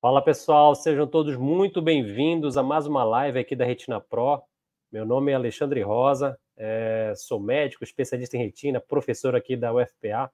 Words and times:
Fala 0.00 0.22
pessoal, 0.22 0.76
sejam 0.76 1.08
todos 1.08 1.34
muito 1.34 1.82
bem-vindos 1.82 2.56
a 2.56 2.62
mais 2.62 2.86
uma 2.86 3.02
live 3.02 3.36
aqui 3.36 3.56
da 3.56 3.64
Retina 3.64 4.00
Pro. 4.00 4.40
Meu 4.92 5.04
nome 5.04 5.32
é 5.32 5.34
Alexandre 5.34 5.82
Rosa, 5.82 6.38
é, 6.56 7.12
sou 7.16 7.40
médico, 7.40 7.82
especialista 7.82 8.36
em 8.36 8.40
retina, 8.44 8.80
professor 8.80 9.34
aqui 9.34 9.56
da 9.56 9.74
UFPA 9.74 10.30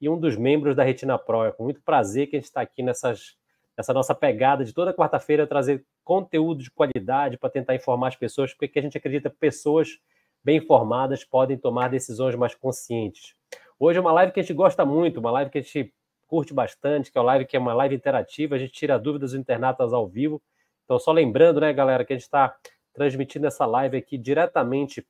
e 0.00 0.08
um 0.08 0.16
dos 0.16 0.36
membros 0.36 0.76
da 0.76 0.84
Retina 0.84 1.18
Pro. 1.18 1.44
É 1.44 1.50
com 1.50 1.64
muito 1.64 1.82
prazer 1.82 2.28
que 2.28 2.36
a 2.36 2.38
gente 2.38 2.46
está 2.46 2.60
aqui 2.60 2.84
nessas, 2.84 3.36
nessa 3.76 3.92
nossa 3.92 4.14
pegada 4.14 4.64
de 4.64 4.72
toda 4.72 4.94
quarta-feira 4.94 5.44
trazer 5.44 5.84
conteúdo 6.04 6.62
de 6.62 6.70
qualidade 6.70 7.36
para 7.36 7.50
tentar 7.50 7.74
informar 7.74 8.06
as 8.06 8.16
pessoas, 8.16 8.54
porque 8.54 8.78
a 8.78 8.82
gente 8.82 8.96
acredita 8.96 9.28
que 9.28 9.36
pessoas 9.36 9.98
bem 10.44 10.58
informadas 10.58 11.24
podem 11.24 11.58
tomar 11.58 11.88
decisões 11.88 12.36
mais 12.36 12.54
conscientes. 12.54 13.34
Hoje 13.76 13.98
é 13.98 14.00
uma 14.00 14.12
live 14.12 14.30
que 14.30 14.38
a 14.38 14.42
gente 14.44 14.54
gosta 14.54 14.86
muito, 14.86 15.18
uma 15.18 15.32
live 15.32 15.50
que 15.50 15.58
a 15.58 15.62
gente 15.62 15.92
curte 16.30 16.54
bastante, 16.54 17.10
que 17.10 17.18
é 17.18 17.20
o 17.20 17.24
live 17.24 17.44
que 17.44 17.56
é 17.56 17.60
uma 17.60 17.74
live 17.74 17.96
interativa, 17.96 18.54
a 18.54 18.58
gente 18.58 18.70
tira 18.72 18.96
dúvidas 18.96 19.32
dos 19.32 19.40
internatas 19.40 19.92
ao 19.92 20.06
vivo. 20.06 20.40
Então, 20.84 20.96
só 20.96 21.10
lembrando, 21.10 21.60
né, 21.60 21.72
galera, 21.72 22.04
que 22.04 22.12
a 22.12 22.16
gente 22.16 22.22
está 22.22 22.54
transmitindo 22.94 23.48
essa 23.48 23.66
live 23.66 23.96
aqui 23.96 24.16
diretamente 24.16 25.04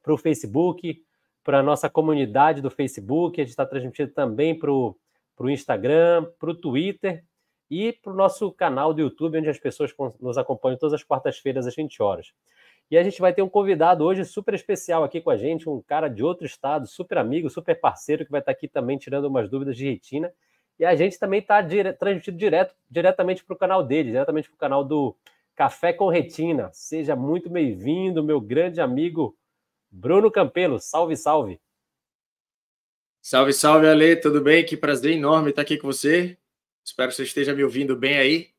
para 0.00 0.14
o 0.14 0.16
Facebook, 0.16 1.02
para 1.42 1.58
a 1.58 1.62
nossa 1.64 1.90
comunidade 1.90 2.62
do 2.62 2.70
Facebook, 2.70 3.40
a 3.40 3.44
gente 3.44 3.50
está 3.50 3.66
transmitindo 3.66 4.12
também 4.12 4.56
para 4.56 4.70
o 4.70 4.96
Instagram, 5.50 6.30
para 6.38 6.50
o 6.50 6.54
Twitter 6.54 7.24
e 7.68 7.92
para 7.92 8.12
o 8.12 8.16
nosso 8.16 8.52
canal 8.52 8.94
do 8.94 9.00
YouTube, 9.00 9.38
onde 9.38 9.48
as 9.48 9.58
pessoas 9.58 9.92
nos 10.20 10.38
acompanham 10.38 10.78
todas 10.78 10.94
as 10.94 11.02
quartas-feiras 11.02 11.66
às 11.66 11.74
20 11.74 12.00
horas. 12.00 12.32
E 12.90 12.96
a 12.96 13.02
gente 13.02 13.20
vai 13.20 13.34
ter 13.34 13.42
um 13.42 13.48
convidado 13.48 14.04
hoje 14.04 14.24
super 14.24 14.54
especial 14.54 15.02
aqui 15.02 15.20
com 15.20 15.30
a 15.30 15.36
gente, 15.36 15.68
um 15.68 15.82
cara 15.82 16.08
de 16.08 16.22
outro 16.22 16.46
estado, 16.46 16.86
super 16.86 17.18
amigo, 17.18 17.50
super 17.50 17.78
parceiro, 17.80 18.24
que 18.24 18.30
vai 18.30 18.40
estar 18.40 18.52
aqui 18.52 18.68
também 18.68 18.96
tirando 18.96 19.24
umas 19.24 19.48
dúvidas 19.50 19.76
de 19.76 19.88
retina. 19.90 20.32
E 20.78 20.84
a 20.84 20.94
gente 20.94 21.18
também 21.18 21.40
está 21.40 21.60
dire... 21.60 21.92
transmitido 21.94 22.36
direto, 22.36 22.74
diretamente 22.88 23.44
para 23.44 23.54
o 23.54 23.58
canal 23.58 23.82
dele, 23.82 24.10
diretamente 24.10 24.48
para 24.48 24.54
o 24.54 24.58
canal 24.58 24.84
do 24.84 25.16
Café 25.56 25.92
com 25.92 26.08
Retina. 26.08 26.70
Seja 26.72 27.16
muito 27.16 27.50
bem-vindo, 27.50 28.22
meu 28.22 28.40
grande 28.40 28.80
amigo 28.80 29.36
Bruno 29.90 30.30
Campelo. 30.30 30.78
Salve, 30.78 31.16
salve. 31.16 31.60
Salve, 33.20 33.52
salve, 33.52 33.88
Ale. 33.88 34.14
Tudo 34.14 34.40
bem? 34.40 34.64
Que 34.64 34.76
prazer 34.76 35.12
enorme 35.12 35.50
estar 35.50 35.62
aqui 35.62 35.76
com 35.76 35.88
você. 35.88 36.38
Espero 36.84 37.08
que 37.08 37.16
você 37.16 37.24
esteja 37.24 37.52
me 37.52 37.64
ouvindo 37.64 37.96
bem 37.96 38.18
aí. 38.18 38.50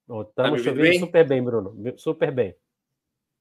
Estamos 0.00 0.32
tá 0.34 0.50
te 0.60 0.68
ouvindo 0.68 0.98
super 0.98 1.28
bem, 1.28 1.44
Bruno. 1.44 1.96
Super 1.96 2.32
bem. 2.32 2.56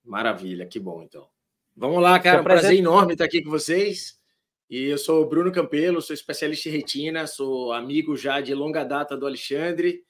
Maravilha, 0.09 0.65
que 0.65 0.79
bom 0.79 1.03
então. 1.03 1.29
Vamos 1.77 2.01
lá, 2.01 2.19
cara. 2.19 2.41
Um 2.41 2.43
prazer 2.43 2.75
enorme 2.75 3.13
estar 3.13 3.25
aqui 3.25 3.43
com 3.43 3.51
vocês. 3.51 4.19
E 4.67 4.85
eu 4.85 4.97
sou 4.97 5.21
o 5.21 5.29
Bruno 5.29 5.51
Campelo, 5.51 6.01
sou 6.01 6.15
especialista 6.15 6.67
em 6.67 6.71
retina, 6.71 7.27
sou 7.27 7.71
amigo 7.71 8.17
já 8.17 8.41
de 8.41 8.55
longa 8.55 8.83
data 8.83 9.15
do 9.15 9.27
Alexandre 9.27 10.03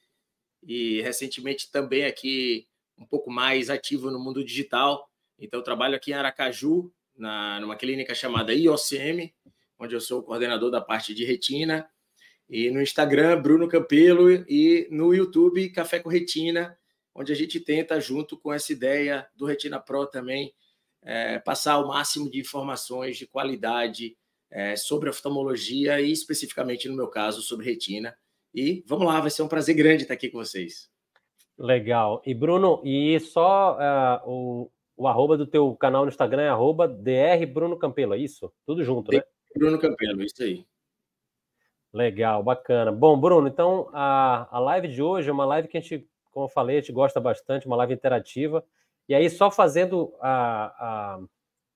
e 0.62 1.02
recentemente 1.02 1.70
também 1.70 2.06
aqui 2.06 2.66
um 2.98 3.04
pouco 3.04 3.30
mais 3.30 3.68
ativo 3.68 4.10
no 4.10 4.18
mundo 4.18 4.42
digital. 4.42 5.06
Então, 5.38 5.62
trabalho 5.62 5.96
aqui 5.96 6.12
em 6.12 6.14
Aracaju, 6.14 6.90
na, 7.14 7.60
numa 7.60 7.76
clínica 7.76 8.14
chamada 8.14 8.54
IOCM, 8.54 9.34
onde 9.78 9.94
eu 9.94 10.00
sou 10.00 10.22
coordenador 10.22 10.70
da 10.70 10.80
parte 10.80 11.14
de 11.14 11.26
retina. 11.26 11.86
E 12.48 12.70
no 12.70 12.80
Instagram, 12.80 13.40
Bruno 13.42 13.68
Campelo, 13.68 14.30
e 14.30 14.88
no 14.90 15.14
YouTube, 15.14 15.68
Café 15.68 15.98
com 15.98 16.08
Retina 16.08 16.79
onde 17.14 17.32
a 17.32 17.36
gente 17.36 17.60
tenta, 17.60 18.00
junto 18.00 18.38
com 18.38 18.52
essa 18.52 18.72
ideia 18.72 19.28
do 19.34 19.46
Retina 19.46 19.80
Pro 19.80 20.06
também, 20.06 20.54
é, 21.02 21.38
passar 21.38 21.78
o 21.78 21.88
máximo 21.88 22.30
de 22.30 22.40
informações 22.40 23.16
de 23.16 23.26
qualidade 23.26 24.16
é, 24.50 24.76
sobre 24.76 25.08
oftalmologia 25.08 26.00
e 26.00 26.10
especificamente, 26.10 26.88
no 26.88 26.96
meu 26.96 27.08
caso, 27.08 27.40
sobre 27.42 27.66
retina. 27.66 28.16
E 28.54 28.82
vamos 28.86 29.06
lá, 29.06 29.20
vai 29.20 29.30
ser 29.30 29.42
um 29.42 29.48
prazer 29.48 29.74
grande 29.74 30.02
estar 30.02 30.14
aqui 30.14 30.28
com 30.28 30.38
vocês. 30.38 30.90
Legal. 31.56 32.22
E 32.24 32.34
Bruno, 32.34 32.80
e 32.84 33.20
só 33.20 33.76
uh, 33.76 34.28
o, 34.28 34.70
o 34.96 35.06
arroba 35.06 35.36
do 35.36 35.46
teu 35.46 35.74
canal 35.76 36.04
no 36.04 36.08
Instagram 36.08 36.42
é 36.42 36.48
arroba 36.48 36.88
DR 36.88 37.46
Bruno 37.46 37.78
Campelo, 37.78 38.14
é 38.14 38.18
isso? 38.18 38.52
Tudo 38.66 38.82
junto, 38.82 39.12
né? 39.12 39.22
Bruno 39.56 39.78
Campelo, 39.78 40.22
isso 40.22 40.42
aí. 40.42 40.64
Legal, 41.92 42.42
bacana. 42.42 42.90
Bom, 42.90 43.18
Bruno, 43.18 43.48
então 43.48 43.88
a, 43.92 44.48
a 44.50 44.58
live 44.58 44.88
de 44.88 45.02
hoje 45.02 45.28
é 45.28 45.32
uma 45.32 45.44
live 45.44 45.68
que 45.68 45.76
a 45.76 45.80
gente 45.80 46.08
como 46.30 46.46
eu 46.46 46.48
falei, 46.48 46.78
a 46.78 46.80
gente 46.80 46.92
gosta 46.92 47.20
bastante, 47.20 47.66
uma 47.66 47.76
live 47.76 47.94
interativa. 47.94 48.64
E 49.08 49.14
aí, 49.14 49.28
só 49.28 49.50
fazendo 49.50 50.14
a, 50.20 50.66
a 51.16 51.20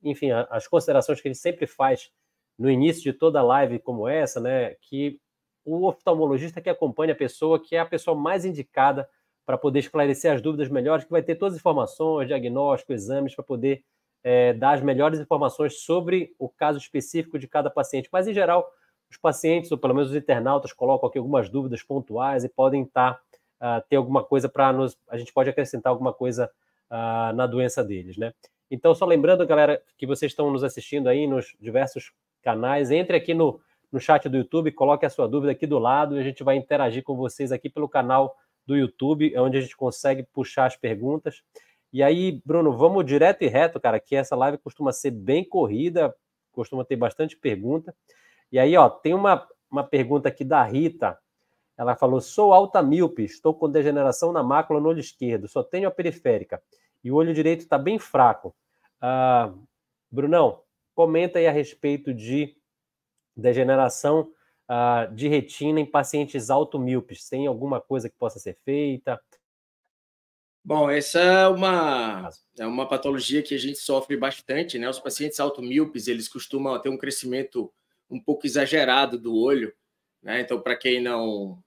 enfim, 0.02 0.30
a, 0.30 0.46
as 0.50 0.68
considerações 0.68 1.20
que 1.20 1.28
ele 1.28 1.34
sempre 1.34 1.66
faz 1.66 2.10
no 2.58 2.70
início 2.70 3.02
de 3.02 3.12
toda 3.12 3.42
live 3.42 3.78
como 3.78 4.06
essa, 4.08 4.40
né? 4.40 4.74
Que 4.82 5.18
o 5.64 5.86
oftalmologista 5.86 6.60
que 6.60 6.70
acompanha 6.70 7.12
a 7.12 7.16
pessoa, 7.16 7.60
que 7.60 7.74
é 7.74 7.80
a 7.80 7.86
pessoa 7.86 8.16
mais 8.16 8.44
indicada 8.44 9.08
para 9.46 9.58
poder 9.58 9.80
esclarecer 9.80 10.32
as 10.32 10.40
dúvidas 10.40 10.68
melhores, 10.68 11.04
que 11.04 11.10
vai 11.10 11.22
ter 11.22 11.34
todas 11.34 11.54
as 11.54 11.60
informações, 11.60 12.28
diagnóstico, 12.28 12.92
exames, 12.92 13.34
para 13.34 13.44
poder 13.44 13.84
é, 14.22 14.54
dar 14.54 14.72
as 14.72 14.82
melhores 14.82 15.18
informações 15.20 15.80
sobre 15.80 16.34
o 16.38 16.48
caso 16.48 16.78
específico 16.78 17.38
de 17.38 17.48
cada 17.48 17.70
paciente. 17.70 18.08
Mas, 18.12 18.26
em 18.26 18.32
geral, 18.32 18.70
os 19.10 19.16
pacientes, 19.16 19.70
ou 19.70 19.78
pelo 19.78 19.94
menos 19.94 20.10
os 20.10 20.16
internautas, 20.16 20.72
colocam 20.72 21.08
aqui 21.08 21.18
algumas 21.18 21.48
dúvidas 21.48 21.82
pontuais 21.82 22.44
e 22.44 22.48
podem 22.48 22.82
estar 22.82 23.20
uh, 23.60 23.96
alguma 23.96 24.24
coisa 24.24 24.48
para 24.48 24.72
nos. 24.72 24.96
A 25.08 25.16
gente 25.16 25.32
pode 25.32 25.50
acrescentar 25.50 25.90
alguma 25.90 26.12
coisa 26.12 26.50
uh, 26.90 27.34
na 27.34 27.46
doença 27.46 27.82
deles, 27.82 28.16
né? 28.16 28.32
Então, 28.70 28.94
só 28.94 29.04
lembrando, 29.04 29.46
galera, 29.46 29.80
que 29.96 30.06
vocês 30.06 30.32
estão 30.32 30.50
nos 30.50 30.64
assistindo 30.64 31.08
aí 31.08 31.26
nos 31.26 31.54
diversos 31.60 32.12
canais, 32.42 32.90
entre 32.90 33.16
aqui 33.16 33.34
no, 33.34 33.60
no 33.92 34.00
chat 34.00 34.28
do 34.28 34.36
YouTube, 34.36 34.72
coloque 34.72 35.06
a 35.06 35.10
sua 35.10 35.28
dúvida 35.28 35.52
aqui 35.52 35.66
do 35.66 35.78
lado 35.78 36.16
e 36.16 36.20
a 36.20 36.22
gente 36.22 36.42
vai 36.42 36.56
interagir 36.56 37.02
com 37.02 37.14
vocês 37.16 37.52
aqui 37.52 37.70
pelo 37.70 37.88
canal 37.88 38.36
do 38.66 38.76
YouTube, 38.76 39.32
é 39.34 39.40
onde 39.40 39.58
a 39.58 39.60
gente 39.60 39.76
consegue 39.76 40.22
puxar 40.22 40.66
as 40.66 40.76
perguntas. 40.76 41.42
E 41.92 42.02
aí, 42.02 42.42
Bruno, 42.44 42.72
vamos 42.72 43.04
direto 43.04 43.42
e 43.42 43.46
reto, 43.46 43.78
cara, 43.78 44.00
que 44.00 44.16
essa 44.16 44.34
live 44.34 44.58
costuma 44.58 44.92
ser 44.92 45.12
bem 45.12 45.44
corrida, 45.44 46.14
costuma 46.50 46.84
ter 46.84 46.96
bastante 46.96 47.36
pergunta. 47.36 47.94
E 48.50 48.58
aí, 48.58 48.76
ó, 48.76 48.88
tem 48.88 49.14
uma, 49.14 49.46
uma 49.70 49.84
pergunta 49.84 50.28
aqui 50.28 50.44
da 50.44 50.62
Rita, 50.64 51.16
ela 51.76 51.96
falou: 51.96 52.20
sou 52.20 52.52
alta 52.52 52.82
míope, 52.82 53.24
estou 53.24 53.54
com 53.54 53.70
degeneração 53.70 54.32
na 54.32 54.42
mácula 54.42 54.80
no 54.80 54.88
olho 54.88 55.00
esquerdo, 55.00 55.48
só 55.48 55.62
tenho 55.62 55.88
a 55.88 55.90
periférica 55.90 56.62
e 57.04 57.12
o 57.12 57.16
olho 57.16 57.34
direito 57.34 57.60
está 57.60 57.76
bem 57.76 57.98
fraco. 57.98 58.56
Ah, 59.00 59.52
Brunão, 60.10 60.62
comenta 60.94 61.38
aí 61.38 61.46
a 61.46 61.52
respeito 61.52 62.14
de 62.14 62.56
degeneração 63.36 64.32
ah, 64.66 65.06
de 65.12 65.28
retina 65.28 65.78
em 65.78 65.86
pacientes 65.86 66.48
automíopes. 66.48 67.28
Tem 67.28 67.46
alguma 67.46 67.80
coisa 67.80 68.08
que 68.08 68.16
possa 68.16 68.38
ser 68.38 68.56
feita? 68.64 69.20
Bom, 70.64 70.88
essa 70.88 71.20
é 71.20 71.46
uma, 71.48 72.30
é 72.58 72.66
uma 72.66 72.88
patologia 72.88 73.42
que 73.42 73.54
a 73.54 73.58
gente 73.58 73.78
sofre 73.78 74.16
bastante, 74.16 74.78
né? 74.78 74.88
Os 74.88 74.98
pacientes 74.98 75.38
automíopes, 75.38 76.08
eles 76.08 76.26
costumam 76.26 76.80
ter 76.80 76.88
um 76.88 76.96
crescimento 76.96 77.70
um 78.08 78.18
pouco 78.18 78.46
exagerado 78.46 79.18
do 79.18 79.36
olho, 79.36 79.74
né? 80.24 80.40
Então, 80.40 80.60
para 80.60 80.74
quem 80.74 81.00
não 81.00 81.62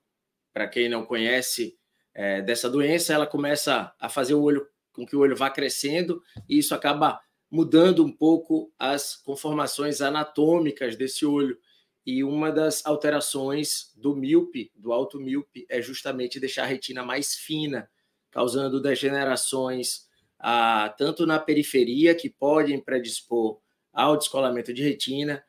para 0.54 0.68
quem 0.68 0.90
não 0.90 1.06
conhece 1.06 1.78
é, 2.16 2.42
dessa 2.42 2.68
doença, 2.68 3.14
ela 3.14 3.28
começa 3.28 3.94
a 4.00 4.10
fazer 4.10 4.34
o 4.34 4.42
olho 4.42 4.68
com 4.92 5.06
que 5.06 5.16
o 5.16 5.20
olho 5.20 5.36
vá 5.36 5.52
crescendo 5.52 6.24
e 6.50 6.58
isso 6.58 6.74
acaba 6.74 7.22
mudando 7.50 8.04
um 8.04 8.12
pouco 8.12 8.74
as 8.80 9.16
conformações 9.16 10.02
anatômicas 10.02 10.96
desse 10.96 11.28
olho. 11.28 11.60
E 12.04 12.24
uma 12.24 12.52
das 12.52 12.84
alterações 12.86 13.94
do 13.96 14.16
míope, 14.16 14.72
do 14.76 14.92
alto 14.92 15.20
míope, 15.20 15.68
é 15.70 15.80
justamente 15.80 16.40
deixar 16.40 16.64
a 16.64 16.68
retina 16.68 17.04
mais 17.04 17.36
fina, 17.36 17.88
causando 18.32 18.82
degenerações 18.82 20.08
ah, 20.40 20.94
tanto 20.98 21.26
na 21.26 21.40
periferia, 21.40 22.16
que 22.16 22.30
podem 22.30 22.80
predispor 22.80 23.60
ao 23.94 24.18
descolamento 24.18 24.74
de 24.74 24.84
retina, 24.84 25.44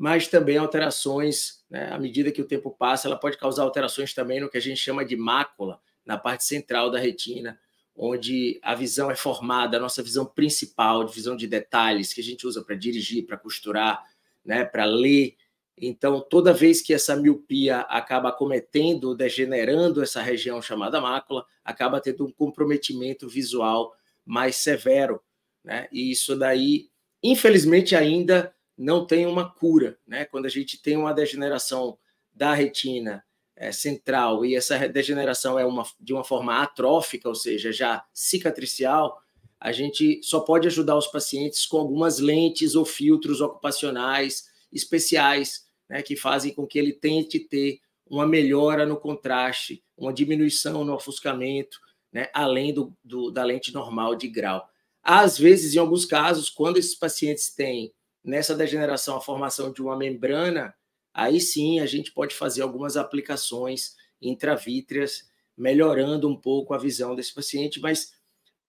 mas 0.00 0.26
também 0.26 0.56
alterações, 0.56 1.62
né, 1.68 1.92
à 1.92 1.98
medida 1.98 2.32
que 2.32 2.40
o 2.40 2.46
tempo 2.46 2.70
passa, 2.70 3.06
ela 3.06 3.18
pode 3.18 3.36
causar 3.36 3.64
alterações 3.64 4.14
também 4.14 4.40
no 4.40 4.48
que 4.48 4.56
a 4.56 4.60
gente 4.60 4.78
chama 4.78 5.04
de 5.04 5.14
mácula, 5.14 5.78
na 6.06 6.16
parte 6.16 6.42
central 6.42 6.90
da 6.90 6.98
retina, 6.98 7.60
onde 7.94 8.58
a 8.62 8.74
visão 8.74 9.10
é 9.10 9.14
formada, 9.14 9.76
a 9.76 9.80
nossa 9.80 10.02
visão 10.02 10.24
principal, 10.24 11.04
de 11.04 11.14
visão 11.14 11.36
de 11.36 11.46
detalhes, 11.46 12.14
que 12.14 12.22
a 12.22 12.24
gente 12.24 12.46
usa 12.46 12.64
para 12.64 12.74
dirigir, 12.76 13.26
para 13.26 13.36
costurar, 13.36 14.02
né, 14.42 14.64
para 14.64 14.86
ler. 14.86 15.36
Então, 15.76 16.18
toda 16.22 16.54
vez 16.54 16.80
que 16.80 16.94
essa 16.94 17.14
miopia 17.14 17.80
acaba 17.80 18.32
cometendo, 18.32 19.14
degenerando 19.14 20.02
essa 20.02 20.22
região 20.22 20.62
chamada 20.62 20.98
mácula, 20.98 21.44
acaba 21.62 22.00
tendo 22.00 22.24
um 22.24 22.32
comprometimento 22.32 23.28
visual 23.28 23.94
mais 24.24 24.56
severo. 24.56 25.20
Né? 25.62 25.88
E 25.92 26.10
isso 26.10 26.34
daí, 26.34 26.88
infelizmente, 27.22 27.94
ainda 27.94 28.50
não 28.80 29.06
tem 29.06 29.26
uma 29.26 29.48
cura. 29.48 29.98
Né? 30.06 30.24
Quando 30.24 30.46
a 30.46 30.48
gente 30.48 30.80
tem 30.80 30.96
uma 30.96 31.12
degeneração 31.12 31.98
da 32.32 32.54
retina 32.54 33.22
é, 33.54 33.70
central 33.72 34.42
e 34.44 34.56
essa 34.56 34.88
degeneração 34.88 35.58
é 35.58 35.66
uma, 35.66 35.84
de 36.00 36.14
uma 36.14 36.24
forma 36.24 36.62
atrófica, 36.62 37.28
ou 37.28 37.34
seja, 37.34 37.70
já 37.70 38.02
cicatricial, 38.14 39.20
a 39.60 39.70
gente 39.70 40.22
só 40.22 40.40
pode 40.40 40.66
ajudar 40.66 40.96
os 40.96 41.06
pacientes 41.06 41.66
com 41.66 41.76
algumas 41.76 42.18
lentes 42.18 42.74
ou 42.74 42.86
filtros 42.86 43.42
ocupacionais 43.42 44.48
especiais, 44.72 45.66
né, 45.86 46.00
que 46.00 46.16
fazem 46.16 46.54
com 46.54 46.66
que 46.66 46.78
ele 46.78 46.94
tente 46.94 47.38
ter 47.38 47.80
uma 48.06 48.26
melhora 48.26 48.86
no 48.86 48.96
contraste, 48.96 49.84
uma 49.94 50.12
diminuição 50.12 50.84
no 50.84 50.94
ofuscamento, 50.94 51.78
né, 52.10 52.28
além 52.32 52.72
do, 52.72 52.96
do, 53.04 53.30
da 53.30 53.44
lente 53.44 53.74
normal 53.74 54.14
de 54.14 54.26
grau. 54.26 54.66
Às 55.02 55.36
vezes, 55.36 55.74
em 55.74 55.78
alguns 55.78 56.06
casos, 56.06 56.48
quando 56.48 56.78
esses 56.78 56.94
pacientes 56.94 57.54
têm 57.54 57.92
nessa 58.24 58.54
degeneração 58.54 59.16
a 59.16 59.20
formação 59.20 59.72
de 59.72 59.82
uma 59.82 59.96
membrana, 59.96 60.74
aí 61.12 61.40
sim 61.40 61.80
a 61.80 61.86
gente 61.86 62.12
pode 62.12 62.34
fazer 62.34 62.62
algumas 62.62 62.96
aplicações 62.96 63.96
intravítreas, 64.20 65.28
melhorando 65.56 66.28
um 66.28 66.36
pouco 66.36 66.74
a 66.74 66.78
visão 66.78 67.14
desse 67.14 67.34
paciente, 67.34 67.80
mas 67.80 68.12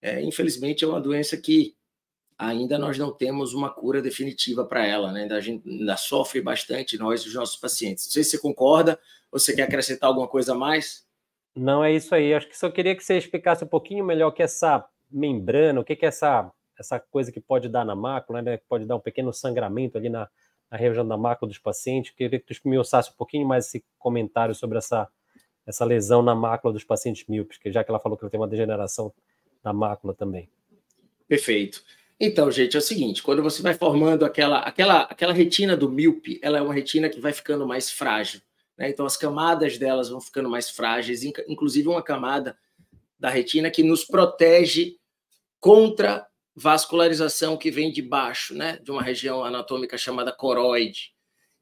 é, 0.01 0.21
infelizmente 0.21 0.83
é 0.83 0.87
uma 0.87 0.99
doença 0.99 1.37
que 1.37 1.75
ainda 2.37 2.77
nós 2.79 2.97
não 2.97 3.11
temos 3.11 3.53
uma 3.53 3.69
cura 3.69 4.01
definitiva 4.01 4.65
para 4.65 4.85
ela, 4.85 5.11
né? 5.11 5.27
A 5.31 5.39
gente 5.39 5.67
ainda 5.69 5.95
sofre 5.95 6.41
bastante 6.41 6.97
nós, 6.97 7.23
os 7.25 7.35
nossos 7.35 7.55
pacientes. 7.55 8.07
Não 8.07 8.13
sei 8.13 8.23
se 8.23 8.31
você 8.31 8.39
concorda 8.39 8.99
ou 9.31 9.39
você 9.39 9.55
quer 9.55 9.63
acrescentar 9.63 10.09
alguma 10.09 10.27
coisa 10.27 10.53
a 10.53 10.55
mais. 10.55 11.05
Não, 11.55 11.83
é 11.83 11.93
isso 11.93 12.15
aí. 12.15 12.33
Acho 12.33 12.49
que 12.49 12.57
só 12.57 12.69
queria 12.71 12.95
que 12.95 13.03
você 13.03 13.17
explicasse 13.17 13.63
um 13.63 13.67
pouquinho 13.67 14.03
melhor 14.03 14.29
o 14.29 14.31
que 14.31 14.41
é 14.41 14.45
essa 14.45 14.83
membrana, 15.09 15.81
o 15.81 15.83
que 15.83 15.93
é 15.93 16.07
essa, 16.07 16.51
essa 16.77 16.99
coisa 16.99 17.31
que 17.31 17.39
pode 17.39 17.69
dar 17.69 17.85
na 17.85 17.95
mácula, 17.95 18.41
né? 18.41 18.59
Pode 18.69 18.85
dar 18.85 18.95
um 18.95 18.99
pequeno 18.99 19.31
sangramento 19.33 19.97
ali 19.97 20.09
na, 20.09 20.29
na 20.69 20.77
região 20.77 21.07
da 21.07 21.17
mácula 21.17 21.49
dos 21.49 21.59
pacientes. 21.59 22.11
Queria 22.11 22.39
que 22.39 22.53
tu 22.53 22.67
me 22.67 22.77
um 22.77 22.83
pouquinho 23.17 23.47
mais 23.47 23.67
esse 23.67 23.83
comentário 23.99 24.55
sobre 24.55 24.77
essa, 24.77 25.07
essa 25.65 25.85
lesão 25.85 26.21
na 26.21 26.33
mácula 26.33 26.73
dos 26.73 26.83
pacientes 26.83 27.27
míopes, 27.27 27.57
que 27.57 27.71
já 27.71 27.83
que 27.83 27.91
ela 27.91 27.99
falou 27.99 28.17
que 28.17 28.23
ela 28.23 28.31
tem 28.31 28.39
uma 28.39 28.47
degeneração 28.47 29.13
da 29.63 29.73
mácula 29.73 30.13
também. 30.13 30.49
Perfeito. 31.27 31.83
Então, 32.19 32.51
gente, 32.51 32.75
é 32.75 32.79
o 32.79 32.83
seguinte: 32.83 33.23
quando 33.23 33.41
você 33.41 33.61
vai 33.61 33.73
formando 33.73 34.23
aquela, 34.23 34.59
aquela, 34.59 35.01
aquela 35.01 35.33
retina 35.33 35.75
do 35.75 35.89
míope, 35.89 36.39
ela 36.41 36.57
é 36.57 36.61
uma 36.61 36.73
retina 36.73 37.09
que 37.09 37.19
vai 37.19 37.33
ficando 37.33 37.67
mais 37.67 37.91
frágil. 37.91 38.41
Né? 38.77 38.89
Então, 38.89 39.05
as 39.05 39.17
camadas 39.17 39.77
delas 39.77 40.09
vão 40.09 40.21
ficando 40.21 40.49
mais 40.49 40.69
frágeis, 40.69 41.23
inclusive 41.23 41.87
uma 41.87 42.03
camada 42.03 42.57
da 43.19 43.29
retina 43.29 43.69
que 43.69 43.83
nos 43.83 44.03
protege 44.03 44.97
contra 45.59 46.27
vascularização 46.55 47.57
que 47.57 47.71
vem 47.71 47.91
de 47.91 48.01
baixo, 48.01 48.53
né? 48.53 48.77
de 48.81 48.91
uma 48.91 49.01
região 49.01 49.43
anatômica 49.43 49.97
chamada 49.97 50.31
coroide. 50.31 51.13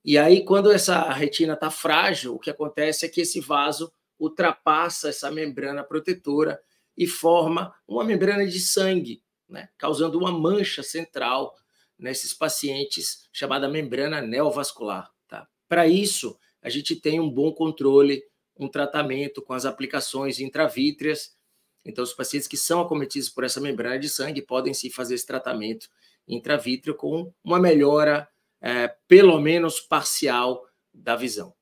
E 0.03 0.17
aí, 0.17 0.43
quando 0.43 0.71
essa 0.71 1.11
retina 1.11 1.53
está 1.53 1.69
frágil, 1.69 2.35
o 2.35 2.39
que 2.39 2.49
acontece 2.49 3.05
é 3.05 3.09
que 3.09 3.21
esse 3.21 3.39
vaso 3.39 3.91
ultrapassa 4.19 5.09
essa 5.09 5.29
membrana 5.29 5.83
protetora 5.83 6.59
e 6.97 7.05
forma 7.05 7.73
uma 7.87 8.03
membrana 8.03 8.45
de 8.45 8.59
sangue 8.59 9.21
né, 9.49 9.69
causando 9.77 10.17
uma 10.17 10.31
mancha 10.31 10.83
central 10.83 11.55
nesses 11.97 12.33
pacientes 12.33 13.27
chamada 13.33 13.67
membrana 13.67 14.21
neovascular. 14.21 15.11
Tá? 15.27 15.47
Para 15.67 15.87
isso, 15.87 16.37
a 16.61 16.69
gente 16.69 16.95
tem 16.95 17.19
um 17.19 17.29
bom 17.29 17.51
controle, 17.51 18.23
um 18.57 18.69
tratamento 18.69 19.41
com 19.41 19.53
as 19.53 19.65
aplicações 19.65 20.39
intravítreas. 20.39 21.35
Então, 21.85 22.03
os 22.03 22.13
pacientes 22.13 22.47
que 22.47 22.57
são 22.57 22.81
acometidos 22.81 23.29
por 23.29 23.43
essa 23.43 23.61
membrana 23.61 23.97
de 23.97 24.09
sangue 24.09 24.41
podem 24.41 24.73
se 24.73 24.89
fazer 24.89 25.15
esse 25.15 25.25
tratamento 25.25 25.87
intravítreo 26.27 26.93
com 26.93 27.33
uma 27.43 27.59
melhora, 27.59 28.27
é, 28.61 28.87
pelo 29.07 29.39
menos 29.39 29.79
parcial, 29.79 30.65
da 30.93 31.15
visão. 31.15 31.53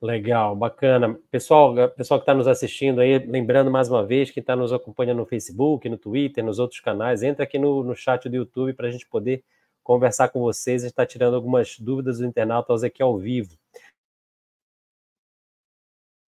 Legal, 0.00 0.54
bacana. 0.54 1.18
Pessoal, 1.30 1.74
pessoal 1.90 2.20
que 2.20 2.22
está 2.22 2.32
nos 2.32 2.46
assistindo 2.46 3.00
aí, 3.00 3.18
lembrando 3.18 3.70
mais 3.70 3.90
uma 3.90 4.06
vez, 4.06 4.30
que 4.30 4.38
está 4.38 4.54
nos 4.54 4.72
acompanhando 4.72 5.18
no 5.18 5.26
Facebook, 5.26 5.88
no 5.88 5.98
Twitter, 5.98 6.44
nos 6.44 6.60
outros 6.60 6.80
canais, 6.80 7.22
entra 7.22 7.42
aqui 7.42 7.58
no, 7.58 7.82
no 7.82 7.96
chat 7.96 8.28
do 8.28 8.36
YouTube 8.36 8.74
para 8.74 8.86
a 8.86 8.90
gente 8.90 9.08
poder 9.08 9.42
conversar 9.82 10.28
com 10.28 10.40
vocês 10.40 10.84
e 10.84 10.86
estar 10.86 11.02
tá 11.02 11.06
tirando 11.06 11.34
algumas 11.34 11.78
dúvidas 11.80 12.18
do 12.18 12.26
internautas 12.26 12.84
aqui 12.84 13.02
ao 13.02 13.18
vivo. 13.18 13.58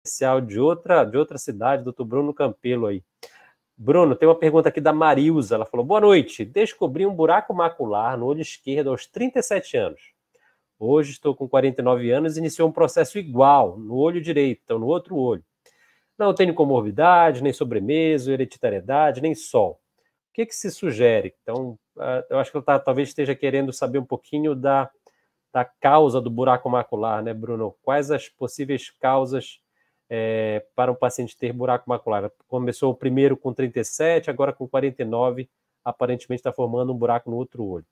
Especial 0.03 0.41
de 0.41 0.59
outra, 0.59 1.03
de 1.03 1.15
outra 1.15 1.37
cidade, 1.37 1.83
doutor 1.83 2.05
Bruno 2.05 2.33
Campelo 2.33 2.87
aí. 2.87 3.03
Bruno, 3.77 4.15
tem 4.15 4.27
uma 4.27 4.37
pergunta 4.37 4.69
aqui 4.69 4.81
da 4.81 4.91
Marilza. 4.91 5.55
Ela 5.55 5.65
falou: 5.65 5.85
Boa 5.85 6.01
noite. 6.01 6.43
Descobri 6.43 7.05
um 7.05 7.13
buraco 7.13 7.53
macular 7.53 8.17
no 8.17 8.25
olho 8.25 8.41
esquerdo 8.41 8.89
aos 8.89 9.05
37 9.05 9.77
anos. 9.77 10.01
Hoje 10.79 11.11
estou 11.11 11.35
com 11.35 11.47
49 11.47 12.11
anos 12.11 12.35
e 12.35 12.39
iniciou 12.39 12.67
um 12.67 12.71
processo 12.71 13.19
igual, 13.19 13.77
no 13.77 13.95
olho 13.95 14.19
direito, 14.19 14.61
então 14.63 14.79
no 14.79 14.87
outro 14.87 15.15
olho. 15.15 15.43
Não 16.17 16.33
tenho 16.33 16.55
comorbidade, 16.55 17.43
nem 17.43 17.53
sobremesa, 17.53 18.33
hereditariedade, 18.33 19.21
nem 19.21 19.35
sol. 19.35 19.79
O 20.29 20.33
que, 20.33 20.47
que 20.47 20.55
se 20.55 20.71
sugere? 20.71 21.35
Então, 21.43 21.77
ah, 21.99 22.25
eu 22.27 22.39
acho 22.39 22.51
que 22.51 22.57
ele 22.57 22.65
tá, 22.65 22.79
talvez 22.79 23.09
esteja 23.09 23.35
querendo 23.35 23.71
saber 23.71 23.99
um 23.99 24.05
pouquinho 24.05 24.55
da, 24.55 24.89
da 25.53 25.63
causa 25.63 26.19
do 26.19 26.31
buraco 26.31 26.67
macular, 26.67 27.21
né, 27.21 27.33
Bruno? 27.33 27.75
Quais 27.83 28.09
as 28.09 28.27
possíveis 28.29 28.89
causas 28.99 29.60
é, 30.13 30.65
para 30.75 30.91
um 30.91 30.95
paciente 30.95 31.37
ter 31.37 31.53
buraco 31.53 31.89
macular? 31.89 32.29
Começou 32.45 32.93
primeiro 32.93 33.37
com 33.37 33.53
37, 33.53 34.29
agora 34.29 34.51
com 34.51 34.67
49, 34.67 35.49
aparentemente 35.85 36.41
está 36.41 36.51
formando 36.51 36.91
um 36.91 36.97
buraco 36.97 37.31
no 37.31 37.37
outro 37.37 37.63
olho. 37.63 37.85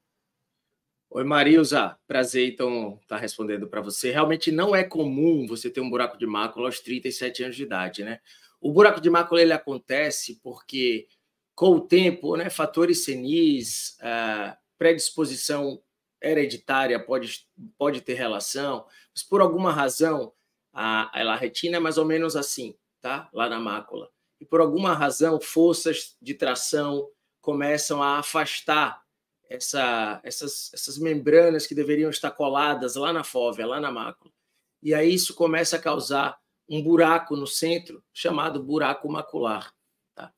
Oi, 1.12 1.24
Marilza. 1.24 1.98
Prazer, 2.06 2.52
então, 2.52 3.00
estar 3.02 3.16
tá 3.16 3.22
respondendo 3.22 3.68
para 3.68 3.80
você. 3.80 4.12
Realmente 4.12 4.52
não 4.52 4.76
é 4.76 4.84
comum 4.84 5.48
você 5.48 5.70
ter 5.70 5.80
um 5.80 5.90
buraco 5.90 6.18
de 6.18 6.28
mácula 6.28 6.68
aos 6.68 6.82
37 6.82 7.46
anos 7.46 7.56
de 7.56 7.64
idade, 7.64 8.04
né? 8.04 8.20
O 8.60 8.74
buraco 8.74 9.00
de 9.00 9.10
mácula 9.10 9.42
ele 9.42 9.54
acontece 9.54 10.42
porque, 10.44 11.08
com 11.56 11.76
o 11.76 11.82
tempo, 11.82 12.36
né, 12.36 12.50
fatores 12.50 13.06
senis, 13.06 13.98
predisposição 14.78 15.82
hereditária 16.22 17.00
pode, 17.00 17.48
pode 17.78 18.02
ter 18.02 18.16
relação, 18.16 18.86
mas 19.16 19.24
por 19.24 19.40
alguma 19.40 19.72
razão 19.72 20.34
a, 20.74 21.10
a 21.20 21.36
retina 21.36 21.78
é 21.78 21.80
mais 21.80 21.98
ou 21.98 22.06
menos 22.06 22.36
assim, 22.36 22.76
tá? 23.02 23.30
Lá 23.34 23.50
na 23.50 23.60
mácula. 23.60 24.10
E 24.40 24.46
por 24.46 24.62
alguma 24.62 24.94
razão, 24.94 25.40
forças 25.40 26.16
de 26.22 26.34
tração 26.34 27.10
começam 27.42 28.02
a 28.02 28.20
afastar 28.20 29.04
essa, 29.50 30.22
essas, 30.24 30.72
essas 30.74 30.98
membranas 30.98 31.66
que 31.66 31.76
deveriam 31.76 32.10
estar 32.10 32.32
coladas 32.32 32.96
lá 32.96 33.12
na 33.12 33.24
fóvea, 33.24 33.66
lá 33.66 33.80
na 33.80 33.92
mácula. 33.92 34.32
E 34.82 34.94
aí 34.94 35.14
isso 35.14 35.34
começa 35.34 35.76
a 35.76 35.82
causar 35.82 36.40
um 36.70 36.82
buraco 36.82 37.36
no 37.36 37.48
centro, 37.48 38.04
chamado 38.14 38.64
buraco 38.64 39.12
macular. 39.12 39.74
Tá? 40.14 40.32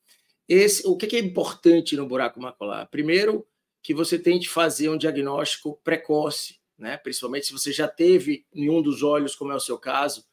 Esse, 0.47 0.87
o 0.87 0.95
que 0.95 1.15
é 1.15 1.19
importante 1.19 1.95
no 1.95 2.07
buraco 2.07 2.41
macular? 2.41 2.87
Primeiro, 2.89 3.45
que 3.83 3.93
você 3.93 4.17
tente 4.17 4.47
fazer 4.47 4.89
um 4.89 4.97
diagnóstico 4.97 5.79
precoce, 5.83 6.60
né? 6.81 6.97
principalmente 6.97 7.45
se 7.45 7.53
você 7.53 7.71
já 7.71 7.87
teve 7.87 8.45
em 8.53 8.69
um 8.69 8.81
dos 8.81 9.03
olhos, 9.03 9.35
como 9.35 9.51
é 9.51 9.55
o 9.55 9.59
seu 9.59 9.77
caso, 9.77 10.25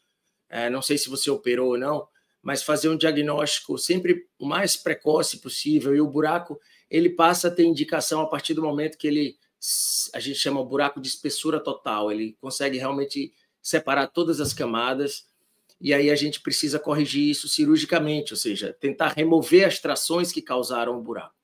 é, 0.49 0.71
não 0.71 0.81
sei 0.81 0.97
se 0.97 1.11
você 1.11 1.31
operou 1.31 1.73
ou 1.73 1.79
não, 1.79 2.09
mas 2.43 2.63
fazer 2.63 2.89
um 2.89 2.97
diagnóstico 2.97 3.77
sempre 3.77 4.27
o 4.39 4.47
mais 4.47 4.77
precoce 4.77 5.39
possível. 5.39 5.95
E 5.95 6.01
o 6.01 6.09
buraco 6.09 6.59
ele 6.91 7.11
passa 7.11 7.49
a 7.49 7.51
ter 7.51 7.65
indicação 7.65 8.23
a 8.23 8.27
partir 8.27 8.55
do 8.55 8.63
momento 8.63 8.97
que 8.97 9.07
ele 9.07 9.37
a 10.15 10.21
gente 10.21 10.39
chama 10.39 10.65
buraco 10.65 11.01
de 11.01 11.09
espessura 11.09 11.59
total, 11.59 12.13
ele 12.13 12.37
consegue 12.41 12.79
realmente 12.79 13.35
separar 13.61 14.07
todas 14.07 14.41
as 14.41 14.55
camadas 14.55 15.27
e 15.81 15.93
aí 15.93 16.11
a 16.11 16.15
gente 16.15 16.41
precisa 16.41 16.79
corrigir 16.79 17.29
isso 17.29 17.49
cirurgicamente, 17.49 18.33
ou 18.33 18.37
seja, 18.37 18.73
tentar 18.73 19.15
remover 19.17 19.67
as 19.67 19.81
trações 19.81 20.31
que 20.31 20.41
causaram 20.41 20.97
o 20.97 21.03
buraco. 21.03 21.35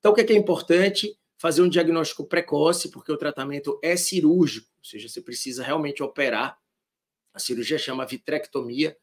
Então, 0.00 0.10
o 0.10 0.14
que 0.14 0.20
é, 0.20 0.34
é 0.34 0.36
importante? 0.36 1.16
Fazer 1.42 1.60
um 1.60 1.68
diagnóstico 1.68 2.24
precoce, 2.24 2.88
porque 2.88 3.10
o 3.10 3.16
tratamento 3.16 3.76
é 3.82 3.96
cirúrgico, 3.96 4.68
ou 4.78 4.84
seja, 4.84 5.08
você 5.08 5.20
precisa 5.20 5.64
realmente 5.64 6.00
operar. 6.00 6.56
A 7.34 7.40
cirurgia 7.40 7.76
chama 7.78 8.06
vitrectomia, 8.06 8.96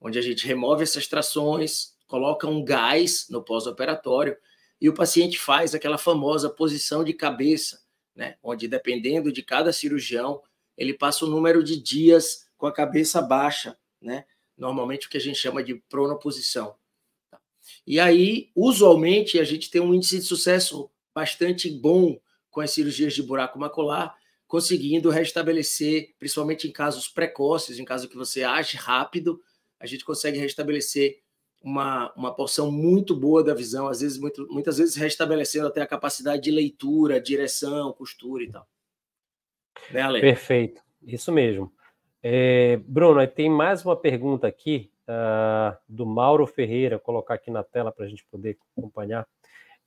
onde 0.00 0.18
a 0.18 0.20
gente 0.20 0.44
remove 0.44 0.82
essas 0.82 1.06
trações, 1.06 1.96
coloca 2.08 2.48
um 2.48 2.64
gás 2.64 3.28
no 3.30 3.40
pós-operatório 3.40 4.36
e 4.80 4.88
o 4.88 4.94
paciente 4.94 5.38
faz 5.38 5.76
aquela 5.76 5.96
famosa 5.96 6.50
posição 6.50 7.04
de 7.04 7.12
cabeça, 7.12 7.80
né? 8.16 8.36
onde, 8.42 8.66
dependendo 8.66 9.30
de 9.30 9.44
cada 9.44 9.72
cirurgião, 9.72 10.42
ele 10.76 10.92
passa 10.92 11.24
o 11.24 11.28
um 11.28 11.30
número 11.30 11.62
de 11.62 11.80
dias 11.80 12.48
com 12.56 12.66
a 12.66 12.72
cabeça 12.72 13.22
baixa, 13.22 13.78
né? 14.02 14.24
normalmente 14.58 15.06
o 15.06 15.08
que 15.08 15.18
a 15.18 15.20
gente 15.20 15.38
chama 15.38 15.62
de 15.62 15.76
pronoposição. 15.88 16.74
E 17.86 18.00
aí, 18.00 18.50
usualmente, 18.56 19.38
a 19.38 19.44
gente 19.44 19.70
tem 19.70 19.80
um 19.80 19.94
índice 19.94 20.18
de 20.18 20.24
sucesso 20.24 20.90
bastante 21.16 21.70
bom 21.70 22.20
com 22.50 22.60
as 22.60 22.72
cirurgias 22.72 23.14
de 23.14 23.22
buraco 23.22 23.58
macular, 23.58 24.14
conseguindo 24.46 25.08
restabelecer, 25.08 26.14
principalmente 26.18 26.68
em 26.68 26.70
casos 26.70 27.08
precoces, 27.08 27.78
em 27.78 27.86
caso 27.86 28.06
que 28.06 28.18
você 28.18 28.42
age 28.42 28.76
rápido, 28.76 29.40
a 29.80 29.86
gente 29.86 30.04
consegue 30.04 30.38
restabelecer 30.38 31.22
uma, 31.62 32.12
uma 32.14 32.34
porção 32.34 32.70
muito 32.70 33.16
boa 33.16 33.42
da 33.42 33.54
visão, 33.54 33.88
às 33.88 34.00
vezes, 34.00 34.18
muito, 34.18 34.46
muitas 34.50 34.76
vezes 34.76 34.94
restabelecendo 34.94 35.68
até 35.68 35.80
a 35.80 35.86
capacidade 35.86 36.42
de 36.42 36.50
leitura, 36.50 37.18
direção, 37.18 37.94
costura 37.94 38.44
e 38.44 38.50
tal. 38.50 38.68
Né, 39.90 40.02
Ale? 40.02 40.20
Perfeito, 40.20 40.82
isso 41.02 41.32
mesmo. 41.32 41.72
É, 42.22 42.76
Bruno, 42.76 43.26
tem 43.26 43.48
mais 43.48 43.82
uma 43.86 43.96
pergunta 43.96 44.46
aqui 44.46 44.92
uh, 45.08 45.76
do 45.88 46.04
Mauro 46.04 46.46
Ferreira, 46.46 46.96
vou 46.96 47.04
colocar 47.04 47.34
aqui 47.34 47.50
na 47.50 47.64
tela 47.64 47.90
para 47.90 48.04
a 48.04 48.08
gente 48.08 48.24
poder 48.26 48.58
acompanhar. 48.76 49.26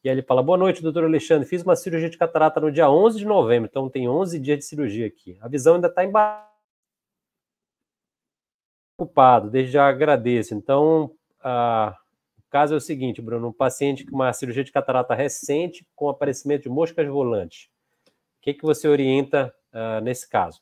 E 0.04 0.10
aí 0.10 0.16
ele 0.16 0.22
fala: 0.22 0.42
Boa 0.42 0.58
noite, 0.58 0.82
doutor 0.82 1.04
Alexandre. 1.04 1.48
Fiz 1.48 1.62
uma 1.64 1.76
cirurgia 1.76 2.10
de 2.10 2.18
catarata 2.18 2.60
no 2.60 2.72
dia 2.72 2.90
11 2.90 3.18
de 3.20 3.26
novembro, 3.26 3.70
então 3.70 3.90
tem 3.90 4.08
11 4.08 4.40
dias 4.40 4.60
de 4.60 4.66
cirurgia 4.66 5.08
aqui. 5.08 5.38
A 5.42 5.48
visão 5.48 5.76
ainda 5.76 5.88
está 5.88 6.04
embaixo 6.04 6.50
Ocupado, 9.00 9.50
desde 9.50 9.72
já 9.72 9.88
agradeço. 9.88 10.54
Então, 10.54 11.16
a, 11.42 11.98
o 12.38 12.44
caso 12.50 12.74
é 12.74 12.78
o 12.78 12.82
seguinte, 12.82 13.22
Bruno: 13.22 13.48
um 13.48 13.54
paciente 13.54 14.06
com 14.06 14.14
uma 14.14 14.34
cirurgia 14.34 14.64
de 14.64 14.74
catarata 14.74 15.16
recente 15.16 15.88
com 15.96 16.10
aparecimento 16.10 16.64
de 16.64 16.70
moscas 16.70 17.08
volantes. 17.08 17.70
O 18.08 18.42
que, 18.42 18.54
que 18.54 18.64
você 18.64 18.90
orienta 18.90 19.54
uh, 19.74 20.04
nesse 20.04 20.28
caso? 20.28 20.62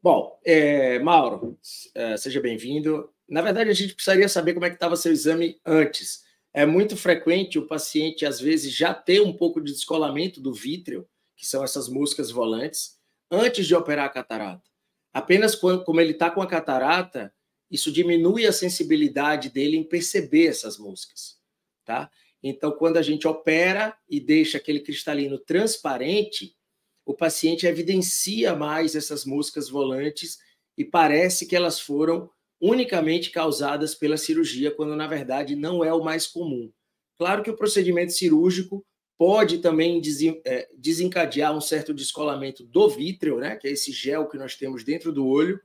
Bom, 0.00 0.38
é, 0.44 1.00
Mauro, 1.00 1.58
é, 1.94 2.16
seja 2.16 2.40
bem-vindo. 2.40 3.12
Na 3.28 3.42
verdade, 3.42 3.68
a 3.68 3.74
gente 3.74 3.94
precisaria 3.94 4.28
saber 4.28 4.54
como 4.54 4.64
é 4.64 4.70
que 4.70 4.76
estava 4.76 4.94
seu 4.94 5.12
exame 5.12 5.60
antes. 5.66 6.24
É 6.52 6.66
muito 6.66 6.96
frequente 6.96 7.58
o 7.58 7.66
paciente, 7.66 8.26
às 8.26 8.40
vezes, 8.40 8.72
já 8.72 8.92
ter 8.92 9.20
um 9.20 9.32
pouco 9.32 9.60
de 9.60 9.72
descolamento 9.72 10.40
do 10.40 10.52
vítreo, 10.52 11.08
que 11.36 11.46
são 11.46 11.62
essas 11.62 11.88
moscas 11.88 12.30
volantes, 12.30 12.98
antes 13.30 13.66
de 13.66 13.74
operar 13.74 14.06
a 14.06 14.10
catarata. 14.10 14.68
Apenas 15.12 15.54
quando, 15.54 15.84
como 15.84 16.00
ele 16.00 16.12
está 16.12 16.30
com 16.30 16.42
a 16.42 16.46
catarata, 16.46 17.32
isso 17.70 17.92
diminui 17.92 18.46
a 18.46 18.52
sensibilidade 18.52 19.48
dele 19.48 19.76
em 19.76 19.84
perceber 19.84 20.46
essas 20.46 20.76
moscas, 20.76 21.38
tá? 21.84 22.10
Então, 22.42 22.72
quando 22.72 22.96
a 22.96 23.02
gente 23.02 23.28
opera 23.28 23.96
e 24.08 24.18
deixa 24.18 24.58
aquele 24.58 24.80
cristalino 24.80 25.38
transparente, 25.38 26.56
o 27.04 27.14
paciente 27.14 27.66
evidencia 27.66 28.54
mais 28.54 28.96
essas 28.96 29.24
moscas 29.24 29.68
volantes 29.68 30.38
e 30.76 30.84
parece 30.84 31.46
que 31.46 31.54
elas 31.54 31.78
foram 31.78 32.30
unicamente 32.60 33.30
causadas 33.30 33.94
pela 33.94 34.16
cirurgia, 34.16 34.70
quando 34.70 34.94
na 34.94 35.06
verdade 35.06 35.56
não 35.56 35.82
é 35.82 35.92
o 35.92 36.04
mais 36.04 36.26
comum. 36.26 36.70
Claro 37.16 37.42
que 37.42 37.50
o 37.50 37.56
procedimento 37.56 38.12
cirúrgico 38.12 38.84
pode 39.16 39.58
também 39.58 40.00
é, 40.44 40.68
desencadear 40.76 41.56
um 41.56 41.60
certo 41.60 41.92
descolamento 41.92 42.64
do 42.64 42.88
vítreo, 42.88 43.38
né, 43.38 43.56
que 43.56 43.68
é 43.68 43.70
esse 43.70 43.92
gel 43.92 44.28
que 44.28 44.38
nós 44.38 44.56
temos 44.56 44.82
dentro 44.82 45.12
do 45.12 45.26
olho, 45.26 45.60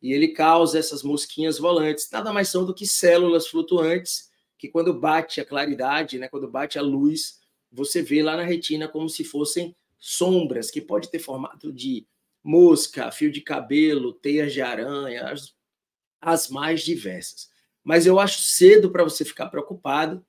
e 0.00 0.12
ele 0.12 0.28
causa 0.28 0.78
essas 0.78 1.02
mosquinhas 1.02 1.58
volantes. 1.58 2.08
Nada 2.12 2.32
mais 2.32 2.48
são 2.48 2.64
do 2.64 2.74
que 2.74 2.86
células 2.86 3.46
flutuantes 3.46 4.28
que 4.58 4.68
quando 4.68 4.92
bate 4.92 5.40
a 5.40 5.44
claridade, 5.44 6.18
né, 6.18 6.28
quando 6.28 6.50
bate 6.50 6.78
a 6.78 6.82
luz, 6.82 7.38
você 7.70 8.02
vê 8.02 8.22
lá 8.22 8.36
na 8.36 8.42
retina 8.42 8.88
como 8.88 9.08
se 9.08 9.24
fossem 9.24 9.74
sombras, 9.98 10.70
que 10.70 10.80
pode 10.80 11.10
ter 11.10 11.18
formato 11.18 11.72
de 11.72 12.06
mosca, 12.42 13.10
fio 13.10 13.30
de 13.30 13.40
cabelo, 13.40 14.12
teias 14.12 14.52
de 14.52 14.60
aranha, 14.60 15.28
as, 15.30 15.54
as 16.20 16.48
mais 16.48 16.82
diversas. 16.82 17.48
Mas 17.82 18.06
eu 18.06 18.18
acho 18.18 18.42
cedo 18.42 18.90
para 18.90 19.04
você 19.04 19.24
ficar 19.24 19.48
preocupado, 19.48 20.24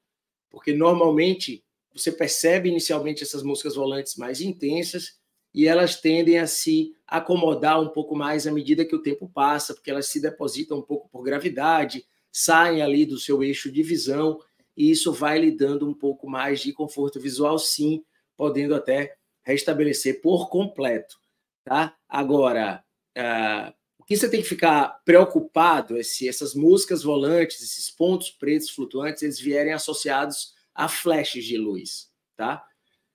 porque 0.50 0.74
normalmente 0.74 1.63
você 1.93 2.12
percebe 2.12 2.69
inicialmente 2.69 3.24
essas 3.24 3.43
moscas 3.43 3.75
volantes 3.75 4.15
mais 4.15 4.41
intensas 4.41 5.19
e 5.53 5.67
elas 5.67 6.00
tendem 6.00 6.39
a 6.39 6.48
se 6.48 6.96
acomodar 7.08 7.81
um 7.81 7.89
pouco 7.89 8.15
mais 8.15 8.46
à 8.46 8.51
medida 8.51 8.86
que 8.86 8.96
o 8.96 9.01
tempo 9.01 9.27
passa, 9.27 9.74
porque 9.74 9.89
elas 9.89 10.08
se 10.08 10.22
depositam 10.22 10.77
um 10.77 10.81
pouco 10.81 11.10
por 11.10 11.24
gravidade, 11.24 12.05
saem 12.31 12.81
ali 12.81 13.05
do 13.05 13.17
seu 13.17 13.43
eixo 13.43 13.72
de 13.72 13.81
visão, 13.81 14.39
e 14.77 14.91
isso 14.91 15.12
vai 15.12 15.39
lhe 15.39 15.51
dando 15.51 15.89
um 15.89 15.93
pouco 15.93 16.29
mais 16.29 16.62
de 16.62 16.72
conforto 16.72 17.19
visual, 17.19 17.58
sim, 17.58 18.03
podendo 18.38 18.75
até 18.75 19.17
restabelecer 19.41 20.22
por 20.22 20.50
completo. 20.50 21.19
Tá? 21.63 21.96
Agora, 22.08 22.84
o 23.17 23.74
que 24.09 24.17
você 24.17 24.27
tem 24.27 24.41
que 24.41 24.49
ficar 24.49 25.03
preocupado 25.05 25.95
é 25.95 26.01
se 26.01 26.27
essas 26.27 26.55
moscas 26.55 27.03
volantes, 27.03 27.61
esses 27.61 27.91
pontos 27.91 28.31
pretos 28.31 28.71
flutuantes, 28.71 29.21
eles 29.21 29.39
vierem 29.39 29.71
associados 29.71 30.55
a 30.73 30.89
flashes 30.89 31.45
de 31.45 31.55
luz. 31.59 32.09
Tá? 32.35 32.65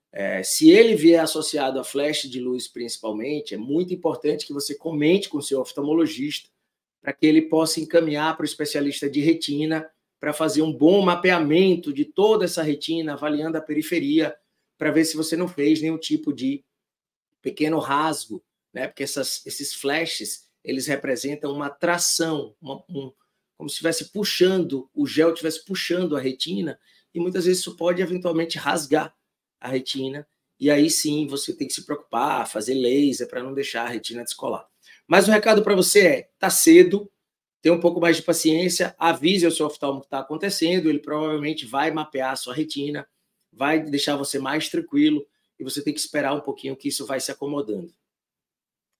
É, 0.09 0.41
se 0.41 0.71
ele 0.71 0.95
vier 0.95 1.21
associado 1.21 1.77
a 1.81 1.83
flash 1.83 2.29
de 2.29 2.39
luz, 2.39 2.69
principalmente, 2.69 3.53
é 3.53 3.57
muito 3.57 3.93
importante 3.93 4.45
que 4.45 4.53
você 4.53 4.73
comente 4.73 5.27
com 5.27 5.39
o 5.39 5.41
seu 5.41 5.59
oftalmologista 5.59 6.49
para 7.01 7.11
que 7.11 7.25
ele 7.25 7.41
possa 7.41 7.81
encaminhar 7.81 8.37
para 8.37 8.43
o 8.43 8.47
especialista 8.47 9.09
de 9.09 9.19
retina 9.19 9.89
para 10.17 10.31
fazer 10.31 10.61
um 10.61 10.71
bom 10.71 11.01
mapeamento 11.01 11.91
de 11.91 12.05
toda 12.05 12.45
essa 12.45 12.63
retina, 12.63 13.13
avaliando 13.13 13.57
a 13.57 13.61
periferia, 13.61 14.33
para 14.77 14.91
ver 14.91 15.03
se 15.03 15.17
você 15.17 15.35
não 15.35 15.49
fez 15.49 15.81
nenhum 15.81 15.97
tipo 15.97 16.31
de 16.31 16.63
pequeno 17.41 17.79
rasgo, 17.79 18.41
né? 18.73 18.87
Porque 18.87 19.03
essas, 19.03 19.45
esses 19.45 19.73
flashes 19.73 20.44
eles 20.65 20.87
representam 20.87 21.53
uma 21.53 21.69
tração, 21.69 22.55
uma, 22.61 22.83
um, 22.89 23.11
como 23.55 23.69
se 23.69 23.75
estivesse 23.75 24.11
puxando, 24.11 24.89
o 24.93 25.07
gel 25.07 25.29
estivesse 25.29 25.63
puxando 25.63 26.17
a 26.17 26.19
retina, 26.19 26.79
e 27.13 27.19
muitas 27.19 27.45
vezes 27.45 27.61
isso 27.61 27.77
pode 27.77 28.01
eventualmente 28.01 28.57
rasgar 28.57 29.15
a 29.61 29.69
retina, 29.69 30.27
e 30.59 30.69
aí 30.69 30.89
sim 30.89 31.27
você 31.27 31.53
tem 31.53 31.67
que 31.67 31.73
se 31.73 31.85
preocupar, 31.85 32.49
fazer 32.49 32.73
laser 32.73 33.27
para 33.27 33.43
não 33.43 33.53
deixar 33.53 33.85
a 33.85 33.89
retina 33.89 34.23
descolar. 34.23 34.67
Mas 35.07 35.27
o 35.27 35.31
recado 35.31 35.63
para 35.63 35.75
você 35.75 36.07
é: 36.07 36.29
tá 36.39 36.49
cedo, 36.49 37.09
tenha 37.61 37.75
um 37.75 37.79
pouco 37.79 38.01
mais 38.01 38.17
de 38.17 38.23
paciência, 38.23 38.95
avise 38.97 39.45
ao 39.45 39.51
seu 39.51 39.65
oftalmo 39.65 39.99
o 39.99 40.01
que 40.01 40.07
está 40.07 40.19
acontecendo, 40.19 40.89
ele 40.89 40.99
provavelmente 40.99 41.65
vai 41.65 41.91
mapear 41.91 42.31
a 42.31 42.35
sua 42.35 42.53
retina, 42.53 43.07
vai 43.51 43.79
deixar 43.79 44.15
você 44.17 44.39
mais 44.39 44.69
tranquilo, 44.69 45.25
e 45.59 45.63
você 45.63 45.81
tem 45.81 45.93
que 45.93 45.99
esperar 45.99 46.33
um 46.33 46.41
pouquinho 46.41 46.75
que 46.75 46.89
isso 46.89 47.05
vai 47.05 47.19
se 47.19 47.31
acomodando. 47.31 47.93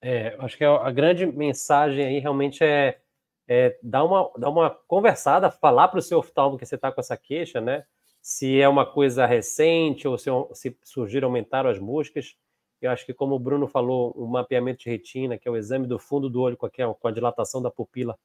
É, 0.02 0.36
acho 0.40 0.58
que 0.58 0.64
a 0.64 0.92
grande 0.92 1.26
mensagem 1.26 2.06
aí 2.06 2.20
realmente 2.20 2.64
é, 2.64 3.00
é 3.48 3.78
dar, 3.82 4.04
uma, 4.04 4.32
dar 4.38 4.50
uma 4.50 4.70
conversada, 4.70 5.50
falar 5.50 5.88
para 5.88 6.00
o 6.00 6.02
seu 6.02 6.20
oftalmo 6.20 6.58
que 6.58 6.66
você 6.66 6.76
está 6.76 6.92
com 6.92 7.02
essa 7.02 7.18
queixa, 7.18 7.60
né? 7.60 7.86
se 8.26 8.60
é 8.60 8.68
uma 8.68 8.88
coisa 8.88 9.24
recente 9.28 10.08
ou 10.08 10.18
se, 10.18 10.32
se 10.54 10.76
surgiram, 10.84 11.28
aumentaram 11.28 11.70
as 11.70 11.78
moscas. 11.78 12.36
Eu 12.82 12.90
acho 12.90 13.06
que, 13.06 13.14
como 13.14 13.36
o 13.36 13.40
Bruno 13.40 13.68
falou, 13.68 14.14
o 14.14 14.26
mapeamento 14.26 14.84
de 14.84 14.90
retina, 14.90 15.38
que 15.38 15.48
é 15.48 15.52
o 15.52 15.56
exame 15.56 15.86
do 15.86 16.00
fundo 16.00 16.28
do 16.28 16.42
olho 16.42 16.58
com 16.58 16.66
a, 16.66 16.70
com 16.72 17.08
a 17.08 17.12
dilatação 17.12 17.62
da 17.62 17.70
pupila, 17.70 18.18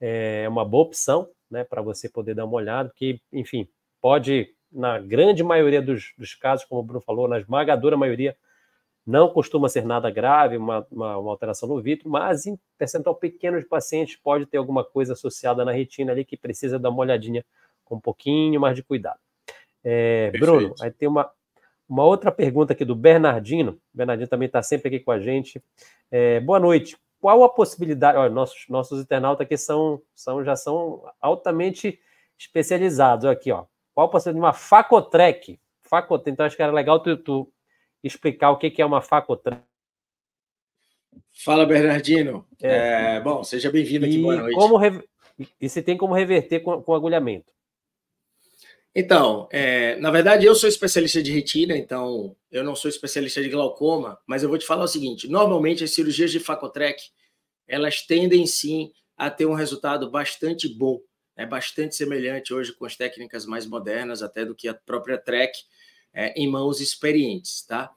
é 0.00 0.48
uma 0.48 0.64
boa 0.64 0.84
opção 0.84 1.28
né, 1.50 1.62
para 1.62 1.82
você 1.82 2.08
poder 2.08 2.34
dar 2.34 2.46
uma 2.46 2.54
olhada, 2.54 2.88
porque, 2.88 3.20
enfim, 3.30 3.68
pode, 4.00 4.48
na 4.72 4.98
grande 4.98 5.44
maioria 5.44 5.82
dos, 5.82 6.14
dos 6.16 6.34
casos, 6.34 6.64
como 6.64 6.80
o 6.80 6.84
Bruno 6.84 7.02
falou, 7.02 7.28
na 7.28 7.38
esmagadora 7.38 7.98
maioria, 7.98 8.34
não 9.06 9.28
costuma 9.28 9.68
ser 9.68 9.84
nada 9.84 10.10
grave, 10.10 10.56
uma, 10.56 10.86
uma, 10.90 11.18
uma, 11.18 11.30
alteração 11.30 11.68
no 11.68 11.80
vítreo, 11.80 12.10
mas 12.10 12.46
em 12.46 12.58
percentual 12.78 13.14
pequeno 13.14 13.60
de 13.60 13.66
pacientes 13.66 14.16
pode 14.16 14.46
ter 14.46 14.56
alguma 14.56 14.82
coisa 14.82 15.12
associada 15.12 15.64
na 15.64 15.72
retina 15.72 16.12
ali 16.12 16.24
que 16.24 16.36
precisa 16.36 16.78
dar 16.78 16.88
uma 16.88 17.00
olhadinha 17.00 17.44
com 17.84 17.96
um 17.96 18.00
pouquinho 18.00 18.60
mais 18.60 18.74
de 18.74 18.82
cuidado. 18.82 19.18
É, 19.82 20.30
Bruno, 20.38 20.74
aí 20.80 20.90
tem 20.90 21.06
uma, 21.06 21.30
uma 21.86 22.04
outra 22.04 22.32
pergunta 22.32 22.72
aqui 22.72 22.84
do 22.84 22.94
Bernardino. 22.94 23.72
O 23.72 23.96
Bernardino 23.96 24.28
também 24.28 24.46
está 24.46 24.62
sempre 24.62 24.88
aqui 24.88 25.00
com 25.00 25.10
a 25.10 25.20
gente. 25.20 25.62
É, 26.10 26.40
boa 26.40 26.58
noite. 26.58 26.96
Qual 27.20 27.44
a 27.44 27.48
possibilidade? 27.48 28.16
Olha, 28.16 28.30
nossos, 28.30 28.64
nossos 28.68 29.00
internautas 29.00 29.44
aqui 29.44 29.56
são, 29.56 30.00
são, 30.14 30.42
já 30.42 30.56
são 30.56 31.04
altamente 31.20 32.00
especializados. 32.38 33.26
Aqui, 33.26 33.52
ó. 33.52 33.66
Qual 33.94 34.06
a 34.06 34.10
possibilidade 34.10 34.40
de 34.40 34.46
uma 34.46 34.52
facotrek? 34.54 35.60
Facotrek. 35.82 36.30
Então, 36.30 36.46
acho 36.46 36.56
que 36.56 36.62
era 36.62 36.72
legal 36.72 37.00
tu, 37.00 37.16
tu 37.16 37.52
explicar 38.06 38.50
o 38.50 38.58
que, 38.58 38.80
é 38.80 38.86
uma 38.86 39.00
facotrek. 39.00 39.60
Fala, 41.32 41.66
Bernardino. 41.66 42.46
É. 42.62 43.16
É, 43.16 43.20
bom, 43.20 43.42
seja 43.42 43.70
bem-vindo 43.70 44.04
aqui. 44.04 44.20
Boa 44.20 44.36
noite. 44.36 44.54
Como 44.54 44.76
re... 44.76 45.02
E 45.60 45.68
se 45.68 45.82
tem 45.82 45.96
como 45.96 46.14
reverter 46.14 46.60
com, 46.60 46.80
com 46.80 46.94
agulhamento? 46.94 47.52
Então, 48.94 49.48
é, 49.50 49.96
na 49.96 50.10
verdade, 50.10 50.46
eu 50.46 50.54
sou 50.54 50.68
especialista 50.68 51.20
de 51.20 51.32
retina, 51.32 51.76
então 51.76 52.36
eu 52.52 52.62
não 52.62 52.76
sou 52.76 52.88
especialista 52.88 53.42
de 53.42 53.48
glaucoma, 53.48 54.16
mas 54.24 54.44
eu 54.44 54.48
vou 54.48 54.56
te 54.56 54.64
falar 54.64 54.84
o 54.84 54.88
seguinte: 54.88 55.26
normalmente 55.26 55.82
as 55.82 55.90
cirurgias 55.90 56.30
de 56.30 56.38
Facotrek 56.38 57.02
elas 57.66 58.02
tendem 58.02 58.46
sim 58.46 58.92
a 59.16 59.30
ter 59.30 59.46
um 59.46 59.54
resultado 59.54 60.08
bastante 60.10 60.68
bom, 60.68 61.00
é 61.36 61.44
bastante 61.44 61.96
semelhante 61.96 62.54
hoje 62.54 62.72
com 62.72 62.84
as 62.84 62.94
técnicas 62.94 63.46
mais 63.46 63.66
modernas, 63.66 64.22
até 64.22 64.44
do 64.44 64.54
que 64.54 64.68
a 64.68 64.74
própria 64.74 65.18
Trek 65.18 65.58
é, 66.14 66.32
em 66.40 66.48
mãos 66.48 66.80
experientes, 66.80 67.62
tá? 67.66 67.90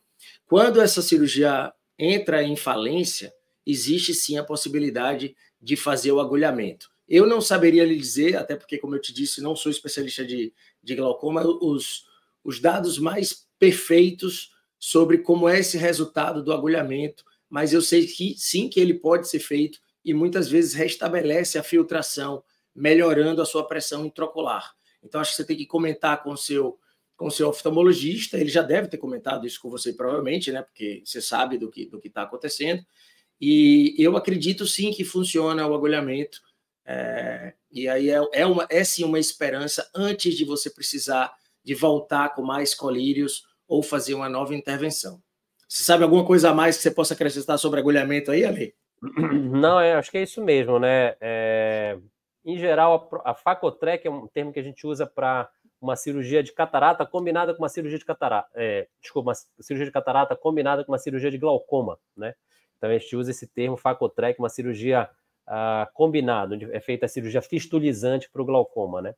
Quando 0.46 0.82
essa 0.82 1.02
cirurgia 1.02 1.72
entra 1.98 2.44
em 2.44 2.56
falência, 2.56 3.34
existe 3.66 4.14
sim 4.14 4.38
a 4.38 4.44
possibilidade 4.44 5.36
de 5.62 5.76
fazer 5.76 6.12
o 6.12 6.20
agulhamento. 6.20 6.90
Eu 7.08 7.26
não 7.26 7.40
saberia 7.40 7.86
lhe 7.86 7.96
dizer, 7.96 8.36
até 8.36 8.56
porque, 8.56 8.78
como 8.78 8.96
eu 8.96 9.02
te 9.02 9.14
disse, 9.14 9.42
não 9.42 9.56
sou 9.56 9.72
especialista 9.72 10.26
de, 10.26 10.54
de 10.84 10.96
glaucoma, 10.96 11.46
os, 11.46 12.06
os 12.44 12.60
dados 12.60 12.98
mais 12.98 13.48
perfeitos 13.58 14.52
sobre 14.80 15.20
como 15.20 15.48
é 15.48 15.60
esse 15.60 15.78
resultado 15.78 16.44
do 16.44 16.52
agulhamento, 16.52 17.24
mas 17.50 17.72
eu 17.72 17.82
sei 17.82 18.06
que 18.06 18.36
sim 18.38 18.70
que 18.70 18.80
ele 18.80 18.94
pode 18.94 19.30
ser 19.30 19.40
feito 19.40 19.80
e 20.04 20.14
muitas 20.14 20.50
vezes 20.50 20.74
restabelece 20.74 21.58
a 21.58 21.64
filtração, 21.64 22.44
melhorando 22.76 23.42
a 23.42 23.46
sua 23.46 23.68
pressão 23.68 24.06
intraocular. 24.06 24.74
Então, 25.04 25.20
acho 25.22 25.32
que 25.32 25.38
você 25.38 25.46
tem 25.46 25.58
que 25.58 25.66
comentar 25.66 26.22
com 26.24 26.32
o 26.32 26.38
seu 26.38 26.78
com 27.18 27.26
o 27.26 27.32
seu 27.32 27.50
oftalmologista, 27.50 28.38
ele 28.38 28.50
já 28.50 28.62
deve 28.62 28.88
ter 28.88 28.98
comentado 28.98 29.46
isso 29.48 29.60
com 29.60 29.72
você, 29.72 29.92
provavelmente, 29.92 30.52
né? 30.52 30.62
Porque 30.62 31.02
você 31.04 31.20
sabe 31.20 31.58
do 31.58 31.70
que 31.70 31.88
do 31.88 32.00
está 32.04 32.22
acontecendo. 32.22 32.86
E 33.42 33.96
eu 33.98 34.16
acredito 34.16 34.68
sim 34.68 34.92
que 34.92 35.04
funciona 35.04 35.68
o 35.68 35.74
agulhamento. 35.74 36.40
É, 36.86 37.54
e 37.72 37.90
aí 37.90 38.10
é, 38.10 38.22
é, 38.32 38.46
uma, 38.46 38.68
é 38.70 38.84
sim 38.84 39.04
uma 39.04 39.20
esperança 39.20 39.90
antes 39.96 40.36
de 40.36 40.46
você 40.46 40.70
precisar 40.70 41.34
de 41.64 41.74
voltar 41.74 42.34
com 42.34 42.44
mais 42.44 42.74
colírios 42.74 43.44
ou 43.68 43.82
fazer 43.82 44.14
uma 44.14 44.30
nova 44.30 44.56
intervenção. 44.56 45.22
Você 45.68 45.84
sabe 45.84 46.04
alguma 46.04 46.24
coisa 46.24 46.52
a 46.52 46.54
mais 46.54 46.78
que 46.78 46.84
você 46.84 46.92
possa 46.92 47.14
acrescentar 47.14 47.58
sobre 47.60 47.80
agulhamento 47.80 48.32
aí, 48.32 48.46
Ale? 48.46 48.74
Não, 49.52 49.80
é, 49.80 49.96
acho 49.96 50.12
que 50.12 50.20
é 50.20 50.24
isso 50.24 50.42
mesmo, 50.42 50.80
né? 50.80 51.16
É, 51.20 51.98
em 52.46 52.58
geral, 52.58 53.10
a, 53.26 53.32
a 53.32 53.34
Facotrec 53.34 54.08
é 54.08 54.10
um 54.10 54.28
termo 54.28 54.54
que 54.54 54.60
a 54.60 54.64
gente 54.64 54.88
usa 54.88 55.06
para 55.06 55.50
uma 55.80 55.96
cirurgia 55.96 56.42
de 56.42 56.52
catarata 56.52 57.06
combinada 57.06 57.54
com 57.54 57.62
uma 57.62 57.70
cirurgia 57.70 58.00
de 58.00 58.06
catarata, 58.06 58.50
é, 58.56 58.88
desculpa, 59.02 59.30
uma 59.30 59.36
cirurgia 59.64 59.86
de 59.86 59.92
catarata 59.92 60.36
combinada 60.36 60.84
com 60.84 60.92
uma 60.92 60.98
cirurgia 60.98 61.30
de 61.30 61.38
glaucoma, 61.38 62.00
né? 62.16 62.34
Então 62.78 62.90
a 62.90 62.98
gente 62.98 63.16
usa 63.16 63.32
esse 63.32 63.48
termo 63.48 63.78
Facotrec, 63.78 64.40
uma 64.40 64.50
cirurgia 64.50 65.10
uh, 65.48 65.92
combinada, 65.94 66.56
onde 66.56 66.72
é 66.72 66.80
feita 66.80 67.06
a 67.06 67.10
cirurgia 67.10 67.42
fistulizante 67.42 68.30
para 68.30 68.42
o 68.42 68.46
glaucoma, 68.46 69.02
né? 69.02 69.16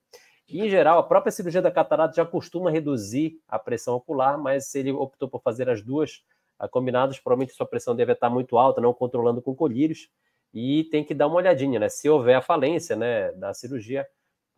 E, 0.48 0.62
em 0.62 0.70
geral, 0.70 0.98
a 0.98 1.04
própria 1.04 1.32
cirurgia 1.32 1.62
da 1.62 1.70
catarata 1.70 2.16
já 2.16 2.26
costuma 2.26 2.72
reduzir 2.72 3.40
a 3.48 3.60
pressão 3.60 3.96
ocular, 3.96 4.38
mas 4.38 4.66
se 4.66 4.80
ele 4.80 4.92
optou 4.92 5.30
por 5.30 5.42
fazer 5.42 5.70
as 5.70 5.82
duas 5.82 6.24
uh, 6.60 6.68
combinadas, 6.70 7.20
provavelmente 7.20 7.54
sua 7.54 7.68
pressão 7.68 7.96
deve 7.96 8.14
estar 8.14 8.30
muito 8.30 8.58
alta, 8.58 8.82
não 8.82 8.94
controlando 8.94 9.42
com 9.42 9.54
colírios, 9.54 10.10
e 10.54 10.86
tem 10.86 11.04
que 11.04 11.14
dar 11.14 11.28
uma 11.28 11.36
olhadinha, 11.36 11.80
né? 11.80 11.90
Se 11.90 12.10
houver 12.10 12.36
a 12.36 12.42
falência 12.42 12.96
né, 12.96 13.32
da 13.34 13.54
cirurgia, 13.54 14.08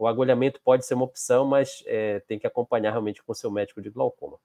o 0.01 0.07
agulhamento 0.07 0.59
pode 0.63 0.83
ser 0.83 0.95
uma 0.95 1.05
opção, 1.05 1.45
mas 1.45 1.83
é, 1.85 2.21
tem 2.21 2.39
que 2.39 2.47
acompanhar 2.47 2.89
realmente 2.89 3.21
com 3.21 3.33
o 3.33 3.35
seu 3.35 3.51
médico 3.51 3.79
de 3.79 3.91
glaucoma. 3.91 4.39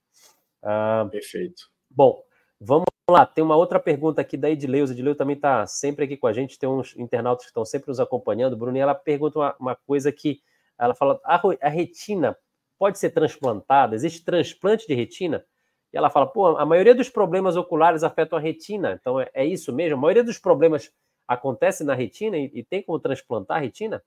Ah, 0.62 1.08
Perfeito. 1.10 1.70
Bom, 1.90 2.22
vamos 2.60 2.84
lá. 3.08 3.24
Tem 3.24 3.42
uma 3.42 3.56
outra 3.56 3.80
pergunta 3.80 4.20
aqui 4.20 4.36
da 4.36 4.50
Edileuza. 4.50 4.92
Edileuza 4.92 5.16
também 5.16 5.34
está 5.34 5.66
sempre 5.66 6.04
aqui 6.04 6.14
com 6.14 6.26
a 6.26 6.32
gente. 6.34 6.58
Tem 6.58 6.68
uns 6.68 6.94
internautas 6.98 7.46
que 7.46 7.50
estão 7.50 7.64
sempre 7.64 7.88
nos 7.88 7.98
acompanhando. 7.98 8.54
Bruno, 8.54 8.76
e 8.76 8.80
ela 8.80 8.94
pergunta 8.94 9.38
uma, 9.38 9.56
uma 9.58 9.74
coisa 9.74 10.12
que 10.12 10.42
ela 10.78 10.94
fala: 10.94 11.18
a, 11.24 11.40
a, 11.62 11.68
retina 11.70 12.36
pode 12.78 12.98
ser 12.98 13.08
transplantada? 13.08 13.94
Existe 13.94 14.26
transplante 14.26 14.86
de 14.86 14.92
retina? 14.92 15.42
E 15.90 15.96
ela 15.96 16.10
fala: 16.10 16.26
pô, 16.26 16.48
a 16.58 16.66
maioria 16.66 16.94
dos 16.94 17.08
problemas 17.08 17.56
oculares 17.56 18.04
afetam 18.04 18.38
a 18.38 18.42
retina. 18.42 18.98
Então 19.00 19.18
é, 19.18 19.30
é 19.32 19.46
isso 19.46 19.72
mesmo? 19.72 19.96
A 19.96 20.00
maioria 20.02 20.22
dos 20.22 20.38
problemas 20.38 20.92
acontece 21.26 21.82
na 21.82 21.94
retina 21.94 22.36
e, 22.36 22.50
e 22.52 22.62
tem 22.62 22.82
como 22.82 23.00
transplantar 23.00 23.56
a 23.56 23.60
retina? 23.60 24.02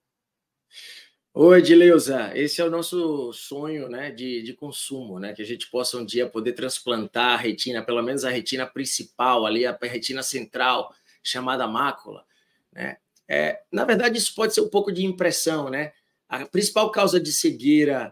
Oi, 1.31 1.59
Edileuza, 1.59 2.35
esse 2.35 2.59
é 2.59 2.65
o 2.65 2.71
nosso 2.71 3.31
sonho 3.33 3.87
né, 3.87 4.09
de, 4.09 4.41
de 4.41 4.53
consumo, 4.53 5.19
né? 5.19 5.31
Que 5.31 5.43
a 5.43 5.45
gente 5.45 5.69
possa 5.69 5.95
um 5.97 6.03
dia 6.03 6.27
poder 6.27 6.53
transplantar 6.53 7.33
a 7.33 7.37
retina, 7.37 7.83
pelo 7.83 8.01
menos 8.01 8.25
a 8.25 8.31
retina 8.31 8.65
principal, 8.65 9.45
ali, 9.45 9.63
a 9.65 9.77
retina 9.79 10.23
central, 10.23 10.91
chamada 11.23 11.67
mácula. 11.67 12.25
Né? 12.73 12.97
É, 13.27 13.61
na 13.71 13.85
verdade, 13.85 14.17
isso 14.17 14.33
pode 14.33 14.55
ser 14.55 14.61
um 14.61 14.69
pouco 14.69 14.91
de 14.91 15.05
impressão, 15.05 15.69
né? 15.69 15.93
A 16.27 16.45
principal 16.47 16.91
causa 16.91 17.19
de 17.19 17.31
cegueira 17.31 18.11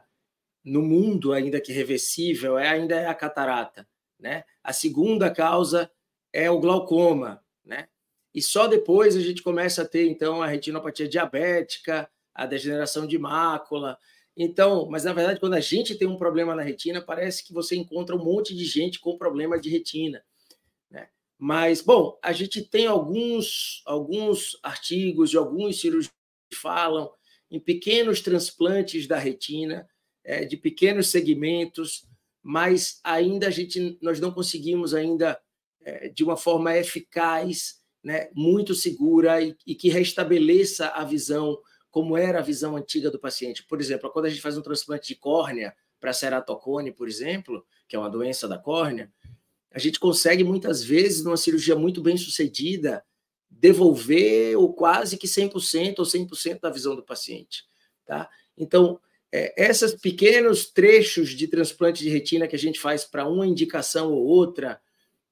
no 0.64 0.84
mundo, 0.84 1.34
ainda 1.34 1.60
que 1.60 1.74
reversível, 1.74 2.58
é 2.58 2.70
ainda 2.70 2.96
é 2.96 3.08
a 3.08 3.16
catarata. 3.16 3.88
Né? 4.20 4.44
A 4.64 4.72
segunda 4.72 5.32
causa 5.32 5.92
é 6.32 6.52
o 6.52 6.60
glaucoma, 6.60 7.44
né? 7.66 7.90
E 8.34 8.44
só 8.44 8.68
depois 8.68 9.16
a 9.16 9.22
gente 9.22 9.42
começa 9.42 9.82
a 9.82 9.88
ter, 9.88 10.08
então, 10.08 10.44
a 10.44 10.48
retinopatia 10.48 11.08
diabética, 11.08 12.08
a 12.38 12.46
degeneração 12.46 13.08
de 13.08 13.18
mácula. 13.18 13.98
Então, 14.36 14.88
mas 14.88 15.04
na 15.04 15.12
verdade, 15.12 15.40
quando 15.40 15.56
a 15.56 15.60
gente 15.60 15.96
tem 15.96 16.08
um 16.08 16.16
problema 16.16 16.54
na 16.54 16.62
retina, 16.62 17.02
parece 17.02 17.44
que 17.44 17.52
você 17.52 17.76
encontra 17.76 18.16
um 18.16 18.24
monte 18.24 18.56
de 18.56 18.64
gente 18.64 19.00
com 19.00 19.18
problema 19.18 19.60
de 19.60 19.70
retina. 19.70 20.24
Né? 20.92 21.10
Mas, 21.40 21.82
bom, 21.82 22.20
a 22.24 22.32
gente 22.32 22.62
tem 22.62 22.86
alguns, 22.86 23.82
alguns 23.88 24.60
artigos 24.62 25.32
de 25.32 25.38
alguns 25.38 25.82
cirurgiões 25.82 26.14
que 26.52 26.56
falam 26.56 27.12
em 27.50 27.60
pequenos 27.60 28.22
transplantes 28.22 29.08
da 29.08 29.18
retina, 29.18 29.90
é, 30.24 30.46
de 30.46 30.56
pequenos 30.56 31.08
segmentos, 31.08 32.06
mas 32.44 33.00
ainda 33.04 33.48
a 33.48 33.52
gente, 33.52 33.98
nós 34.02 34.20
não 34.20 34.32
conseguimos 34.32 34.94
ainda, 34.94 35.40
é, 35.82 36.10
de 36.10 36.24
uma 36.24 36.38
forma 36.38 36.78
eficaz, 36.78 37.82
né, 38.04 38.30
muito 38.36 38.76
segura 38.76 39.42
e, 39.42 39.56
e 39.66 39.74
que 39.74 39.90
restabeleça 39.90 40.90
a 40.90 41.04
visão 41.04 41.58
como 41.90 42.18
era 42.18 42.40
a 42.40 42.44
visão 42.44 42.76
antiga 42.76 43.10
do 43.10 43.20
paciente. 43.20 43.64
Por 43.64 43.80
exemplo, 43.80 44.10
quando 44.10 44.26
a 44.26 44.30
gente 44.30 44.42
faz 44.42 44.58
um 44.58 44.62
transplante 44.62 45.08
de 45.08 45.16
córnea 45.16 45.76
para 46.00 46.14
ceratocone, 46.14 46.92
por 46.92 47.08
exemplo, 47.08 47.66
que 47.88 47.96
é 47.96 48.00
uma 48.00 48.10
doença 48.10 48.48
da 48.48 48.58
córnea, 48.58 49.12
a 49.72 49.80
gente 49.80 50.00
consegue 50.00 50.44
muitas 50.44 50.84
vezes, 50.84 51.24
numa 51.24 51.38
cirurgia 51.38 51.76
muito 51.76 52.02
bem 52.02 52.18
sucedida, 52.18 53.04
devolver 53.50 54.58
o 54.58 54.72
quase 54.74 55.18
que 55.18 55.28
100% 55.28 56.00
ou 56.00 56.06
100% 56.06 56.60
da 56.60 56.70
visão 56.70 56.96
do 56.96 57.04
paciente. 57.04 57.66
Tá? 58.06 58.30
Então, 58.58 59.00
é, 59.32 59.70
esses 59.70 59.94
pequenos 59.94 60.70
trechos 60.70 61.30
de 61.30 61.48
transplante 61.48 62.04
de 62.04 62.10
retina 62.10 62.48
que 62.48 62.56
a 62.56 62.60
gente 62.60 62.80
faz 62.80 63.04
para 63.04 63.28
uma 63.28 63.46
indicação 63.46 64.12
ou 64.12 64.26
outra, 64.26 64.80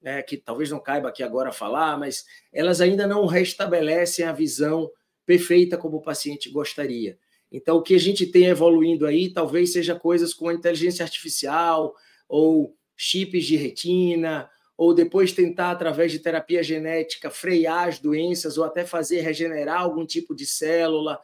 é, 0.04 0.22
que 0.22 0.38
talvez 0.38 0.70
não 0.70 0.80
caiba 0.80 1.10
aqui 1.10 1.24
agora 1.24 1.52
falar, 1.52 1.98
mas 1.98 2.26
elas 2.52 2.82
ainda 2.82 3.08
não 3.08 3.26
restabelecem 3.26 4.26
a 4.26 4.32
visão 4.32 4.92
perfeita 5.26 5.78
como 5.78 5.98
o 5.98 6.02
paciente 6.02 6.50
gostaria. 6.50 7.18
Então, 7.52 7.78
o 7.78 7.82
que 7.82 7.96
a 7.96 8.00
gente 8.00 8.26
tem 8.26 8.46
evoluindo 8.46 9.06
aí 9.06 9.30
talvez 9.30 9.72
seja 9.72 9.98
coisas 9.98 10.34
com 10.34 10.52
inteligência 10.52 11.04
artificial 11.04 11.96
ou 12.28 12.76
chips 12.96 13.46
de 13.46 13.56
retina, 13.56 14.50
ou 14.78 14.94
depois 14.94 15.32
tentar, 15.32 15.72
através 15.72 16.12
de 16.12 16.20
terapia 16.20 16.62
genética, 16.62 17.30
frear 17.30 17.88
as 17.88 18.00
doenças 18.00 18.58
ou 18.58 18.64
até 18.64 18.86
fazer 18.86 19.22
regenerar 19.22 19.82
algum 19.82 20.06
tipo 20.06 20.36
de 20.36 20.46
célula. 20.46 21.20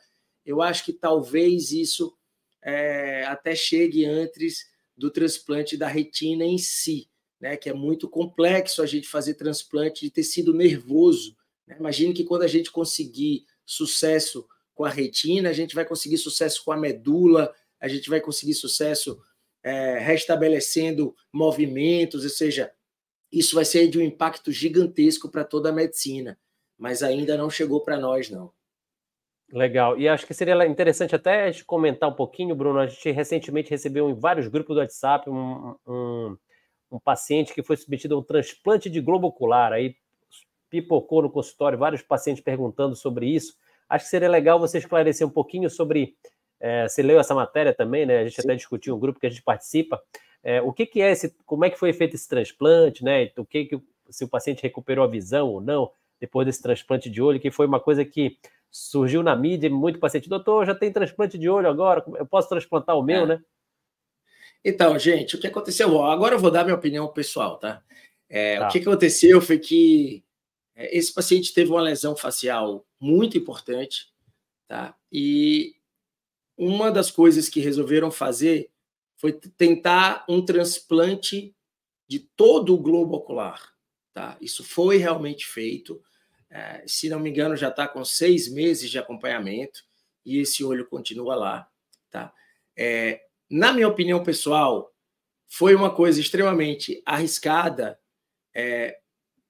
Eu 0.46 0.62
acho 0.62 0.86
que 0.86 0.94
talvez 0.94 1.72
isso 1.72 2.16
é, 2.64 3.26
até 3.26 3.54
chegue 3.56 4.06
antes 4.06 4.66
do 4.96 5.10
transplante 5.10 5.76
da 5.76 5.88
retina 5.88 6.46
em 6.46 6.58
si, 6.58 7.10
né? 7.40 7.58
que 7.58 7.70
é 7.70 7.74
muito 7.74 8.08
complexo 8.08 8.82
a 8.82 8.86
gente 8.86 9.08
fazer 9.08 9.34
transplante 9.34 10.02
de 10.02 10.12
tecido 10.12 10.54
nervoso. 10.54 11.36
Né? 11.68 11.76
Imagine 11.78 12.14
que 12.14 12.24
quando 12.24 12.44
a 12.44 12.48
gente 12.48 12.72
conseguir 12.72 13.46
sucesso 13.72 14.46
com 14.76 14.84
a 14.84 14.90
retina, 14.90 15.50
a 15.50 15.54
gente 15.54 15.74
vai 15.74 15.86
conseguir 15.86 16.18
sucesso 16.18 16.64
com 16.66 16.72
a 16.72 16.78
medula, 16.78 17.54
a 17.80 17.88
gente 17.88 18.10
vai 18.10 18.20
conseguir 18.20 18.54
sucesso 18.54 19.22
é, 19.64 19.98
restabelecendo 20.00 21.16
movimentos, 21.32 22.24
ou 22.24 22.30
seja, 22.30 22.72
isso 23.32 23.56
vai 23.56 23.64
ser 23.64 23.88
de 23.88 23.98
um 23.98 24.02
impacto 24.02 24.52
gigantesco 24.52 25.30
para 25.30 25.46
toda 25.46 25.70
a 25.70 25.72
medicina, 25.72 26.38
mas 26.78 27.02
ainda 27.02 27.38
não 27.38 27.50
chegou 27.50 27.82
para 27.82 27.98
nós, 27.98 28.30
não. 28.30 28.52
Legal. 29.54 29.98
E 29.98 30.08
acho 30.08 30.26
que 30.26 30.34
seria 30.34 30.66
interessante 30.66 31.16
até 31.16 31.52
comentar 31.66 32.10
um 32.10 32.14
pouquinho, 32.14 32.56
Bruno. 32.56 32.80
A 32.80 32.88
gente 32.88 33.12
recentemente 33.12 33.70
recebeu 33.70 34.10
em 34.10 34.14
vários 34.14 34.48
grupos 34.48 34.76
do 34.76 34.80
WhatsApp 34.80 35.30
um, 35.30 35.76
um, 35.86 36.38
um 36.92 37.00
paciente 37.00 37.54
que 37.54 37.64
foi 37.64 37.76
submetido 37.76 38.16
a 38.16 38.20
um 38.20 38.24
transplante 38.24 38.90
de 38.90 39.02
globo 39.02 39.28
ocular. 39.28 39.74
Aí 39.74 39.96
pipocou 40.72 41.22
no 41.22 41.30
consultório, 41.30 41.78
vários 41.78 42.02
pacientes 42.02 42.42
perguntando 42.42 42.96
sobre 42.96 43.28
isso. 43.28 43.56
Acho 43.88 44.06
que 44.06 44.10
seria 44.10 44.30
legal 44.30 44.58
você 44.58 44.78
esclarecer 44.78 45.28
um 45.28 45.30
pouquinho 45.30 45.70
sobre. 45.70 46.16
É, 46.60 46.88
você 46.88 47.04
leu 47.04 47.20
essa 47.20 47.36
matéria 47.36 47.74
também, 47.74 48.06
né? 48.06 48.20
A 48.20 48.24
gente 48.24 48.42
Sim. 48.42 48.48
até 48.48 48.56
discutiu 48.56 48.96
um 48.96 49.00
grupo 49.00 49.20
que 49.20 49.28
a 49.28 49.30
gente 49.30 49.44
participa. 49.44 50.02
É, 50.42 50.62
o 50.62 50.72
que, 50.72 50.86
que 50.86 51.02
é 51.02 51.12
esse, 51.12 51.36
como 51.46 51.66
é 51.66 51.70
que 51.70 51.78
foi 51.78 51.92
feito 51.92 52.16
esse 52.16 52.28
transplante, 52.28 53.04
né? 53.04 53.30
O 53.38 53.46
que, 53.46 53.66
que 53.66 53.82
se 54.10 54.24
o 54.24 54.28
paciente 54.28 54.64
recuperou 54.64 55.04
a 55.04 55.08
visão 55.08 55.50
ou 55.50 55.62
não 55.62 55.92
depois 56.20 56.46
desse 56.46 56.62
transplante 56.62 57.10
de 57.10 57.22
olho, 57.22 57.40
que 57.40 57.52
foi 57.52 57.66
uma 57.66 57.80
coisa 57.80 58.06
que 58.06 58.38
surgiu 58.70 59.22
na 59.22 59.36
mídia, 59.36 59.70
muito 59.70 60.00
paciente, 60.00 60.30
doutor, 60.30 60.66
já 60.66 60.74
tem 60.74 60.92
transplante 60.92 61.38
de 61.38 61.50
olho 61.50 61.68
agora, 61.68 62.04
eu 62.16 62.26
posso 62.26 62.48
transplantar 62.48 62.96
o 62.96 63.04
meu, 63.04 63.24
é. 63.24 63.26
né? 63.26 63.44
Então, 64.64 64.98
gente, 64.98 65.36
o 65.36 65.40
que 65.40 65.48
aconteceu? 65.48 66.04
Agora 66.04 66.36
eu 66.36 66.40
vou 66.40 66.52
dar 66.52 66.64
minha 66.64 66.76
opinião 66.76 67.08
pessoal, 67.08 67.58
tá? 67.58 67.82
É, 68.30 68.60
tá. 68.60 68.68
O 68.68 68.72
que 68.72 68.80
aconteceu 68.80 69.42
foi 69.42 69.58
que 69.58 70.24
esse 70.76 71.14
paciente 71.14 71.54
teve 71.54 71.72
uma 71.72 71.82
lesão 71.82 72.16
facial 72.16 72.86
muito 73.00 73.38
importante, 73.38 74.12
tá? 74.68 74.96
E 75.12 75.76
uma 76.58 76.92
das 76.92 77.12
coisas 77.12 77.50
que 77.50 77.60
resolveram 77.60 78.12
fazer 78.12 78.72
foi 79.18 79.34
tentar 79.34 80.26
um 80.28 80.44
transplante 80.44 81.56
de 82.08 82.20
todo 82.20 82.74
o 82.74 82.78
globo 82.78 83.16
ocular, 83.16 83.74
tá? 84.14 84.38
Isso 84.42 84.64
foi 84.64 84.98
realmente 84.98 85.46
feito. 85.46 86.02
É, 86.50 86.84
se 86.86 87.10
não 87.10 87.20
me 87.20 87.30
engano, 87.30 87.56
já 87.56 87.70
está 87.70 87.88
com 87.88 88.04
seis 88.04 88.52
meses 88.52 88.90
de 88.90 89.00
acompanhamento 89.00 89.84
e 90.26 90.40
esse 90.40 90.64
olho 90.64 90.88
continua 90.88 91.36
lá, 91.36 91.70
tá? 92.10 92.34
É, 92.76 93.22
na 93.50 93.74
minha 93.74 93.88
opinião 93.88 94.24
pessoal, 94.24 94.94
foi 95.48 95.76
uma 95.76 95.94
coisa 95.94 96.22
extremamente 96.22 97.02
arriscada, 97.06 98.00
é, 98.54 99.00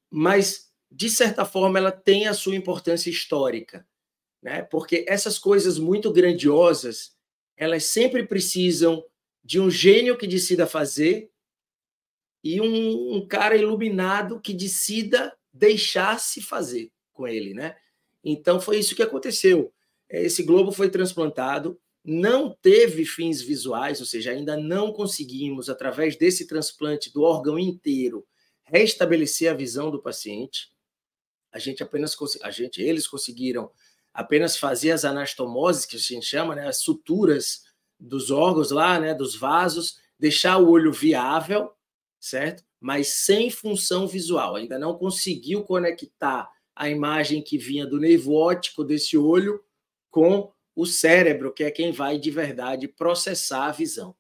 mas 0.10 0.71
de 0.92 1.10
certa 1.10 1.46
forma, 1.46 1.80
ela 1.80 1.92
tem 1.92 2.28
a 2.28 2.34
sua 2.34 2.56
importância 2.56 3.10
histórica, 3.10 3.88
né? 4.42 4.62
Porque 4.64 5.06
essas 5.08 5.40
coisas 5.40 5.80
muito 5.80 6.12
grandiosas, 6.12 7.16
elas 7.56 7.86
sempre 7.86 8.26
precisam 8.28 9.04
de 9.44 9.60
um 9.60 9.70
gênio 9.72 10.18
que 10.18 10.28
decida 10.28 10.68
fazer 10.68 11.32
e 12.44 12.60
um, 12.60 13.16
um 13.16 13.28
cara 13.28 13.56
iluminado 13.56 14.42
que 14.42 14.54
decida 14.54 15.34
deixar-se 15.54 16.42
fazer 16.42 16.92
com 17.14 17.28
ele, 17.28 17.54
né? 17.54 17.78
Então 18.24 18.60
foi 18.60 18.78
isso 18.78 18.96
que 18.96 19.04
aconteceu. 19.04 19.74
Esse 20.10 20.44
globo 20.44 20.72
foi 20.72 20.90
transplantado, 20.90 21.80
não 22.04 22.54
teve 22.62 23.06
fins 23.06 23.42
visuais, 23.42 24.00
ou 24.00 24.06
seja, 24.06 24.32
ainda 24.32 24.58
não 24.58 24.92
conseguimos, 24.92 25.70
através 25.70 26.18
desse 26.18 26.46
transplante 26.46 27.14
do 27.14 27.22
órgão 27.22 27.58
inteiro, 27.58 28.26
restabelecer 28.64 29.50
a 29.50 29.56
visão 29.56 29.90
do 29.90 30.02
paciente. 30.02 30.72
A 31.52 31.60
gente 31.60 31.84
apenas 31.84 32.16
a 32.42 32.52
gente, 32.52 32.82
eles 32.82 33.08
conseguiram 33.08 33.72
apenas 34.14 34.58
fazer 34.58 34.92
as 34.92 35.06
anastomoses 35.06 35.86
que 35.86 35.96
a 35.96 36.00
gente 36.00 36.26
chama, 36.26 36.56
né, 36.56 36.68
as 36.68 36.82
suturas 36.82 37.64
dos 38.00 38.32
órgãos 38.32 38.72
lá, 38.72 39.00
né, 39.00 39.14
dos 39.14 39.36
vasos, 39.36 40.00
deixar 40.18 40.58
o 40.58 40.70
olho 40.70 40.92
viável, 40.92 41.72
certo? 42.20 42.64
Mas 42.80 43.08
sem 43.10 43.50
função 43.50 44.08
visual. 44.08 44.56
Ainda 44.56 44.78
não 44.78 44.98
conseguiu 44.98 45.64
conectar 45.64 46.50
a 46.76 46.90
imagem 46.90 47.42
que 47.42 47.58
vinha 47.58 47.86
do 47.86 48.00
nervo 48.00 48.34
óptico 48.34 48.84
desse 48.84 49.18
olho 49.18 49.64
com 50.10 50.52
o 50.76 50.86
cérebro, 50.86 51.54
que 51.54 51.64
é 51.64 51.72
quem 51.72 51.92
vai 51.92 52.18
de 52.18 52.32
verdade 52.32 52.88
processar 52.88 53.66
a 53.66 53.72
visão. 53.72 54.16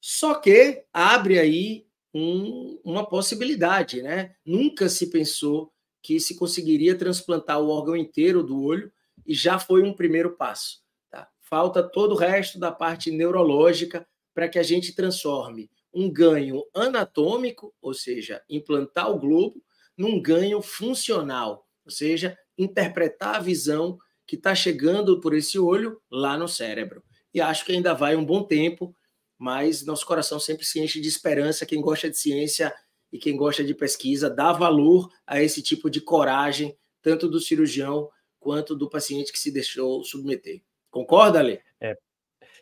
Só 0.00 0.34
que 0.34 0.84
abre 0.92 1.38
aí 1.38 1.86
um, 2.12 2.78
uma 2.84 3.04
possibilidade, 3.04 4.02
né? 4.02 4.36
Nunca 4.44 4.88
se 4.88 5.10
pensou 5.10 5.73
que 6.04 6.20
se 6.20 6.36
conseguiria 6.36 6.94
transplantar 6.94 7.58
o 7.58 7.70
órgão 7.70 7.96
inteiro 7.96 8.42
do 8.42 8.62
olho 8.62 8.92
e 9.26 9.32
já 9.34 9.58
foi 9.58 9.82
um 9.82 9.94
primeiro 9.94 10.36
passo. 10.36 10.82
Tá? 11.10 11.26
Falta 11.40 11.82
todo 11.82 12.12
o 12.12 12.18
resto 12.18 12.58
da 12.58 12.70
parte 12.70 13.10
neurológica 13.10 14.06
para 14.34 14.46
que 14.46 14.58
a 14.58 14.62
gente 14.62 14.94
transforme 14.94 15.70
um 15.94 16.12
ganho 16.12 16.62
anatômico, 16.74 17.74
ou 17.80 17.94
seja, 17.94 18.42
implantar 18.50 19.10
o 19.10 19.18
globo, 19.18 19.64
num 19.96 20.20
ganho 20.20 20.60
funcional, 20.60 21.66
ou 21.82 21.90
seja, 21.90 22.36
interpretar 22.58 23.36
a 23.36 23.40
visão 23.40 23.96
que 24.26 24.36
está 24.36 24.54
chegando 24.54 25.20
por 25.22 25.34
esse 25.34 25.58
olho 25.58 26.02
lá 26.10 26.36
no 26.36 26.48
cérebro. 26.48 27.02
E 27.32 27.40
acho 27.40 27.64
que 27.64 27.72
ainda 27.72 27.94
vai 27.94 28.14
um 28.14 28.24
bom 28.24 28.42
tempo, 28.42 28.94
mas 29.38 29.86
nosso 29.86 30.04
coração 30.04 30.38
sempre 30.38 30.66
se 30.66 30.80
enche 30.80 31.00
de 31.00 31.08
esperança. 31.08 31.64
Quem 31.64 31.80
gosta 31.80 32.10
de 32.10 32.18
ciência 32.18 32.74
e 33.14 33.18
quem 33.18 33.36
gosta 33.36 33.62
de 33.62 33.72
pesquisa 33.72 34.28
dá 34.28 34.50
valor 34.50 35.08
a 35.24 35.40
esse 35.40 35.62
tipo 35.62 35.88
de 35.88 36.00
coragem, 36.00 36.76
tanto 37.00 37.28
do 37.28 37.38
cirurgião 37.38 38.10
quanto 38.40 38.74
do 38.74 38.90
paciente 38.90 39.30
que 39.30 39.38
se 39.38 39.52
deixou 39.52 40.02
submeter. 40.02 40.60
Concorda, 40.90 41.38
Ale? 41.38 41.60
É, 41.80 41.96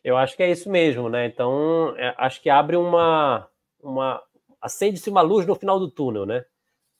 eu 0.04 0.14
acho 0.14 0.36
que 0.36 0.42
é 0.42 0.50
isso 0.50 0.68
mesmo, 0.68 1.08
né? 1.08 1.24
Então, 1.24 1.96
é, 1.96 2.14
acho 2.18 2.42
que 2.42 2.50
abre 2.50 2.76
uma. 2.76 3.48
uma 3.82 4.22
acende-se 4.60 5.08
uma 5.08 5.22
luz 5.22 5.46
no 5.46 5.54
final 5.54 5.80
do 5.80 5.90
túnel, 5.90 6.26
né? 6.26 6.44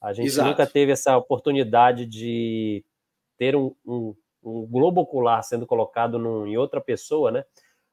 A 0.01 0.15
gente 0.15 0.29
Exato. 0.29 0.49
nunca 0.49 0.67
teve 0.67 0.91
essa 0.91 1.15
oportunidade 1.19 2.07
de 2.07 2.83
ter 3.37 3.55
um, 3.55 3.75
um, 3.85 4.15
um 4.43 4.67
globo 4.67 5.03
ocular 5.03 5.45
sendo 5.45 5.67
colocado 5.67 6.19
num, 6.19 6.47
em 6.47 6.57
outra 6.57 6.81
pessoa, 6.81 7.31
né? 7.31 7.45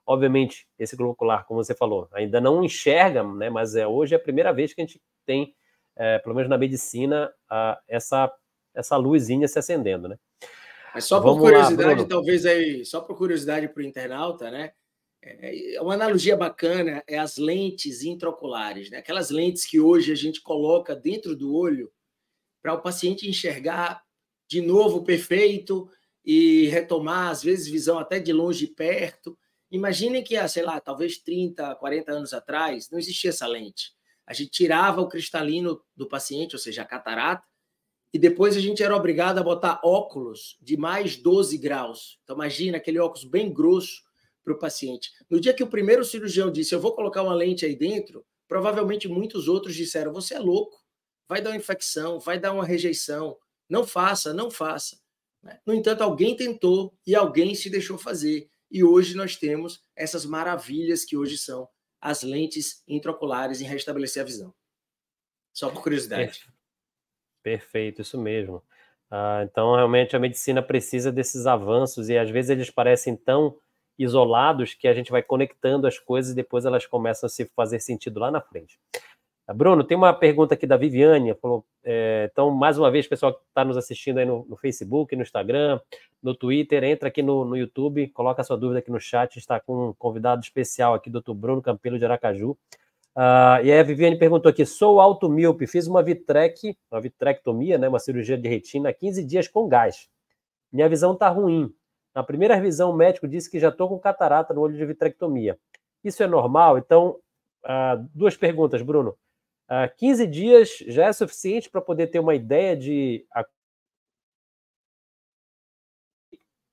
Obviamente, 0.09 0.67
esse 0.79 0.95
globo 0.95 1.13
ocular, 1.13 1.45
como 1.45 1.63
você 1.63 1.75
falou, 1.75 2.09
ainda 2.11 2.41
não 2.41 2.63
enxerga, 2.63 3.21
né? 3.23 3.47
Mas 3.47 3.75
é, 3.75 3.85
hoje 3.85 4.15
é 4.15 4.17
a 4.17 4.19
primeira 4.19 4.51
vez 4.51 4.73
que 4.73 4.81
a 4.81 4.83
gente 4.83 4.99
tem, 5.23 5.53
é, 5.95 6.17
pelo 6.17 6.33
menos 6.33 6.49
na 6.49 6.57
medicina, 6.57 7.31
a, 7.47 7.79
essa, 7.87 8.33
essa 8.73 8.97
luzinha 8.97 9.47
se 9.47 9.59
acendendo, 9.59 10.07
né? 10.07 10.17
Mas 10.95 11.05
só 11.05 11.21
por 11.21 11.37
curiosidade, 11.37 12.01
lá, 12.01 12.07
talvez 12.07 12.43
aí, 12.47 12.83
só 12.85 13.01
por 13.01 13.15
curiosidade 13.15 13.67
para 13.67 13.83
o 13.83 13.85
internauta, 13.85 14.49
né? 14.49 14.71
É, 15.21 15.75
é 15.75 15.81
uma 15.81 15.93
analogia 15.93 16.35
bacana 16.35 17.03
é 17.07 17.19
as 17.19 17.37
lentes 17.37 18.01
intraoculares, 18.01 18.89
né? 18.89 18.97
Aquelas 18.97 19.29
lentes 19.29 19.63
que 19.63 19.79
hoje 19.79 20.11
a 20.11 20.15
gente 20.15 20.41
coloca 20.41 20.95
dentro 20.95 21.35
do 21.35 21.53
olho 21.55 21.91
para 22.63 22.73
o 22.73 22.81
paciente 22.81 23.29
enxergar 23.29 24.01
de 24.49 24.59
novo 24.59 25.03
perfeito 25.03 25.87
e 26.25 26.67
retomar, 26.69 27.29
às 27.29 27.43
vezes, 27.43 27.67
visão 27.67 27.99
até 27.99 28.17
de 28.19 28.33
longe 28.33 28.65
e 28.65 28.73
perto. 28.73 29.37
Imaginem 29.71 30.23
que, 30.23 30.47
sei 30.47 30.63
lá, 30.63 30.79
talvez 30.79 31.17
30, 31.17 31.75
40 31.75 32.11
anos 32.11 32.33
atrás, 32.33 32.89
não 32.89 32.97
existia 32.97 33.29
essa 33.29 33.45
lente. 33.45 33.93
A 34.25 34.33
gente 34.33 34.51
tirava 34.51 35.01
o 35.01 35.07
cristalino 35.07 35.81
do 35.95 36.07
paciente, 36.07 36.55
ou 36.55 36.59
seja, 36.59 36.81
a 36.81 36.85
catarata, 36.85 37.45
e 38.11 38.17
depois 38.17 38.57
a 38.57 38.59
gente 38.59 38.81
era 38.81 38.95
obrigado 38.95 39.37
a 39.37 39.43
botar 39.43 39.79
óculos 39.83 40.57
de 40.61 40.75
mais 40.75 41.15
12 41.15 41.57
graus. 41.57 42.19
Então, 42.23 42.35
imagina 42.35 42.77
aquele 42.77 42.99
óculos 42.99 43.23
bem 43.23 43.53
grosso 43.53 44.03
para 44.43 44.53
o 44.53 44.57
paciente. 44.57 45.11
No 45.29 45.39
dia 45.39 45.53
que 45.53 45.63
o 45.63 45.69
primeiro 45.69 46.03
cirurgião 46.03 46.51
disse, 46.51 46.73
eu 46.73 46.79
vou 46.79 46.95
colocar 46.95 47.21
uma 47.21 47.35
lente 47.35 47.65
aí 47.65 47.75
dentro, 47.75 48.25
provavelmente 48.47 49.07
muitos 49.07 49.47
outros 49.47 49.75
disseram, 49.75 50.11
você 50.11 50.35
é 50.35 50.39
louco, 50.39 50.83
vai 51.27 51.41
dar 51.41 51.51
uma 51.51 51.57
infecção, 51.57 52.19
vai 52.19 52.39
dar 52.39 52.51
uma 52.51 52.65
rejeição, 52.65 53.37
não 53.69 53.85
faça, 53.85 54.33
não 54.33 54.49
faça. 54.49 54.99
Né? 55.43 55.59
No 55.65 55.73
entanto, 55.73 56.01
alguém 56.01 56.35
tentou 56.35 56.97
e 57.05 57.13
alguém 57.13 57.53
se 57.53 57.69
deixou 57.69 57.97
fazer. 57.97 58.49
E 58.71 58.83
hoje 58.83 59.15
nós 59.15 59.35
temos 59.35 59.83
essas 59.95 60.25
maravilhas 60.25 61.03
que 61.03 61.17
hoje 61.17 61.37
são 61.37 61.67
as 62.01 62.21
lentes 62.23 62.83
intraoculares 62.87 63.61
em 63.61 63.65
restabelecer 63.65 64.21
a 64.21 64.25
visão. 64.25 64.53
Só 65.53 65.69
por 65.69 65.83
curiosidade. 65.83 66.47
Perfeito, 67.43 68.01
isso 68.01 68.17
mesmo. 68.17 68.63
Ah, 69.09 69.41
então, 69.43 69.75
realmente, 69.75 70.15
a 70.15 70.19
medicina 70.19 70.61
precisa 70.61 71.11
desses 71.11 71.47
avanços 71.47 72.09
e 72.09 72.17
às 72.17 72.29
vezes 72.29 72.51
eles 72.51 72.69
parecem 72.69 73.15
tão 73.15 73.59
isolados 73.97 74.73
que 74.73 74.87
a 74.87 74.93
gente 74.93 75.11
vai 75.11 75.21
conectando 75.21 75.87
as 75.87 75.99
coisas 75.99 76.31
e 76.31 76.35
depois 76.35 76.65
elas 76.65 76.85
começam 76.85 77.27
a 77.27 77.29
se 77.29 77.45
fazer 77.55 77.79
sentido 77.79 78.19
lá 78.19 78.31
na 78.31 78.39
frente. 78.39 78.79
Bruno, 79.53 79.83
tem 79.83 79.97
uma 79.97 80.13
pergunta 80.13 80.53
aqui 80.53 80.67
da 80.67 80.77
Viviane. 80.77 81.33
Falou, 81.35 81.65
é, 81.83 82.29
então, 82.31 82.51
mais 82.51 82.77
uma 82.77 82.91
vez, 82.91 83.07
pessoal 83.07 83.33
que 83.33 83.41
está 83.47 83.65
nos 83.65 83.77
assistindo 83.77 84.19
aí 84.19 84.25
no, 84.25 84.45
no, 84.47 84.55
Facebook, 84.55 85.15
no 85.15 85.23
Instagram, 85.23 85.79
no 86.21 86.35
Twitter, 86.35 86.83
entra 86.83 87.09
aqui 87.09 87.23
no, 87.23 87.43
no, 87.43 87.57
YouTube, 87.57 88.07
coloca 88.09 88.41
a 88.41 88.45
sua 88.45 88.57
dúvida 88.57 88.79
aqui 88.79 88.91
no 88.91 88.99
chat. 88.99 89.37
Está 89.37 89.59
com 89.59 89.89
um 89.89 89.93
convidado 89.93 90.41
especial 90.41 90.93
aqui, 90.93 91.09
doutor 91.09 91.33
Bruno 91.33 91.61
Campelo 91.61 91.97
de 91.97 92.05
Aracaju. 92.05 92.51
Uh, 93.15 93.63
e 93.63 93.71
a 93.71 93.83
Viviane 93.83 94.17
perguntou 94.17 94.49
aqui: 94.49 94.65
sou 94.65 95.01
automíope, 95.01 95.65
fiz 95.67 95.87
uma 95.87 96.03
vitrec, 96.03 96.77
uma 96.91 97.01
vitrectomia, 97.01 97.77
né, 97.77 97.87
uma 97.87 97.99
cirurgia 97.99 98.37
de 98.37 98.47
retina, 98.47 98.93
15 98.93 99.23
dias 99.25 99.47
com 99.47 99.67
gás. 99.67 100.07
Minha 100.71 100.87
visão 100.87 101.13
está 101.13 101.27
ruim. 101.27 101.73
Na 102.13 102.23
primeira 102.23 102.55
revisão, 102.55 102.91
o 102.91 102.95
médico 102.95 103.27
disse 103.27 103.49
que 103.49 103.59
já 103.59 103.69
estou 103.69 103.89
com 103.89 103.99
catarata 103.99 104.53
no 104.53 104.61
olho 104.61 104.77
de 104.77 104.85
vitrectomia. 104.85 105.57
Isso 106.03 106.21
é 106.21 106.27
normal? 106.27 106.77
Então, 106.77 107.17
uh, 107.65 108.07
duas 108.13 108.37
perguntas, 108.37 108.81
Bruno. 108.81 109.15
Uh, 109.69 109.85
ah, 109.85 109.87
15 109.87 110.25
dias 110.25 110.77
já 110.87 111.05
é 111.05 111.13
suficiente 111.13 111.69
para 111.69 111.79
poder 111.79 112.07
ter 112.07 112.19
uma 112.19 112.33
ideia 112.33 112.75
de 112.75 113.23
a, 113.31 113.45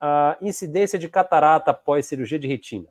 a 0.00 0.38
incidência 0.40 0.98
de 0.98 1.06
catarata 1.06 1.72
após 1.72 2.06
cirurgia 2.06 2.38
de 2.38 2.48
retina? 2.48 2.88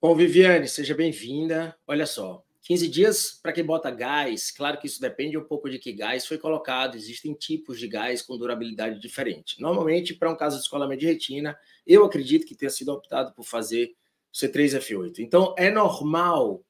Bom, 0.00 0.14
Viviane, 0.14 0.68
seja 0.68 0.94
bem-vinda. 0.94 1.76
Olha 1.86 2.06
só, 2.06 2.46
15 2.66 2.88
dias 2.88 3.38
para 3.42 3.52
quem 3.52 3.64
bota 3.64 3.90
gás, 3.90 4.50
claro 4.50 4.78
que 4.78 4.88
isso 4.88 5.00
depende 5.00 5.38
um 5.38 5.44
pouco 5.44 5.70
de 5.70 5.78
que 5.78 5.92
gás 5.92 6.26
foi 6.26 6.36
colocado, 6.36 6.96
existem 6.96 7.32
tipos 7.32 7.78
de 7.78 7.86
gás 7.86 8.22
com 8.22 8.36
durabilidade 8.36 8.98
diferente. 8.98 9.60
Normalmente, 9.60 10.14
para 10.14 10.30
um 10.30 10.36
caso 10.36 10.56
de 10.56 10.62
escolamento 10.62 11.00
de 11.00 11.06
retina, 11.06 11.56
eu 11.86 12.04
acredito 12.04 12.44
que 12.44 12.56
tenha 12.56 12.70
sido 12.70 12.88
optado 12.88 13.32
por 13.34 13.44
fazer 13.44 13.94
C3F8. 14.34 15.20
Então, 15.20 15.54
é 15.56 15.70
normal 15.70 16.65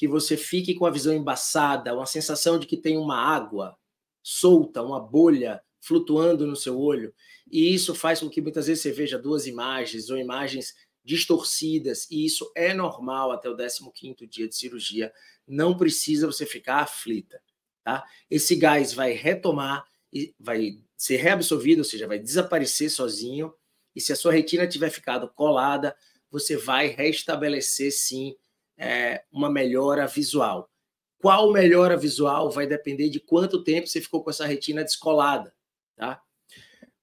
que 0.00 0.08
você 0.08 0.34
fique 0.34 0.74
com 0.74 0.86
a 0.86 0.90
visão 0.90 1.12
embaçada, 1.12 1.94
uma 1.94 2.06
sensação 2.06 2.58
de 2.58 2.66
que 2.66 2.78
tem 2.78 2.96
uma 2.96 3.18
água 3.18 3.76
solta, 4.22 4.82
uma 4.82 4.98
bolha 4.98 5.62
flutuando 5.78 6.46
no 6.46 6.56
seu 6.56 6.80
olho, 6.80 7.12
e 7.52 7.74
isso 7.74 7.94
faz 7.94 8.20
com 8.20 8.30
que 8.30 8.40
muitas 8.40 8.66
vezes 8.66 8.82
você 8.82 8.92
veja 8.92 9.18
duas 9.18 9.46
imagens 9.46 10.08
ou 10.08 10.16
imagens 10.16 10.72
distorcidas, 11.04 12.10
e 12.10 12.24
isso 12.24 12.50
é 12.56 12.72
normal 12.72 13.30
até 13.30 13.50
o 13.50 13.54
15º 13.54 14.26
dia 14.26 14.48
de 14.48 14.56
cirurgia, 14.56 15.12
não 15.46 15.76
precisa 15.76 16.26
você 16.26 16.46
ficar 16.46 16.78
aflita, 16.78 17.38
tá? 17.84 18.02
Esse 18.30 18.56
gás 18.56 18.94
vai 18.94 19.12
retomar 19.12 19.84
e 20.10 20.34
vai 20.40 20.78
ser 20.96 21.16
reabsorvido, 21.16 21.82
ou 21.82 21.84
seja, 21.84 22.08
vai 22.08 22.18
desaparecer 22.18 22.90
sozinho, 22.90 23.52
e 23.94 24.00
se 24.00 24.14
a 24.14 24.16
sua 24.16 24.32
retina 24.32 24.66
tiver 24.66 24.88
ficado 24.88 25.28
colada, 25.28 25.94
você 26.30 26.56
vai 26.56 26.86
restabelecer 26.86 27.92
sim 27.92 28.34
é, 28.80 29.22
uma 29.30 29.50
melhora 29.50 30.06
visual. 30.06 30.70
Qual 31.18 31.52
melhora 31.52 31.98
visual 31.98 32.50
vai 32.50 32.66
depender 32.66 33.10
de 33.10 33.20
quanto 33.20 33.62
tempo 33.62 33.86
você 33.86 34.00
ficou 34.00 34.24
com 34.24 34.30
essa 34.30 34.46
retina 34.46 34.82
descolada, 34.82 35.54
tá? 35.94 36.22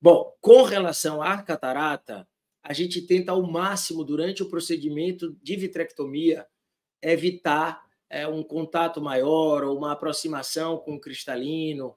Bom, 0.01 0.33
com 0.41 0.63
relação 0.63 1.21
à 1.21 1.39
catarata, 1.41 2.27
a 2.63 2.73
gente 2.73 3.03
tenta 3.03 3.31
ao 3.31 3.43
máximo 3.43 4.03
durante 4.03 4.41
o 4.41 4.49
procedimento 4.49 5.37
de 5.43 5.55
vitrectomia 5.55 6.47
evitar 6.99 7.83
é, 8.09 8.27
um 8.27 8.41
contato 8.41 8.99
maior 8.99 9.63
ou 9.63 9.77
uma 9.77 9.91
aproximação 9.91 10.77
com 10.79 10.95
o 10.95 10.99
cristalino, 10.99 11.95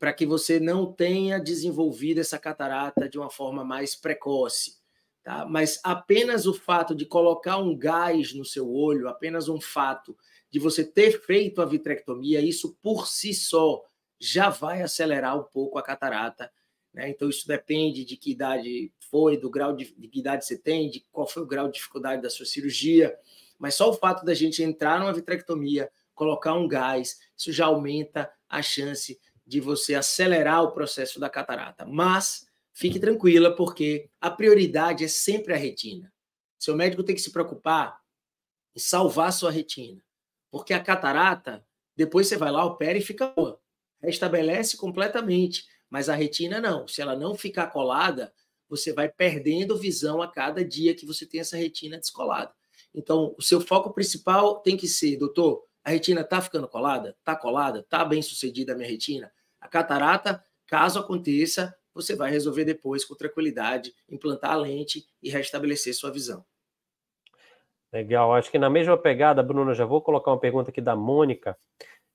para 0.00 0.12
que 0.12 0.26
você 0.26 0.58
não 0.58 0.92
tenha 0.92 1.38
desenvolvido 1.38 2.18
essa 2.18 2.40
catarata 2.40 3.08
de 3.08 3.18
uma 3.18 3.30
forma 3.30 3.64
mais 3.64 3.94
precoce. 3.94 4.81
Tá? 5.22 5.46
Mas 5.46 5.80
apenas 5.84 6.46
o 6.46 6.54
fato 6.54 6.94
de 6.94 7.06
colocar 7.06 7.56
um 7.58 7.76
gás 7.76 8.34
no 8.34 8.44
seu 8.44 8.68
olho, 8.72 9.08
apenas 9.08 9.48
um 9.48 9.60
fato 9.60 10.16
de 10.50 10.58
você 10.58 10.84
ter 10.84 11.22
feito 11.22 11.62
a 11.62 11.64
vitrectomia, 11.64 12.40
isso 12.40 12.76
por 12.82 13.06
si 13.06 13.32
só 13.32 13.82
já 14.18 14.50
vai 14.50 14.82
acelerar 14.82 15.38
um 15.38 15.44
pouco 15.44 15.78
a 15.78 15.82
catarata. 15.82 16.52
Né? 16.92 17.08
Então, 17.08 17.28
isso 17.28 17.46
depende 17.46 18.04
de 18.04 18.16
que 18.16 18.32
idade 18.32 18.92
foi, 19.10 19.36
do 19.36 19.48
grau 19.48 19.74
de, 19.74 19.94
de 19.96 20.08
que 20.08 20.20
idade 20.20 20.44
você 20.44 20.58
tem, 20.58 20.90
de 20.90 21.00
qual 21.10 21.26
foi 21.26 21.42
o 21.42 21.46
grau 21.46 21.66
de 21.66 21.74
dificuldade 21.74 22.20
da 22.20 22.28
sua 22.28 22.44
cirurgia. 22.44 23.16
Mas 23.58 23.76
só 23.76 23.90
o 23.90 23.94
fato 23.94 24.24
da 24.24 24.34
gente 24.34 24.62
entrar 24.62 25.00
numa 25.00 25.12
vitrectomia, 25.12 25.90
colocar 26.14 26.54
um 26.54 26.68
gás, 26.68 27.20
isso 27.36 27.52
já 27.52 27.66
aumenta 27.66 28.30
a 28.48 28.60
chance 28.60 29.18
de 29.46 29.60
você 29.60 29.94
acelerar 29.94 30.62
o 30.62 30.72
processo 30.72 31.18
da 31.18 31.30
catarata. 31.30 31.86
Mas 31.86 32.46
fique 32.72 32.98
tranquila, 32.98 33.54
porque 33.54 34.10
a 34.20 34.30
prioridade 34.30 35.04
é 35.04 35.08
sempre 35.08 35.54
a 35.54 35.56
retina. 35.56 36.12
Seu 36.58 36.76
médico 36.76 37.02
tem 37.02 37.14
que 37.14 37.20
se 37.20 37.32
preocupar 37.32 38.00
em 38.74 38.80
salvar 38.80 39.32
sua 39.32 39.50
retina. 39.50 40.02
Porque 40.50 40.72
a 40.72 40.82
catarata, 40.82 41.64
depois 41.96 42.28
você 42.28 42.36
vai 42.36 42.50
lá, 42.50 42.64
opera 42.64 42.98
e 42.98 43.02
fica 43.02 43.26
boa. 43.28 43.60
Restabelece 44.00 44.76
completamente. 44.76 45.64
Mas 45.90 46.08
a 46.08 46.14
retina 46.14 46.60
não. 46.60 46.86
Se 46.88 47.02
ela 47.02 47.16
não 47.16 47.34
ficar 47.34 47.66
colada, 47.68 48.32
você 48.68 48.92
vai 48.92 49.08
perdendo 49.08 49.76
visão 49.76 50.22
a 50.22 50.30
cada 50.30 50.64
dia 50.64 50.94
que 50.94 51.04
você 51.04 51.26
tem 51.26 51.40
essa 51.40 51.56
retina 51.56 51.98
descolada. 51.98 52.52
Então, 52.94 53.34
o 53.38 53.42
seu 53.42 53.60
foco 53.60 53.92
principal 53.92 54.60
tem 54.60 54.76
que 54.76 54.88
ser, 54.88 55.16
doutor, 55.16 55.64
a 55.84 55.90
retina 55.90 56.20
está 56.20 56.40
ficando 56.40 56.68
colada? 56.68 57.16
Está 57.18 57.34
colada? 57.36 57.80
Está 57.80 58.04
bem 58.04 58.22
sucedida 58.22 58.72
a 58.72 58.76
minha 58.76 58.88
retina? 58.88 59.32
A 59.60 59.68
catarata, 59.68 60.42
caso 60.66 60.98
aconteça, 60.98 61.74
você 61.94 62.14
vai 62.16 62.30
resolver 62.30 62.64
depois 62.64 63.04
com 63.04 63.14
tranquilidade, 63.14 63.94
implantar 64.08 64.52
a 64.52 64.56
lente 64.56 65.06
e 65.22 65.30
restabelecer 65.30 65.94
sua 65.94 66.10
visão. 66.10 66.44
Legal, 67.92 68.34
acho 68.34 68.50
que 68.50 68.58
na 68.58 68.70
mesma 68.70 68.96
pegada, 68.96 69.42
Bruno, 69.42 69.74
já 69.74 69.84
vou 69.84 70.00
colocar 70.00 70.30
uma 70.30 70.40
pergunta 70.40 70.70
aqui 70.70 70.80
da 70.80 70.96
Mônica. 70.96 71.58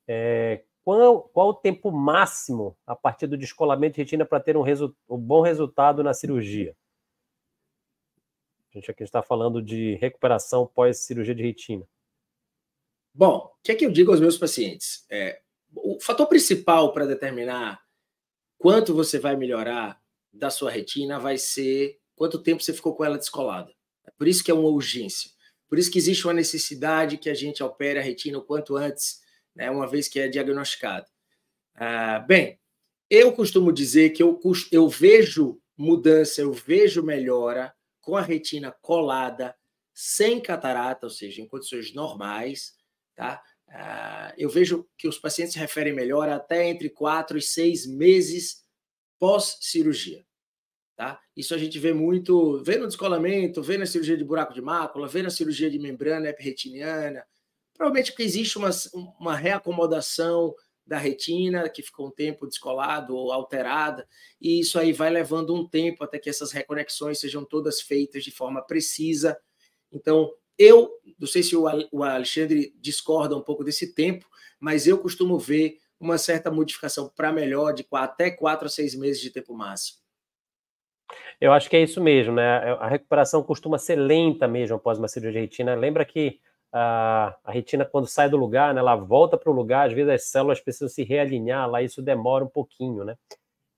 É, 0.07 0.63
qual, 0.83 1.23
qual 1.29 1.49
o 1.49 1.53
tempo 1.53 1.91
máximo 1.91 2.75
a 2.85 2.95
partir 2.95 3.27
do 3.27 3.37
descolamento 3.37 3.95
de 3.95 4.01
retina 4.01 4.25
para 4.25 4.39
ter 4.39 4.57
um, 4.57 4.63
um 5.09 5.17
bom 5.17 5.41
resultado 5.41 6.01
na 6.01 6.13
cirurgia? 6.13 6.75
A 8.71 8.77
gente 8.77 8.89
aqui 8.89 9.03
está 9.03 9.21
falando 9.21 9.61
de 9.61 9.95
recuperação 9.95 10.65
pós-cirurgia 10.65 11.35
de 11.35 11.43
retina. 11.43 11.87
Bom, 13.13 13.37
o 13.37 13.63
que 13.63 13.71
é 13.71 13.75
que 13.75 13.85
eu 13.85 13.91
digo 13.91 14.11
aos 14.11 14.19
meus 14.19 14.37
pacientes? 14.37 15.05
É, 15.09 15.41
o 15.75 15.99
fator 15.99 16.27
principal 16.27 16.93
para 16.93 17.05
determinar 17.05 17.81
quanto 18.57 18.93
você 18.93 19.19
vai 19.19 19.35
melhorar 19.35 19.99
da 20.33 20.49
sua 20.49 20.69
retina 20.69 21.19
vai 21.19 21.37
ser 21.37 21.99
quanto 22.15 22.41
tempo 22.41 22.61
você 22.61 22.73
ficou 22.73 22.95
com 22.95 23.03
ela 23.03 23.17
descolada. 23.17 23.71
É 24.05 24.11
por 24.11 24.27
isso 24.27 24.43
que 24.43 24.51
é 24.51 24.53
uma 24.53 24.69
urgência. 24.69 25.31
Por 25.67 25.77
isso 25.77 25.91
que 25.91 25.97
existe 25.97 26.25
uma 26.25 26.33
necessidade 26.33 27.17
que 27.17 27.29
a 27.29 27.33
gente 27.33 27.61
opere 27.61 27.99
a 27.99 28.01
retina 28.01 28.37
o 28.37 28.43
quanto 28.43 28.75
antes, 28.75 29.21
né, 29.55 29.69
uma 29.69 29.87
vez 29.87 30.07
que 30.07 30.19
é 30.19 30.27
diagnosticado. 30.27 31.05
Ah, 31.75 32.19
bem, 32.19 32.59
eu 33.09 33.31
costumo 33.33 33.71
dizer 33.71 34.11
que 34.11 34.23
eu, 34.23 34.39
eu 34.71 34.89
vejo 34.89 35.61
mudança, 35.77 36.41
eu 36.41 36.51
vejo 36.51 37.03
melhora 37.03 37.73
com 38.01 38.15
a 38.15 38.21
retina 38.21 38.71
colada, 38.81 39.55
sem 39.93 40.39
catarata, 40.39 41.05
ou 41.05 41.09
seja, 41.09 41.41
em 41.41 41.47
condições 41.47 41.93
normais, 41.93 42.75
tá? 43.15 43.41
Ah, 43.69 44.33
eu 44.37 44.49
vejo 44.49 44.87
que 44.97 45.07
os 45.07 45.19
pacientes 45.19 45.53
se 45.53 45.59
referem 45.59 45.93
melhor 45.93 46.29
até 46.29 46.67
entre 46.67 46.89
quatro 46.89 47.37
e 47.37 47.41
seis 47.41 47.85
meses 47.85 48.63
pós-cirurgia. 49.19 50.25
Tá? 50.95 51.21
Isso 51.35 51.53
a 51.53 51.57
gente 51.57 51.77
vê 51.77 51.93
muito, 51.93 52.63
vê 52.63 52.77
no 52.77 52.87
descolamento, 52.87 53.61
vê 53.61 53.77
na 53.77 53.85
cirurgia 53.85 54.17
de 54.17 54.23
buraco 54.23 54.53
de 54.53 54.61
mácula, 54.61 55.07
vê 55.07 55.21
na 55.21 55.29
cirurgia 55.29 55.69
de 55.69 55.77
membrana 55.77 56.29
epirretiniana. 56.29 57.23
Provavelmente 57.75 58.11
porque 58.11 58.23
existe 58.23 58.57
uma, 58.57 58.71
uma 59.19 59.35
reacomodação 59.35 60.55
da 60.87 60.97
retina, 60.97 61.69
que 61.69 61.83
ficou 61.83 62.07
um 62.07 62.11
tempo 62.11 62.47
descolado 62.47 63.15
ou 63.15 63.31
alterada, 63.31 64.07
e 64.41 64.61
isso 64.61 64.79
aí 64.79 64.93
vai 64.93 65.09
levando 65.09 65.53
um 65.53 65.67
tempo 65.67 66.03
até 66.03 66.17
que 66.17 66.29
essas 66.29 66.51
reconexões 66.51 67.19
sejam 67.19 67.43
todas 67.43 67.81
feitas 67.81 68.23
de 68.23 68.31
forma 68.31 68.61
precisa. 68.61 69.37
Então, 69.91 70.31
eu, 70.57 70.89
não 71.19 71.27
sei 71.27 71.43
se 71.43 71.55
o 71.55 72.03
Alexandre 72.03 72.73
discorda 72.79 73.35
um 73.35 73.41
pouco 73.41 73.63
desse 73.63 73.93
tempo, 73.93 74.25
mas 74.59 74.87
eu 74.87 74.97
costumo 74.97 75.37
ver 75.37 75.77
uma 75.99 76.17
certa 76.17 76.51
modificação 76.51 77.11
para 77.15 77.31
melhor 77.31 77.73
de 77.73 77.83
quatro, 77.83 78.13
até 78.13 78.31
quatro 78.31 78.67
a 78.67 78.69
seis 78.69 78.95
meses 78.95 79.21
de 79.21 79.29
tempo 79.29 79.53
máximo. 79.53 79.99
Eu 81.39 81.53
acho 81.53 81.69
que 81.69 81.77
é 81.77 81.83
isso 81.83 82.01
mesmo, 82.01 82.33
né? 82.33 82.57
A 82.79 82.87
recuperação 82.87 83.43
costuma 83.43 83.77
ser 83.77 83.95
lenta 83.95 84.47
mesmo 84.47 84.75
após 84.75 84.97
uma 84.97 85.07
cirurgia 85.07 85.41
de 85.41 85.47
retina. 85.47 85.75
Lembra 85.75 86.03
que 86.03 86.39
a, 86.71 87.35
a 87.43 87.51
retina, 87.51 87.85
quando 87.85 88.07
sai 88.07 88.29
do 88.29 88.37
lugar, 88.37 88.73
né, 88.73 88.79
ela 88.79 88.95
volta 88.95 89.37
para 89.37 89.51
o 89.51 89.55
lugar, 89.55 89.87
às 89.87 89.93
vezes 89.93 90.11
as 90.11 90.23
células 90.23 90.59
precisam 90.59 90.89
se 90.89 91.03
realinhar, 91.03 91.69
lá 91.69 91.81
isso 91.81 92.01
demora 92.01 92.43
um 92.43 92.49
pouquinho, 92.49 93.03
né? 93.03 93.15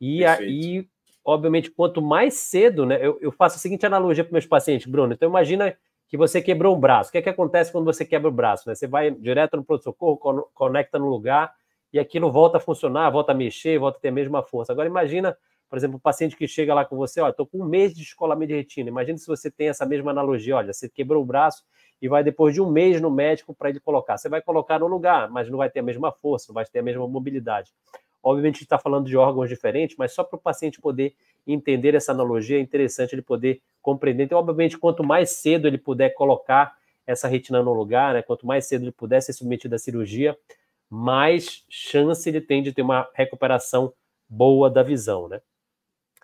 E 0.02 0.24
aí, 0.26 0.88
obviamente, 1.24 1.70
quanto 1.70 2.02
mais 2.02 2.36
cedo, 2.36 2.86
né? 2.86 2.98
Eu, 3.02 3.18
eu 3.22 3.32
faço 3.32 3.58
a 3.58 3.60
seguinte 3.60 3.86
analogia 3.86 4.24
para 4.24 4.32
meus 4.32 4.46
pacientes, 4.46 4.88
Bruno. 4.88 5.14
Então, 5.14 5.30
imagina 5.30 5.78
que 6.10 6.18
você 6.18 6.42
quebrou 6.42 6.76
um 6.76 6.80
braço. 6.80 7.10
O 7.10 7.12
que, 7.12 7.20
é 7.20 7.22
que 7.22 7.30
acontece 7.30 7.72
quando 7.72 7.86
você 7.86 8.04
quebra 8.04 8.28
o 8.28 8.32
braço? 8.32 8.68
Né? 8.68 8.76
Você 8.76 8.88
vai 8.88 9.12
direto 9.12 9.56
no 9.56 9.64
pronto-socorro, 9.64 10.50
conecta 10.54 11.00
no 11.00 11.08
lugar 11.08 11.54
e 11.94 12.00
aquilo 12.00 12.32
volta 12.32 12.58
a 12.58 12.60
funcionar, 12.60 13.10
volta 13.10 13.32
a 13.32 13.36
mexer, 13.36 13.80
volta 13.80 13.98
a 13.98 14.02
ter 14.02 14.10
a 14.10 14.12
mesma 14.12 14.44
força. 14.44 14.74
Agora, 14.74 14.90
imagina 14.90 15.38
por 15.70 15.78
exemplo, 15.78 15.98
o 15.98 16.00
paciente 16.00 16.36
que 16.36 16.48
chega 16.48 16.74
lá 16.74 16.84
com 16.84 16.98
você, 16.98 17.22
olha, 17.22 17.30
estou 17.30 17.46
com 17.46 17.60
um 17.60 17.66
mês 17.66 17.94
de 17.94 18.02
descolamento 18.02 18.48
de 18.48 18.56
retina. 18.56 18.90
Imagina 18.90 19.20
se 19.20 19.28
você 19.28 19.52
tem 19.52 19.70
essa 19.70 19.86
mesma 19.86 20.10
analogia, 20.10 20.56
olha, 20.56 20.74
você 20.74 20.90
quebrou 20.90 21.22
o 21.22 21.26
braço 21.26 21.64
e 22.02 22.10
vai 22.10 22.24
depois 22.24 22.56
de 22.56 22.62
um 22.62 22.72
mês 22.72 23.00
no 23.00 23.12
médico 23.12 23.54
para 23.54 23.70
ele 23.70 23.80
colocar. 23.80 24.18
Você 24.18 24.28
vai 24.28 24.42
colocar 24.42 24.80
no 24.80 24.88
lugar, 24.88 25.30
mas 25.30 25.48
não 25.48 25.60
vai 25.60 25.70
ter 25.70 25.82
a 25.82 25.84
mesma 25.84 26.12
força, 26.12 26.48
não 26.50 26.56
vai 26.56 26.66
ter 26.66 26.80
a 26.80 26.84
mesma 26.84 27.08
mobilidade. 27.08 27.72
Obviamente, 28.22 28.56
a 28.56 28.58
gente 28.58 28.64
está 28.64 28.78
falando 28.78 29.06
de 29.06 29.16
órgãos 29.16 29.50
diferentes, 29.50 29.96
mas 29.98 30.14
só 30.14 30.24
para 30.24 30.38
o 30.38 30.42
paciente 30.42 30.82
poder 30.82 31.16
entender 31.48 31.96
essa 31.96 32.12
analogia, 32.12 32.58
é 32.58 32.62
interessante 32.62 33.14
ele 33.14 33.22
poder 33.22 33.62
compreender. 33.82 34.24
Então, 34.24 34.38
obviamente, 34.38 34.78
quanto 34.78 35.04
mais 35.04 35.32
cedo 35.32 35.68
ele 35.68 35.78
puder 35.78 36.10
colocar 36.10 36.78
essa 37.08 37.28
retina 37.28 37.64
no 37.64 37.74
lugar, 37.74 38.14
né, 38.14 38.22
quanto 38.22 38.46
mais 38.46 38.68
cedo 38.68 38.84
ele 38.84 38.92
puder 38.92 39.22
ser 39.22 39.34
submetido 39.34 39.74
à 39.74 39.80
cirurgia, 39.80 40.38
mais 40.90 41.64
chance 41.70 42.28
ele 42.28 42.42
tem 42.42 42.62
de 42.62 42.72
ter 42.72 42.82
uma 42.82 43.08
recuperação 43.14 43.94
boa 44.28 44.70
da 44.70 44.84
visão, 44.84 45.28
né? 45.28 45.42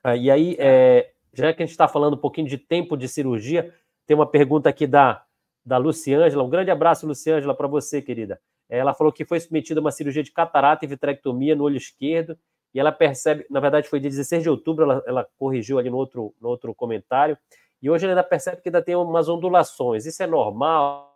Ah, 0.03 0.15
e 0.15 0.29
aí, 0.29 0.55
é, 0.59 1.11
já 1.33 1.51
que 1.53 1.63
a 1.63 1.65
gente 1.65 1.71
está 1.71 1.87
falando 1.87 2.13
um 2.13 2.19
pouquinho 2.19 2.47
de 2.47 2.57
tempo 2.57 2.95
de 2.95 3.07
cirurgia, 3.07 3.73
tem 4.05 4.15
uma 4.15 4.27
pergunta 4.27 4.69
aqui 4.69 4.85
da, 4.85 5.23
da 5.65 5.77
Luciângela. 5.77 6.43
Um 6.43 6.49
grande 6.49 6.69
abraço, 6.69 7.07
Luciângela, 7.07 7.55
para 7.55 7.67
você, 7.67 8.01
querida. 8.01 8.39
Ela 8.69 8.93
falou 8.93 9.13
que 9.13 9.25
foi 9.25 9.39
submetida 9.39 9.79
a 9.79 9.81
uma 9.81 9.91
cirurgia 9.91 10.23
de 10.23 10.31
catarata 10.31 10.85
e 10.85 10.87
vitrectomia 10.87 11.55
no 11.55 11.63
olho 11.63 11.77
esquerdo, 11.77 12.37
e 12.73 12.79
ela 12.79 12.91
percebe, 12.91 13.45
na 13.49 13.59
verdade 13.59 13.87
foi 13.87 13.99
dia 13.99 14.09
16 14.09 14.43
de 14.43 14.49
outubro, 14.49 14.83
ela, 14.83 15.03
ela 15.05 15.27
corrigiu 15.37 15.79
ali 15.79 15.89
no 15.89 15.97
outro, 15.97 16.35
no 16.41 16.49
outro 16.49 16.73
comentário, 16.73 17.37
e 17.81 17.89
hoje 17.89 18.05
ela 18.05 18.13
ainda 18.13 18.23
percebe 18.23 18.61
que 18.61 18.69
ainda 18.69 18.81
tem 18.81 18.95
umas 18.95 19.29
ondulações. 19.29 20.05
Isso 20.05 20.21
é 20.23 20.27
normal? 20.27 21.15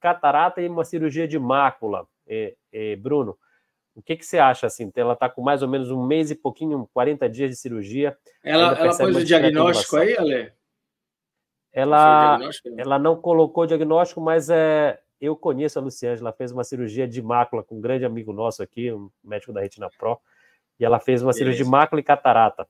Catarata 0.00 0.62
e 0.62 0.68
uma 0.68 0.84
cirurgia 0.84 1.26
de 1.26 1.38
mácula, 1.38 2.06
é, 2.26 2.54
é, 2.72 2.96
Bruno. 2.96 3.36
O 3.96 4.02
que, 4.02 4.16
que 4.16 4.24
você 4.24 4.38
acha 4.38 4.64
assim? 4.64 4.92
Ela 4.94 5.14
está 5.14 5.28
com 5.28 5.42
mais 5.42 5.60
ou 5.60 5.68
menos 5.68 5.90
um 5.90 6.06
mês 6.06 6.30
e 6.30 6.36
pouquinho, 6.36 6.88
40 6.94 7.28
dias 7.28 7.50
de 7.50 7.56
cirurgia. 7.56 8.16
Ela, 8.44 8.78
ela 8.78 8.96
pôs 8.96 9.16
o 9.16 9.24
diagnóstico 9.24 9.96
aí, 9.96 10.16
Ale? 10.16 10.52
Ela, 11.72 12.38
não 12.38 12.50
ela 12.78 12.98
não 12.98 13.16
colocou 13.20 13.64
o 13.64 13.66
diagnóstico, 13.66 14.20
mas 14.20 14.48
é, 14.48 15.00
eu 15.20 15.36
conheço 15.36 15.78
a 15.78 15.82
Luciane, 15.82 16.20
ela 16.20 16.32
fez 16.32 16.52
uma 16.52 16.64
cirurgia 16.64 17.06
de 17.06 17.20
mácula 17.20 17.62
com 17.62 17.76
um 17.76 17.80
grande 17.80 18.04
amigo 18.04 18.32
nosso 18.32 18.62
aqui, 18.62 18.92
um 18.92 19.10
médico 19.22 19.52
da 19.52 19.60
Retina 19.60 19.90
Pro, 19.98 20.18
e 20.78 20.84
ela 20.84 21.00
fez 21.00 21.22
uma 21.22 21.32
cirurgia 21.32 21.64
de 21.64 21.70
mácula 21.70 22.00
e 22.00 22.04
catarata. 22.04 22.68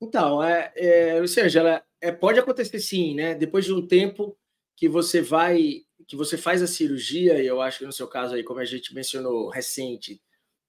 Então, 0.00 0.42
é, 0.42 0.72
é, 0.76 1.20
Luciane, 1.20 1.56
ela, 1.56 1.82
é, 2.00 2.12
pode 2.12 2.38
acontecer 2.38 2.78
sim, 2.78 3.14
né? 3.14 3.34
Depois 3.34 3.64
de 3.64 3.72
um 3.72 3.86
tempo 3.86 4.36
que 4.76 4.88
você 4.88 5.22
vai 5.22 5.82
que 6.06 6.14
você 6.14 6.36
faz 6.36 6.62
a 6.62 6.66
cirurgia, 6.66 7.42
e 7.42 7.46
eu 7.46 7.60
acho 7.60 7.78
que 7.80 7.86
no 7.86 7.92
seu 7.92 8.06
caso 8.06 8.34
aí, 8.34 8.44
como 8.44 8.60
a 8.60 8.64
gente 8.64 8.94
mencionou, 8.94 9.48
recente, 9.48 10.22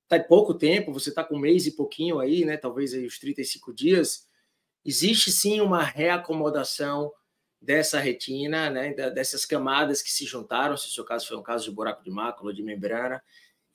tá 0.07 0.19
pouco 0.19 0.53
tempo, 0.53 0.91
você 0.91 1.10
está 1.10 1.23
com 1.23 1.36
um 1.36 1.39
mês 1.39 1.67
e 1.67 1.75
pouquinho 1.75 2.19
aí, 2.19 2.45
né? 2.45 2.57
Talvez 2.57 2.93
aí 2.93 3.05
os 3.05 3.19
35 3.19 3.73
dias, 3.73 4.25
existe 4.86 5.31
sim 5.31 5.62
uma 5.62 5.83
reacomodação 5.83 7.12
dessa 7.61 7.99
retina, 7.99 8.69
né? 8.69 8.93
Dessas 8.93 9.45
camadas 9.45 10.01
que 10.01 10.11
se 10.11 10.25
juntaram, 10.25 10.77
se 10.77 10.87
o 10.87 10.91
seu 10.91 11.03
caso 11.03 11.27
foi 11.27 11.37
um 11.37 11.43
caso 11.43 11.65
de 11.65 11.71
buraco 11.71 12.03
de 12.03 12.11
mácula, 12.11 12.53
de 12.53 12.63
membrana, 12.63 13.21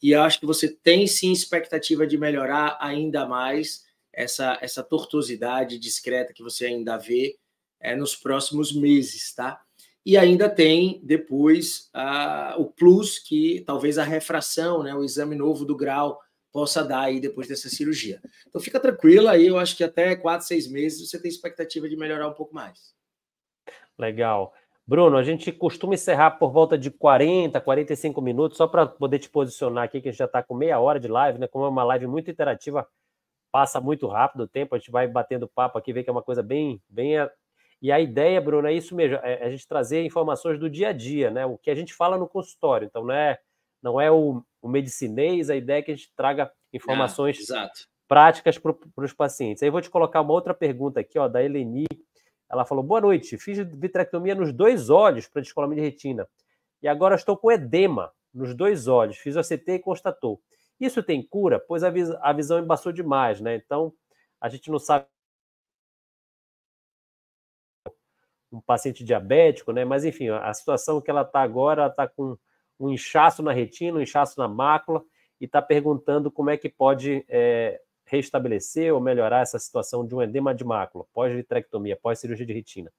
e 0.02 0.10
eu 0.10 0.22
acho 0.22 0.40
que 0.40 0.46
você 0.46 0.68
tem 0.68 1.06
sim 1.06 1.30
expectativa 1.30 2.06
de 2.06 2.18
melhorar 2.18 2.76
ainda 2.80 3.24
mais 3.26 3.84
essa, 4.12 4.58
essa 4.60 4.82
tortuosidade 4.82 5.78
discreta 5.78 6.32
que 6.32 6.42
você 6.42 6.66
ainda 6.66 6.96
vê 6.96 7.38
é, 7.80 7.94
nos 7.94 8.16
próximos 8.16 8.72
meses, 8.72 9.32
tá? 9.32 9.60
E 10.04 10.16
ainda 10.16 10.50
tem 10.50 11.00
depois 11.04 11.88
a, 11.92 12.56
o 12.58 12.66
plus 12.66 13.20
que 13.20 13.62
talvez 13.64 13.96
a 13.98 14.04
refração, 14.04 14.82
né, 14.82 14.92
o 14.92 15.04
exame 15.04 15.36
novo 15.36 15.64
do 15.64 15.76
grau 15.76 16.20
possa 16.52 16.82
dar 16.82 17.02
aí 17.02 17.20
depois 17.20 17.46
dessa 17.46 17.68
cirurgia. 17.68 18.20
Então 18.48 18.60
fica 18.60 18.80
tranquila 18.80 19.30
aí, 19.30 19.46
eu 19.46 19.58
acho 19.58 19.76
que 19.76 19.84
até 19.84 20.14
quatro, 20.16 20.46
seis 20.46 20.66
meses 20.66 21.08
você 21.08 21.20
tem 21.20 21.30
expectativa 21.30 21.88
de 21.88 21.96
melhorar 21.96 22.28
um 22.28 22.34
pouco 22.34 22.52
mais. 22.52 22.92
Legal. 24.02 24.52
Bruno, 24.86 25.16
a 25.16 25.22
gente 25.22 25.52
costuma 25.52 25.94
encerrar 25.94 26.32
por 26.32 26.50
volta 26.50 26.76
de 26.76 26.90
40, 26.90 27.60
45 27.60 28.20
minutos, 28.20 28.58
só 28.58 28.66
para 28.66 28.84
poder 28.84 29.20
te 29.20 29.30
posicionar 29.30 29.84
aqui, 29.84 30.00
que 30.00 30.08
a 30.08 30.12
gente 30.12 30.18
já 30.18 30.24
está 30.24 30.42
com 30.42 30.54
meia 30.54 30.80
hora 30.80 30.98
de 30.98 31.06
live, 31.06 31.38
né? 31.38 31.46
Como 31.46 31.64
é 31.64 31.68
uma 31.68 31.84
live 31.84 32.06
muito 32.08 32.30
interativa, 32.30 32.86
passa 33.52 33.80
muito 33.80 34.08
rápido 34.08 34.42
o 34.42 34.48
tempo, 34.48 34.74
a 34.74 34.78
gente 34.78 34.90
vai 34.90 35.06
batendo 35.06 35.46
papo 35.46 35.78
aqui, 35.78 35.92
vê 35.92 36.02
que 36.02 36.10
é 36.10 36.12
uma 36.12 36.22
coisa 36.22 36.42
bem, 36.42 36.82
bem 36.88 37.16
e 37.82 37.90
a 37.90 37.98
ideia, 37.98 38.40
Bruno, 38.40 38.68
é 38.68 38.72
isso 38.72 38.94
mesmo, 38.94 39.16
é 39.24 39.44
a 39.44 39.50
gente 39.50 39.66
trazer 39.66 40.04
informações 40.04 40.58
do 40.58 40.70
dia 40.70 40.90
a 40.90 40.92
dia, 40.92 41.32
né? 41.32 41.44
O 41.44 41.58
que 41.58 41.68
a 41.68 41.74
gente 41.74 41.92
fala 41.92 42.16
no 42.16 42.28
consultório. 42.28 42.86
Então, 42.86 43.04
não 43.04 43.12
é, 43.12 43.38
não 43.82 44.00
é 44.00 44.08
o, 44.08 44.40
o 44.62 44.68
medicinês, 44.68 45.50
a 45.50 45.56
ideia 45.56 45.80
é 45.80 45.82
que 45.82 45.90
a 45.90 45.96
gente 45.96 46.12
traga 46.14 46.52
informações 46.72 47.50
ah, 47.50 47.68
práticas 48.06 48.56
para 48.56 48.72
os 48.98 49.12
pacientes. 49.12 49.62
Aí 49.62 49.68
eu 49.68 49.72
vou 49.72 49.80
te 49.80 49.90
colocar 49.90 50.20
uma 50.20 50.32
outra 50.32 50.54
pergunta 50.54 51.00
aqui, 51.00 51.18
ó, 51.18 51.26
da 51.26 51.42
Eleni. 51.42 51.86
Ela 52.52 52.66
falou: 52.66 52.84
boa 52.84 53.00
noite, 53.00 53.38
fiz 53.38 53.58
vitrectomia 53.58 54.34
nos 54.34 54.52
dois 54.52 54.90
olhos 54.90 55.26
para 55.26 55.40
descolamento 55.40 55.80
de 55.80 55.86
retina. 55.86 56.28
E 56.82 56.88
agora 56.88 57.14
estou 57.14 57.36
com 57.36 57.50
edema 57.50 58.12
nos 58.32 58.54
dois 58.54 58.86
olhos. 58.88 59.16
Fiz 59.16 59.36
o 59.36 59.42
CT 59.42 59.72
e 59.72 59.78
constatou. 59.78 60.40
Isso 60.78 61.02
tem 61.02 61.22
cura? 61.22 61.58
Pois 61.58 61.82
a, 61.82 61.90
vis 61.90 62.10
a 62.10 62.32
visão 62.32 62.58
embaçou 62.58 62.92
demais, 62.92 63.40
né? 63.40 63.56
Então, 63.56 63.92
a 64.40 64.48
gente 64.48 64.70
não 64.70 64.78
sabe 64.78 65.06
um 68.52 68.60
paciente 68.60 69.02
diabético, 69.02 69.72
né? 69.72 69.84
Mas 69.84 70.04
enfim, 70.04 70.28
a 70.28 70.52
situação 70.52 71.00
que 71.00 71.10
ela 71.10 71.22
está 71.22 71.40
agora, 71.40 71.82
ela 71.82 71.90
está 71.90 72.06
com 72.06 72.36
um 72.78 72.90
inchaço 72.90 73.42
na 73.42 73.52
retina, 73.52 73.98
um 73.98 74.02
inchaço 74.02 74.38
na 74.38 74.46
mácula, 74.46 75.02
e 75.40 75.46
está 75.46 75.62
perguntando 75.62 76.30
como 76.30 76.50
é 76.50 76.56
que 76.56 76.68
pode 76.68 77.24
é, 77.28 77.80
restabelecer 78.12 78.92
ou 78.92 79.01
melhorar 79.01 79.40
essa 79.40 79.59
situação 79.59 80.07
de 80.07 80.14
um 80.14 80.20
edema 80.20 80.55
de 80.55 80.62
mácula, 80.62 81.07
pós-vitrectomia, 81.14 81.96
pós-cirurgia 81.96 82.44
de 82.44 82.53
retina. 82.53 82.92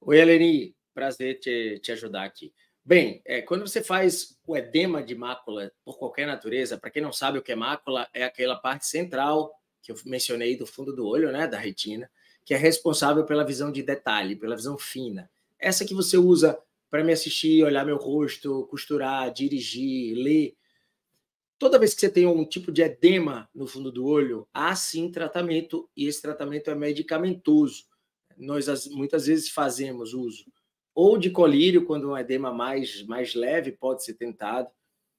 Oi, 0.00 0.20
Eleni, 0.20 0.76
prazer 0.94 1.40
te, 1.40 1.80
te 1.80 1.90
ajudar 1.90 2.22
aqui. 2.22 2.54
Bem, 2.84 3.20
é, 3.24 3.42
quando 3.42 3.66
você 3.66 3.82
faz 3.82 4.38
o 4.46 4.56
edema 4.56 5.02
de 5.02 5.16
mácula 5.16 5.72
por 5.84 5.98
qualquer 5.98 6.26
natureza, 6.26 6.78
para 6.78 6.90
quem 6.90 7.02
não 7.02 7.12
sabe 7.12 7.38
o 7.38 7.42
que 7.42 7.50
é 7.50 7.56
mácula, 7.56 8.08
é 8.14 8.22
aquela 8.22 8.56
parte 8.56 8.86
central 8.86 9.52
que 9.82 9.90
eu 9.90 9.96
mencionei 10.06 10.56
do 10.56 10.66
fundo 10.66 10.94
do 10.94 11.04
olho, 11.04 11.32
né, 11.32 11.48
da 11.48 11.58
retina, 11.58 12.08
que 12.44 12.54
é 12.54 12.56
responsável 12.56 13.24
pela 13.24 13.44
visão 13.44 13.72
de 13.72 13.82
detalhe, 13.82 14.36
pela 14.36 14.54
visão 14.54 14.78
fina. 14.78 15.28
Essa 15.58 15.84
que 15.84 15.94
você 15.94 16.16
usa 16.16 16.56
para 16.88 17.02
me 17.02 17.12
assistir, 17.12 17.64
olhar 17.64 17.84
meu 17.84 17.96
rosto, 17.96 18.66
costurar, 18.70 19.32
dirigir, 19.32 20.16
ler. 20.16 20.54
Toda 21.62 21.78
vez 21.78 21.94
que 21.94 22.00
você 22.00 22.10
tem 22.10 22.26
um 22.26 22.44
tipo 22.44 22.72
de 22.72 22.82
edema 22.82 23.48
no 23.54 23.68
fundo 23.68 23.92
do 23.92 24.04
olho, 24.04 24.48
há 24.52 24.74
sim 24.74 25.08
tratamento, 25.12 25.88
e 25.96 26.08
esse 26.08 26.20
tratamento 26.20 26.68
é 26.68 26.74
medicamentoso. 26.74 27.84
Nós 28.36 28.88
muitas 28.88 29.26
vezes 29.26 29.48
fazemos 29.48 30.12
uso 30.12 30.44
ou 30.92 31.16
de 31.16 31.30
colírio, 31.30 31.84
quando 31.84 32.10
um 32.10 32.18
edema 32.18 32.52
mais, 32.52 33.06
mais 33.06 33.36
leve 33.36 33.70
pode 33.70 34.02
ser 34.02 34.14
tentado, 34.14 34.68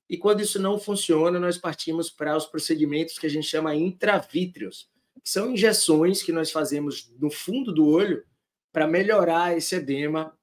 e 0.09 0.17
quando 0.17 0.41
isso 0.41 0.59
não 0.59 0.77
funciona, 0.77 1.39
nós 1.39 1.57
partimos 1.57 2.09
para 2.09 2.35
os 2.35 2.45
procedimentos 2.45 3.17
que 3.17 3.25
a 3.25 3.29
gente 3.29 3.47
chama 3.47 3.73
intravítreos, 3.73 4.89
que 5.23 5.29
são 5.29 5.49
injeções 5.49 6.21
que 6.21 6.33
nós 6.33 6.51
fazemos 6.51 7.09
no 7.17 7.31
fundo 7.31 7.73
do 7.73 7.87
olho 7.87 8.21
para 8.69 8.85
melhorar 8.85 9.55
esse 9.55 9.75
edema, 9.75 10.37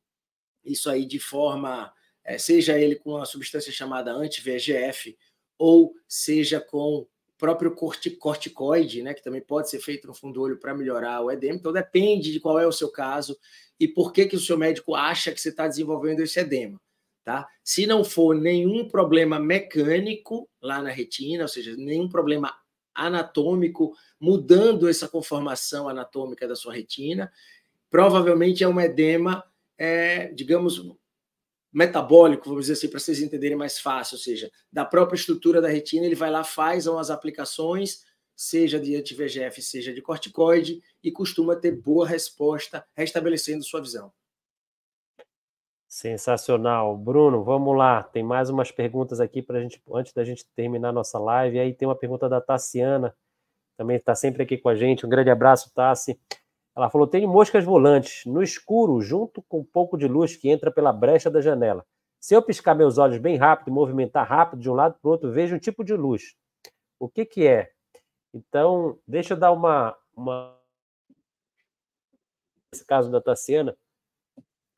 isso 0.64 0.88
aí 0.88 1.04
de 1.04 1.18
forma, 1.18 1.92
é, 2.24 2.38
seja 2.38 2.78
ele 2.78 2.96
com 2.96 3.10
uma 3.10 3.26
substância 3.26 3.70
chamada 3.70 4.10
anti-VEGF, 4.14 5.14
ou 5.60 5.94
seja 6.08 6.58
com 6.58 7.06
próprio 7.36 7.74
corticoide, 8.18 9.02
né, 9.02 9.12
que 9.12 9.22
também 9.22 9.42
pode 9.42 9.68
ser 9.68 9.78
feito 9.78 10.06
no 10.06 10.14
fundo 10.14 10.34
do 10.34 10.42
olho 10.42 10.58
para 10.58 10.74
melhorar 10.74 11.20
o 11.20 11.30
edema. 11.30 11.56
Então, 11.56 11.70
depende 11.72 12.32
de 12.32 12.40
qual 12.40 12.58
é 12.58 12.66
o 12.66 12.72
seu 12.72 12.90
caso 12.90 13.36
e 13.78 13.86
por 13.86 14.10
que, 14.10 14.24
que 14.24 14.36
o 14.36 14.40
seu 14.40 14.56
médico 14.56 14.94
acha 14.94 15.32
que 15.32 15.40
você 15.40 15.50
está 15.50 15.68
desenvolvendo 15.68 16.20
esse 16.20 16.40
edema. 16.40 16.80
Tá? 17.22 17.46
Se 17.62 17.86
não 17.86 18.02
for 18.02 18.34
nenhum 18.34 18.88
problema 18.88 19.38
mecânico 19.38 20.48
lá 20.62 20.80
na 20.82 20.90
retina, 20.90 21.42
ou 21.42 21.48
seja, 21.48 21.76
nenhum 21.76 22.08
problema 22.08 22.54
anatômico, 22.94 23.94
mudando 24.18 24.88
essa 24.88 25.08
conformação 25.08 25.88
anatômica 25.88 26.48
da 26.48 26.56
sua 26.56 26.74
retina. 26.74 27.30
Provavelmente 27.90 28.64
é 28.64 28.68
um 28.68 28.80
edema, 28.80 29.44
é, 29.78 30.28
digamos, 30.32 30.82
metabólico, 31.72 32.48
vamos 32.48 32.64
dizer 32.64 32.72
assim, 32.74 32.88
para 32.88 32.98
vocês 32.98 33.20
entenderem 33.20 33.56
mais 33.56 33.78
fácil, 33.78 34.16
ou 34.16 34.20
seja, 34.20 34.50
da 34.72 34.84
própria 34.84 35.16
estrutura 35.16 35.60
da 35.60 35.68
retina, 35.68 36.06
ele 36.06 36.14
vai 36.14 36.30
lá, 36.30 36.42
faz 36.42 36.86
umas 36.86 37.10
aplicações, 37.10 38.04
seja 38.34 38.80
de 38.80 38.96
anti-VEGF, 38.96 39.62
seja 39.62 39.92
de 39.92 40.02
corticoide, 40.02 40.82
e 41.02 41.12
costuma 41.12 41.54
ter 41.54 41.72
boa 41.72 42.06
resposta, 42.06 42.84
restabelecendo 42.96 43.62
sua 43.62 43.80
visão. 43.80 44.12
Sensacional. 45.86 46.96
Bruno, 46.96 47.42
vamos 47.42 47.76
lá. 47.76 48.02
Tem 48.02 48.22
mais 48.22 48.48
umas 48.48 48.70
perguntas 48.70 49.20
aqui 49.20 49.42
para 49.42 49.60
gente, 49.60 49.82
antes 49.92 50.12
da 50.12 50.22
gente 50.22 50.46
terminar 50.54 50.92
nossa 50.92 51.18
live. 51.18 51.58
Aí 51.58 51.74
tem 51.74 51.88
uma 51.88 51.96
pergunta 51.96 52.28
da 52.28 52.40
Tassiana, 52.40 53.12
também 53.76 53.96
está 53.96 54.14
sempre 54.14 54.42
aqui 54.42 54.56
com 54.56 54.68
a 54.68 54.76
gente. 54.76 55.04
Um 55.04 55.08
grande 55.08 55.30
abraço, 55.30 55.72
Tassi. 55.74 56.16
Ela 56.76 56.90
falou: 56.90 57.06
tem 57.06 57.26
moscas 57.26 57.64
volantes 57.64 58.24
no 58.26 58.42
escuro, 58.42 59.00
junto 59.00 59.42
com 59.42 59.60
um 59.60 59.64
pouco 59.64 59.96
de 59.96 60.06
luz 60.06 60.36
que 60.36 60.48
entra 60.48 60.70
pela 60.70 60.92
brecha 60.92 61.30
da 61.30 61.40
janela. 61.40 61.84
Se 62.20 62.34
eu 62.34 62.42
piscar 62.42 62.74
meus 62.74 62.98
olhos 62.98 63.18
bem 63.18 63.36
rápido 63.36 63.68
e 63.68 63.72
movimentar 63.72 64.28
rápido 64.28 64.60
de 64.60 64.70
um 64.70 64.74
lado 64.74 64.96
para 65.00 65.08
o 65.08 65.12
outro, 65.12 65.32
vejo 65.32 65.56
um 65.56 65.58
tipo 65.58 65.82
de 65.82 65.94
luz. 65.94 66.34
O 66.98 67.08
que, 67.08 67.24
que 67.24 67.46
é? 67.46 67.70
Então, 68.32 68.98
deixa 69.06 69.34
eu 69.34 69.38
dar 69.38 69.52
uma. 69.52 69.96
uma... 70.14 70.56
Nesse 72.72 72.84
caso 72.84 73.10
da 73.10 73.20
Tassiana, 73.20 73.76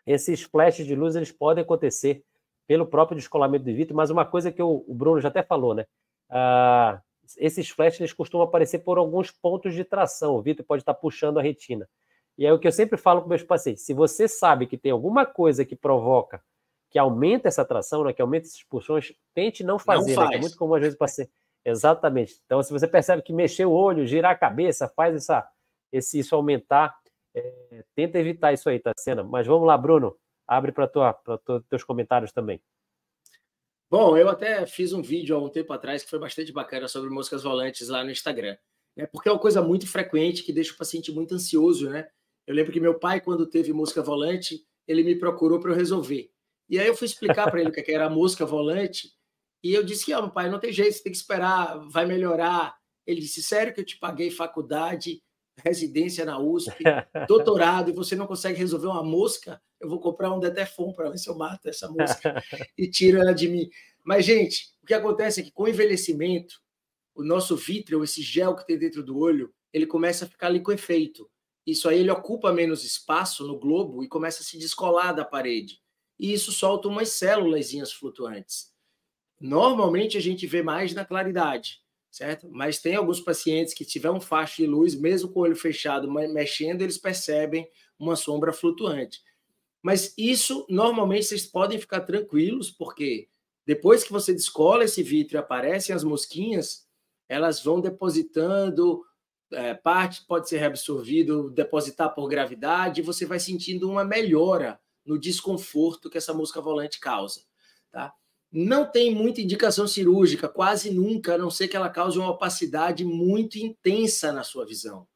esses 0.06 0.42
flashes 0.42 0.86
de 0.86 0.94
luz 0.94 1.14
eles 1.14 1.30
podem 1.30 1.62
acontecer 1.62 2.24
pelo 2.66 2.86
próprio 2.86 3.16
descolamento 3.16 3.64
de 3.64 3.72
vidro, 3.72 3.94
mas 3.94 4.08
uma 4.08 4.24
coisa 4.24 4.50
que 4.50 4.62
o, 4.62 4.84
o 4.86 4.94
Bruno 4.94 5.20
já 5.20 5.28
até 5.28 5.42
falou, 5.42 5.74
né? 5.74 5.84
Ah, 6.30 7.02
esses 7.38 7.68
flashes 7.68 8.00
eles 8.00 8.12
costumam 8.12 8.46
aparecer 8.46 8.80
por 8.80 8.98
alguns 8.98 9.30
pontos 9.30 9.74
de 9.74 9.84
tração. 9.84 10.34
O 10.36 10.42
vidro 10.42 10.64
pode 10.64 10.82
estar 10.82 10.94
puxando 10.94 11.38
a 11.38 11.42
retina. 11.42 11.88
E 12.38 12.46
é 12.46 12.52
o 12.52 12.58
que 12.58 12.66
eu 12.66 12.72
sempre 12.72 12.96
falo 12.96 13.20
para 13.20 13.28
meus 13.28 13.42
pacientes: 13.42 13.84
se 13.84 13.92
você 13.92 14.26
sabe 14.26 14.66
que 14.66 14.78
tem 14.78 14.92
alguma 14.92 15.26
coisa 15.26 15.64
que 15.64 15.76
provoca, 15.76 16.42
que 16.90 16.98
aumenta 16.98 17.48
essa 17.48 17.64
tração, 17.64 18.04
né, 18.04 18.12
que 18.12 18.22
aumenta 18.22 18.46
essas 18.46 18.62
pulsões, 18.62 19.12
tente 19.34 19.64
não 19.64 19.78
fazer. 19.78 20.14
Não 20.14 20.28
né, 20.28 20.36
é 20.36 20.40
muito 20.40 20.56
comum 20.56 20.74
às 20.74 20.82
vezes 20.82 20.98
paciente. 20.98 21.30
Exatamente. 21.64 22.40
Então, 22.44 22.62
se 22.62 22.72
você 22.72 22.88
percebe 22.88 23.22
que 23.22 23.32
mexer 23.32 23.64
o 23.64 23.72
olho, 23.72 24.06
girar 24.06 24.32
a 24.32 24.38
cabeça, 24.38 24.88
faz 24.88 25.14
essa, 25.14 25.48
esse, 25.92 26.18
isso 26.18 26.34
aumentar, 26.34 26.94
é, 27.34 27.84
tenta 27.94 28.18
evitar 28.18 28.52
isso 28.52 28.68
aí, 28.68 28.78
tá 28.78 28.92
cena. 28.98 29.22
Mas 29.22 29.46
vamos 29.46 29.66
lá, 29.66 29.78
Bruno, 29.78 30.16
abre 30.46 30.72
para 30.72 30.90
os 31.26 31.64
teus 31.68 31.84
comentários 31.84 32.32
também. 32.32 32.60
Bom, 33.92 34.16
eu 34.16 34.26
até 34.30 34.64
fiz 34.64 34.94
um 34.94 35.02
vídeo 35.02 35.36
há 35.36 35.38
um 35.38 35.50
tempo 35.50 35.70
atrás 35.70 36.02
que 36.02 36.08
foi 36.08 36.18
bastante 36.18 36.50
bacana 36.50 36.88
sobre 36.88 37.10
moscas 37.10 37.42
volantes 37.42 37.90
lá 37.90 38.02
no 38.02 38.10
Instagram, 38.10 38.56
né? 38.96 39.04
Porque 39.04 39.28
é 39.28 39.32
uma 39.32 39.38
coisa 39.38 39.60
muito 39.60 39.86
frequente 39.86 40.42
que 40.42 40.50
deixa 40.50 40.72
o 40.72 40.78
paciente 40.78 41.12
muito 41.12 41.34
ansioso, 41.34 41.90
né? 41.90 42.08
Eu 42.46 42.54
lembro 42.54 42.72
que 42.72 42.80
meu 42.80 42.98
pai, 42.98 43.20
quando 43.20 43.46
teve 43.46 43.70
mosca 43.70 44.02
volante, 44.02 44.64
ele 44.88 45.02
me 45.02 45.14
procurou 45.14 45.60
para 45.60 45.72
eu 45.72 45.76
resolver. 45.76 46.30
E 46.70 46.78
aí 46.78 46.86
eu 46.86 46.96
fui 46.96 47.04
explicar 47.04 47.50
para 47.50 47.60
ele 47.60 47.68
o 47.68 47.72
que 47.72 47.92
era 47.92 48.06
a 48.06 48.08
mosca 48.08 48.46
volante, 48.46 49.12
e 49.62 49.74
eu 49.74 49.84
disse 49.84 50.06
que, 50.06 50.14
oh, 50.14 50.30
pai, 50.30 50.48
não 50.48 50.58
tem 50.58 50.72
jeito, 50.72 50.94
você 50.94 51.02
tem 51.02 51.12
que 51.12 51.18
esperar, 51.18 51.78
vai 51.90 52.06
melhorar. 52.06 52.74
Ele 53.06 53.20
disse, 53.20 53.42
sério 53.42 53.74
que 53.74 53.80
eu 53.80 53.84
te 53.84 53.98
paguei 53.98 54.30
faculdade, 54.30 55.22
residência 55.56 56.24
na 56.24 56.38
USP, 56.38 56.82
doutorado, 57.28 57.90
e 57.90 57.94
você 57.94 58.16
não 58.16 58.26
consegue 58.26 58.58
resolver 58.58 58.86
uma 58.86 59.02
mosca, 59.02 59.60
eu 59.80 59.88
vou 59.88 60.00
comprar 60.00 60.32
um 60.32 60.40
Detefon 60.40 60.92
para 60.92 61.10
ver 61.10 61.18
se 61.18 61.28
eu 61.28 61.36
mato 61.36 61.68
essa 61.68 61.88
mosca 61.88 62.42
e 62.76 62.88
tiro 62.88 63.20
ela 63.20 63.32
de 63.32 63.48
mim. 63.48 63.68
Mas, 64.04 64.24
gente, 64.24 64.72
o 64.82 64.86
que 64.86 64.94
acontece 64.94 65.40
é 65.40 65.42
que 65.44 65.52
com 65.52 65.64
o 65.64 65.68
envelhecimento, 65.68 66.60
o 67.14 67.22
nosso 67.22 67.56
vítreo, 67.56 68.02
esse 68.02 68.22
gel 68.22 68.56
que 68.56 68.66
tem 68.66 68.78
dentro 68.78 69.02
do 69.02 69.18
olho, 69.18 69.52
ele 69.72 69.86
começa 69.86 70.24
a 70.24 70.28
ficar 70.28 70.48
liquefeito. 70.48 71.28
Isso 71.66 71.88
aí 71.88 72.00
ele 72.00 72.10
ocupa 72.10 72.52
menos 72.52 72.84
espaço 72.84 73.46
no 73.46 73.58
globo 73.58 74.02
e 74.02 74.08
começa 74.08 74.42
a 74.42 74.44
se 74.44 74.58
descolar 74.58 75.12
da 75.12 75.24
parede. 75.24 75.80
E 76.18 76.32
isso 76.32 76.50
solta 76.50 76.88
umas 76.88 77.10
células 77.10 77.70
flutuantes. 77.92 78.72
Normalmente 79.40 80.16
a 80.16 80.20
gente 80.20 80.46
vê 80.46 80.62
mais 80.62 80.94
na 80.94 81.04
claridade 81.04 81.81
certo? 82.12 82.46
Mas 82.50 82.78
tem 82.78 82.94
alguns 82.94 83.20
pacientes 83.20 83.72
que 83.72 83.86
tiver 83.86 84.10
um 84.10 84.20
facho 84.20 84.56
de 84.58 84.66
luz, 84.66 84.94
mesmo 84.94 85.30
com 85.30 85.40
o 85.40 85.42
olho 85.44 85.56
fechado, 85.56 86.12
mexendo, 86.12 86.82
eles 86.82 86.98
percebem 86.98 87.66
uma 87.98 88.14
sombra 88.14 88.52
flutuante. 88.52 89.22
Mas 89.82 90.14
isso, 90.16 90.66
normalmente, 90.68 91.24
vocês 91.24 91.46
podem 91.46 91.78
ficar 91.78 92.02
tranquilos, 92.02 92.70
porque 92.70 93.28
depois 93.66 94.04
que 94.04 94.12
você 94.12 94.32
descola 94.34 94.84
esse 94.84 95.02
vidro 95.02 95.36
e 95.36 95.38
aparecem 95.38 95.94
as 95.94 96.04
mosquinhas, 96.04 96.86
elas 97.28 97.64
vão 97.64 97.80
depositando, 97.80 99.02
é, 99.50 99.72
parte 99.72 100.24
pode 100.26 100.48
ser 100.48 100.58
reabsorvido, 100.58 101.50
depositar 101.50 102.14
por 102.14 102.28
gravidade, 102.28 103.00
e 103.00 103.04
você 103.04 103.24
vai 103.24 103.40
sentindo 103.40 103.88
uma 103.88 104.04
melhora 104.04 104.78
no 105.04 105.18
desconforto 105.18 106.10
que 106.10 106.18
essa 106.18 106.34
mosca 106.34 106.60
volante 106.60 107.00
causa, 107.00 107.40
tá? 107.90 108.12
Não 108.52 108.84
tem 108.84 109.14
muita 109.14 109.40
indicação 109.40 109.86
cirúrgica, 109.88 110.46
quase 110.46 110.90
nunca, 110.90 111.34
a 111.34 111.38
não 111.38 111.50
ser 111.50 111.68
que 111.68 111.76
ela 111.76 111.88
cause 111.88 112.18
uma 112.18 112.30
opacidade 112.30 113.02
muito 113.02 113.56
intensa 113.56 114.30
na 114.30 114.44
sua 114.44 114.66
visão, 114.66 115.08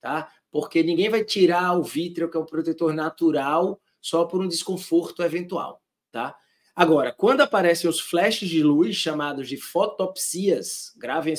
tá? 0.00 0.30
Porque 0.50 0.82
ninguém 0.82 1.08
vai 1.08 1.24
tirar 1.24 1.72
o 1.78 1.82
vítreo, 1.82 2.30
que 2.30 2.36
é 2.36 2.40
um 2.40 2.44
protetor 2.44 2.92
natural, 2.92 3.80
só 3.98 4.26
por 4.26 4.42
um 4.42 4.48
desconforto 4.48 5.22
eventual, 5.22 5.82
tá? 6.10 6.36
Agora, 6.76 7.12
quando 7.12 7.40
aparecem 7.40 7.88
os 7.88 7.98
flashes 7.98 8.48
de 8.50 8.62
luz, 8.62 8.94
chamados 8.94 9.48
de 9.48 9.56
fotopsias, 9.56 10.92
gravem, 10.96 11.34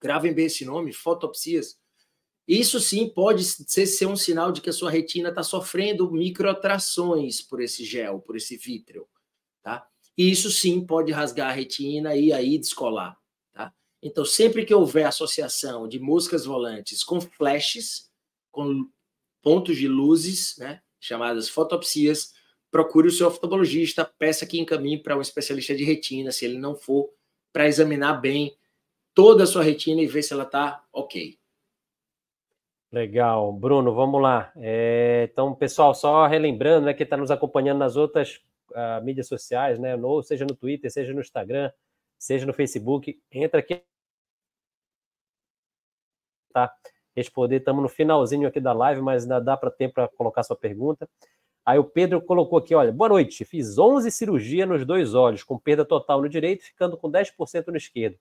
gravem 0.00 0.34
bem 0.34 0.46
esse 0.46 0.66
nome, 0.66 0.92
fotopsias, 0.92 1.78
isso 2.46 2.78
sim 2.78 3.08
pode 3.08 3.42
ser, 3.42 3.86
ser 3.86 4.06
um 4.06 4.16
sinal 4.16 4.52
de 4.52 4.60
que 4.60 4.68
a 4.68 4.72
sua 4.72 4.90
retina 4.90 5.30
está 5.30 5.42
sofrendo 5.42 6.10
microtrações 6.10 7.40
por 7.40 7.62
esse 7.62 7.84
gel, 7.86 8.20
por 8.20 8.36
esse 8.36 8.58
vítreo, 8.58 9.08
tá? 9.62 9.86
E 10.16 10.30
isso 10.30 10.50
sim 10.50 10.84
pode 10.84 11.12
rasgar 11.12 11.50
a 11.50 11.52
retina 11.52 12.14
e 12.14 12.32
aí 12.32 12.58
descolar. 12.58 13.16
Tá? 13.52 13.72
Então, 14.02 14.24
sempre 14.24 14.64
que 14.64 14.74
houver 14.74 15.06
associação 15.06 15.88
de 15.88 15.98
moscas 15.98 16.44
volantes 16.44 17.02
com 17.02 17.20
flashes, 17.20 18.10
com 18.50 18.88
pontos 19.42 19.76
de 19.76 19.88
luzes, 19.88 20.56
né, 20.58 20.80
chamadas 21.00 21.48
fotopsias, 21.48 22.32
procure 22.70 23.08
o 23.08 23.12
seu 23.12 23.28
oftalmologista, 23.28 24.04
peça 24.04 24.46
que 24.46 24.58
encaminhe 24.58 25.02
para 25.02 25.16
um 25.16 25.20
especialista 25.20 25.74
de 25.74 25.84
retina, 25.84 26.32
se 26.32 26.44
ele 26.44 26.58
não 26.58 26.74
for, 26.74 27.10
para 27.52 27.68
examinar 27.68 28.14
bem 28.20 28.56
toda 29.14 29.44
a 29.44 29.46
sua 29.46 29.62
retina 29.62 30.00
e 30.00 30.06
ver 30.06 30.22
se 30.22 30.32
ela 30.32 30.44
está 30.44 30.84
ok. 30.92 31.38
Legal. 32.90 33.52
Bruno, 33.52 33.92
vamos 33.92 34.22
lá. 34.22 34.52
É, 34.56 35.28
então, 35.30 35.54
pessoal, 35.54 35.94
só 35.94 36.26
relembrando, 36.26 36.86
né, 36.86 36.94
que 36.94 37.02
está 37.02 37.16
nos 37.16 37.30
acompanhando 37.30 37.78
nas 37.78 37.96
outras 37.96 38.40
uh, 38.74 39.02
mídias 39.04 39.28
sociais, 39.28 39.78
né, 39.78 39.96
no, 39.96 40.22
seja 40.22 40.44
no 40.44 40.54
Twitter, 40.54 40.90
seja 40.90 41.12
no 41.12 41.20
Instagram, 41.20 41.70
seja 42.18 42.46
no 42.46 42.52
Facebook, 42.52 43.20
entra 43.30 43.60
aqui. 43.60 43.82
Tá? 46.52 46.72
Responder, 47.16 47.56
estamos 47.56 47.82
no 47.82 47.88
finalzinho 47.88 48.48
aqui 48.48 48.60
da 48.60 48.72
live, 48.72 49.00
mas 49.00 49.22
ainda 49.22 49.40
dá 49.40 49.56
para 49.56 49.70
tempo 49.70 49.94
para 49.94 50.08
colocar 50.08 50.42
sua 50.42 50.56
pergunta. 50.56 51.08
Aí 51.64 51.78
o 51.78 51.84
Pedro 51.84 52.20
colocou 52.20 52.58
aqui, 52.58 52.74
olha, 52.74 52.92
boa 52.92 53.08
noite, 53.08 53.44
fiz 53.44 53.78
11 53.78 54.10
cirurgias 54.10 54.68
nos 54.68 54.84
dois 54.84 55.14
olhos, 55.14 55.42
com 55.42 55.58
perda 55.58 55.84
total 55.84 56.20
no 56.20 56.28
direito, 56.28 56.64
ficando 56.64 56.96
com 56.96 57.10
10% 57.10 57.68
no 57.68 57.76
esquerdo. 57.76 58.18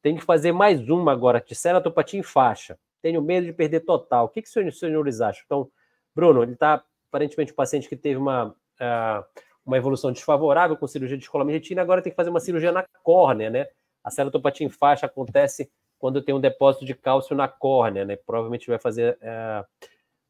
Tenho 0.00 0.18
que 0.18 0.24
fazer 0.24 0.52
mais 0.52 0.88
uma 0.88 1.12
agora, 1.12 1.40
de 1.40 1.54
ceratopatia 1.54 2.18
em 2.18 2.22
faixa 2.22 2.78
tenho 3.00 3.22
medo 3.22 3.46
de 3.46 3.52
perder 3.52 3.80
total. 3.80 4.26
O 4.26 4.28
que, 4.28 4.42
que 4.42 4.48
os 4.48 4.78
senhores 4.78 5.20
acham? 5.20 5.42
Então, 5.44 5.70
Bruno, 6.14 6.42
ele 6.42 6.52
está 6.52 6.84
aparentemente 7.08 7.52
um 7.52 7.56
paciente 7.56 7.88
que 7.88 7.96
teve 7.96 8.16
uma, 8.16 8.48
uh, 8.48 9.24
uma 9.70 9.76
evolução 9.76 10.10
desfavorável 10.10 10.76
com 10.76 10.86
cirurgia 10.86 11.16
de 11.16 11.22
escolamento 11.22 11.52
de 11.52 11.58
retina, 11.58 11.80
agora 11.80 12.02
tem 12.02 12.10
que 12.10 12.16
fazer 12.16 12.30
uma 12.30 12.40
cirurgia 12.40 12.72
na 12.72 12.84
córnea, 13.02 13.48
né? 13.48 13.66
A 14.02 14.10
ceratopatia 14.10 14.66
em 14.66 14.70
faixa 14.70 15.06
acontece 15.06 15.70
quando 15.98 16.20
tem 16.20 16.34
um 16.34 16.40
depósito 16.40 16.84
de 16.84 16.94
cálcio 16.94 17.36
na 17.36 17.46
córnea, 17.46 18.04
né? 18.04 18.16
Provavelmente 18.16 18.66
vai 18.66 18.78
fazer 18.78 19.16
uh, 19.22 19.64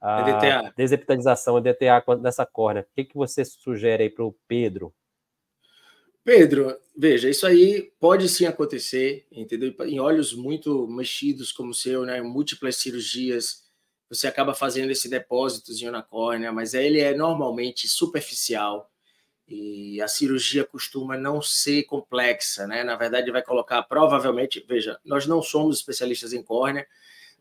a 0.01 0.31
EDTA. 0.31 0.75
desepitalização, 0.77 1.59
EDTA 1.59 2.05
nessa 2.21 2.45
córnea. 2.45 2.83
O 2.83 2.95
que, 2.95 3.05
que 3.05 3.17
você 3.17 3.45
sugere 3.45 4.03
aí 4.03 4.11
para 4.11 4.25
o 4.25 4.37
Pedro? 4.47 4.93
Pedro, 6.23 6.77
veja, 6.97 7.31
isso 7.31 7.47
aí 7.47 7.93
pode 7.99 8.29
sim 8.29 8.45
acontecer, 8.45 9.27
entendeu? 9.33 9.75
Em 9.87 10.01
olhos 10.01 10.35
muito 10.35 10.87
mexidos 10.87 11.51
como 11.51 11.71
o 11.71 11.75
seu, 11.75 12.05
né? 12.05 12.21
Múltiplas 12.21 12.77
cirurgias, 12.77 13.65
você 14.11 14.27
acaba 14.27 14.53
fazendo 14.53 14.91
esse 14.91 15.09
depósitozinho 15.09 15.93
na 15.93 16.03
córnea, 16.03 16.53
mas 16.53 16.75
ele 16.75 17.01
é 17.01 17.15
normalmente 17.15 17.89
superficial 17.89 18.90
e 19.51 20.01
a 20.01 20.07
cirurgia 20.07 20.65
costuma 20.65 21.17
não 21.17 21.43
ser 21.43 21.83
complexa, 21.83 22.69
né? 22.69 22.85
Na 22.85 22.95
verdade, 22.95 23.33
vai 23.33 23.43
colocar 23.43 23.83
provavelmente, 23.83 24.65
veja, 24.67 24.97
nós 25.05 25.27
não 25.27 25.43
somos 25.43 25.79
especialistas 25.79 26.33
em 26.33 26.41
córnea, 26.41 26.87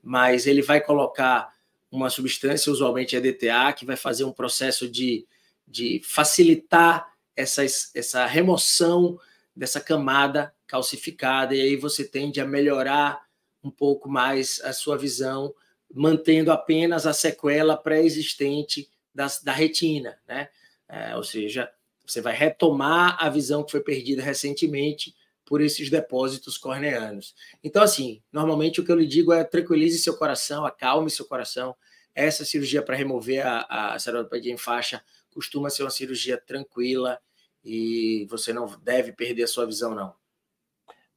mas 0.02 0.48
ele 0.48 0.64
vai 0.64 0.82
colocar 0.82 1.54
uma 1.92 2.10
substância, 2.10 2.72
usualmente 2.72 3.16
é 3.16 3.22
DTA, 3.22 3.72
que 3.74 3.86
vai 3.86 3.96
fazer 3.96 4.24
um 4.24 4.32
processo 4.32 4.90
de, 4.90 5.28
de 5.68 6.02
facilitar 6.04 7.14
essa, 7.36 7.64
essa 7.64 8.26
remoção 8.26 9.20
dessa 9.56 9.80
camada 9.80 10.52
calcificada, 10.66 11.54
e 11.54 11.62
aí 11.62 11.76
você 11.76 12.04
tende 12.04 12.42
a 12.42 12.46
melhorar 12.46 13.22
um 13.64 13.70
pouco 13.70 14.10
mais 14.10 14.60
a 14.64 14.74
sua 14.74 14.98
visão, 14.98 15.54
mantendo 15.94 16.52
apenas 16.52 17.06
a 17.06 17.14
sequela 17.14 17.78
pré-existente 17.78 18.90
da 19.14 19.52
retina, 19.52 20.18
né? 20.28 20.50
É, 20.88 21.16
ou 21.16 21.24
seja, 21.24 21.72
você 22.12 22.22
vai 22.22 22.34
retomar 22.34 23.18
a 23.20 23.30
visão 23.30 23.64
que 23.64 23.72
foi 23.72 23.82
perdida 23.82 24.22
recentemente 24.22 25.16
por 25.46 25.62
esses 25.62 25.90
depósitos 25.90 26.58
corneanos. 26.58 27.36
Então, 27.64 27.82
assim, 27.82 28.22
normalmente 28.32 28.80
o 28.80 28.86
que 28.86 28.92
eu 28.92 28.96
lhe 28.96 29.08
digo 29.08 29.34
é 29.34 29.44
tranquilize 29.44 29.98
seu 29.98 30.16
coração, 30.16 30.66
acalme 30.66 31.10
seu 31.10 31.26
coração. 31.26 31.76
Essa 32.14 32.46
cirurgia 32.46 32.82
para 32.82 32.96
remover 32.96 33.46
a, 33.46 33.96
a 33.96 33.98
em 34.44 34.58
faixa 34.58 35.04
costuma 35.34 35.70
ser 35.70 35.84
uma 35.84 35.90
cirurgia 35.90 36.38
tranquila 36.38 37.20
e 37.64 38.28
você 38.30 38.54
não 38.54 38.68
deve 38.84 39.12
perder 39.12 39.44
a 39.44 39.48
sua 39.48 39.66
visão, 39.66 39.96
não. 39.96 40.14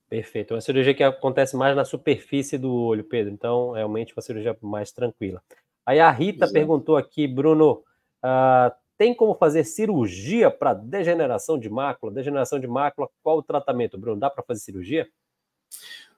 Perfeito. 0.08 0.52
É 0.52 0.54
uma 0.56 0.60
cirurgia 0.60 0.94
que 0.94 1.02
acontece 1.02 1.56
mais 1.56 1.74
na 1.74 1.84
superfície 1.84 2.58
do 2.58 2.72
olho, 2.72 3.04
Pedro. 3.04 3.32
Então, 3.32 3.72
realmente, 3.72 4.14
uma 4.14 4.22
cirurgia 4.22 4.56
mais 4.60 4.92
tranquila. 4.92 5.42
Aí 5.86 6.00
a 6.00 6.10
Rita 6.10 6.44
Exato. 6.44 6.52
perguntou 6.52 6.96
aqui, 6.96 7.26
Bruno, 7.26 7.82
uh, 8.22 8.81
tem 9.02 9.12
como 9.12 9.34
fazer 9.34 9.64
cirurgia 9.64 10.48
para 10.48 10.74
degeneração 10.74 11.58
de 11.58 11.68
mácula? 11.68 12.12
Degeneração 12.12 12.60
de 12.60 12.68
mácula, 12.68 13.08
qual 13.20 13.38
o 13.38 13.42
tratamento, 13.42 13.98
Bruno? 13.98 14.20
Dá 14.20 14.30
para 14.30 14.44
fazer 14.44 14.60
cirurgia? 14.60 15.08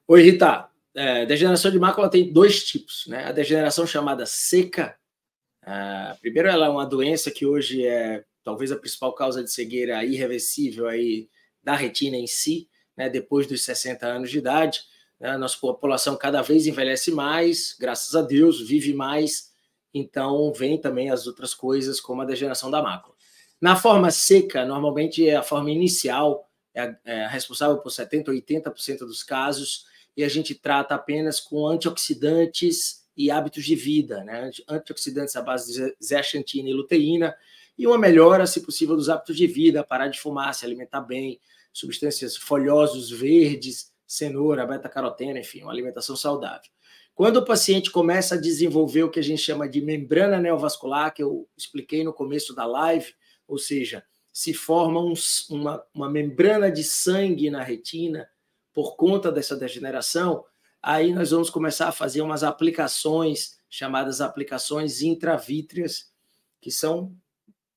Oi, 0.06 0.20
Rita. 0.20 0.68
É, 0.94 1.24
degeneração 1.24 1.70
de 1.70 1.78
mácula 1.78 2.10
tem 2.10 2.30
dois 2.30 2.62
tipos, 2.62 3.06
né? 3.06 3.24
A 3.24 3.32
degeneração 3.32 3.86
chamada 3.86 4.26
seca. 4.26 4.98
Uh, 5.62 6.20
primeiro, 6.20 6.46
ela 6.46 6.66
é 6.66 6.68
uma 6.68 6.84
doença 6.84 7.30
que 7.30 7.46
hoje 7.46 7.86
é 7.86 8.22
talvez 8.44 8.70
a 8.70 8.76
principal 8.76 9.14
causa 9.14 9.42
de 9.42 9.50
cegueira 9.50 10.04
irreversível 10.04 10.86
aí 10.86 11.30
da 11.62 11.74
retina 11.74 12.18
em 12.18 12.26
si, 12.26 12.68
né, 12.94 13.08
depois 13.08 13.46
dos 13.46 13.64
60 13.64 14.06
anos 14.06 14.30
de 14.30 14.36
idade. 14.36 14.82
Né, 15.18 15.38
nossa 15.38 15.56
população 15.56 16.18
cada 16.18 16.42
vez 16.42 16.66
envelhece 16.66 17.10
mais, 17.10 17.74
graças 17.80 18.14
a 18.14 18.20
Deus, 18.20 18.60
vive 18.60 18.92
mais, 18.92 19.53
então 19.94 20.52
vem 20.52 20.76
também 20.76 21.08
as 21.08 21.26
outras 21.26 21.54
coisas, 21.54 22.00
como 22.00 22.20
a 22.20 22.24
degeneração 22.24 22.70
da 22.70 22.82
mácula. 22.82 23.14
Na 23.60 23.76
forma 23.76 24.10
seca, 24.10 24.66
normalmente 24.66 25.26
é 25.26 25.36
a 25.36 25.42
forma 25.42 25.70
inicial, 25.70 26.50
é, 26.74 26.94
é 27.04 27.26
responsável 27.28 27.78
por 27.78 27.90
70%, 27.90 28.26
80% 28.26 28.98
dos 28.98 29.22
casos, 29.22 29.86
e 30.16 30.24
a 30.24 30.28
gente 30.28 30.54
trata 30.54 30.94
apenas 30.94 31.38
com 31.38 31.66
antioxidantes 31.66 33.04
e 33.16 33.30
hábitos 33.30 33.64
de 33.64 33.76
vida, 33.76 34.24
né? 34.24 34.50
Antioxidantes 34.68 35.36
à 35.36 35.42
base 35.42 35.72
de 35.72 35.96
zeaxantina 36.04 36.68
e 36.68 36.72
luteína, 36.72 37.34
e 37.78 37.86
uma 37.86 37.98
melhora, 37.98 38.46
se 38.46 38.60
possível, 38.60 38.96
dos 38.96 39.08
hábitos 39.08 39.36
de 39.36 39.46
vida, 39.46 39.84
parar 39.84 40.08
de 40.08 40.20
fumar, 40.20 40.54
se 40.54 40.64
alimentar 40.64 41.00
bem, 41.00 41.40
substâncias 41.72 42.36
folhosos 42.36 43.10
verdes, 43.10 43.92
cenoura, 44.06 44.66
beta-caroteno, 44.66 45.38
enfim, 45.38 45.62
uma 45.62 45.72
alimentação 45.72 46.16
saudável. 46.16 46.70
Quando 47.14 47.36
o 47.36 47.44
paciente 47.44 47.90
começa 47.90 48.34
a 48.34 48.40
desenvolver 48.40 49.04
o 49.04 49.10
que 49.10 49.20
a 49.20 49.22
gente 49.22 49.40
chama 49.40 49.68
de 49.68 49.80
membrana 49.80 50.40
neovascular, 50.40 51.14
que 51.14 51.22
eu 51.22 51.48
expliquei 51.56 52.02
no 52.02 52.12
começo 52.12 52.54
da 52.54 52.66
live, 52.66 53.14
ou 53.46 53.56
seja, 53.56 54.04
se 54.32 54.52
forma 54.52 55.00
um, 55.00 55.14
uma, 55.50 55.84
uma 55.94 56.10
membrana 56.10 56.72
de 56.72 56.82
sangue 56.82 57.50
na 57.50 57.62
retina 57.62 58.28
por 58.72 58.96
conta 58.96 59.30
dessa 59.30 59.56
degeneração, 59.56 60.44
aí 60.82 61.12
nós 61.12 61.30
vamos 61.30 61.50
começar 61.50 61.88
a 61.88 61.92
fazer 61.92 62.20
umas 62.20 62.42
aplicações 62.42 63.58
chamadas 63.74 64.20
aplicações 64.20 65.02
intravítreas, 65.02 66.12
que 66.60 66.70
são 66.70 67.12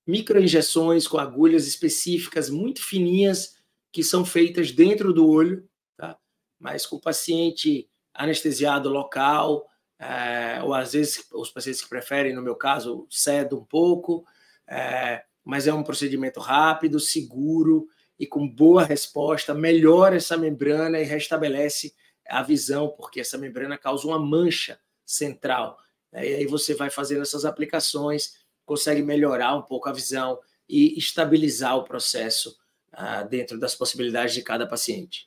microinjeções 0.05 1.07
com 1.07 1.17
agulhas 1.17 1.67
específicas 1.67 2.49
muito 2.49 2.83
fininhas 2.83 3.57
que 3.91 4.03
são 4.03 4.23
feitas 4.23 4.71
dentro 4.71 5.11
do 5.11 5.27
olho, 5.27 5.67
tá? 5.95 6.17
mas 6.59 6.85
com 6.85 6.97
o 6.97 7.01
paciente 7.01 7.89
anestesiado 8.17 8.89
local, 8.89 9.67
é, 9.99 10.61
ou 10.63 10.73
às 10.73 10.93
vezes 10.93 11.25
os 11.33 11.49
pacientes 11.49 11.81
que 11.81 11.89
preferem, 11.89 12.33
no 12.33 12.41
meu 12.41 12.55
caso, 12.55 13.07
cedo 13.09 13.57
um 13.57 13.63
pouco, 13.63 14.25
é, 14.67 15.23
mas 15.43 15.67
é 15.67 15.73
um 15.73 15.83
procedimento 15.83 16.39
rápido, 16.39 16.99
seguro 16.99 17.87
e 18.19 18.25
com 18.25 18.47
boa 18.47 18.83
resposta, 18.83 19.53
melhora 19.53 20.17
essa 20.17 20.35
membrana 20.35 20.99
e 20.99 21.03
restabelece 21.03 21.93
a 22.27 22.43
visão, 22.43 22.89
porque 22.89 23.21
essa 23.21 23.37
membrana 23.37 23.77
causa 23.77 24.07
uma 24.07 24.19
mancha 24.19 24.79
central. 25.05 25.77
Né? 26.11 26.27
E 26.29 26.35
aí 26.35 26.45
você 26.45 26.73
vai 26.73 26.89
fazendo 26.89 27.21
essas 27.21 27.45
aplicações 27.45 28.45
consegue 28.67 29.01
melhorar 29.01 29.55
um 29.55 29.61
pouco 29.61 29.87
a 29.87 29.93
visão 29.93 30.37
e 30.67 30.99
estabilizar 30.99 31.77
o 31.77 31.85
processo 31.85 32.55
uh, 32.93 33.27
dentro 33.29 33.57
das 33.57 33.73
possibilidades 33.73 34.35
de 34.35 34.43
cada 34.43 34.67
paciente. 34.67 35.26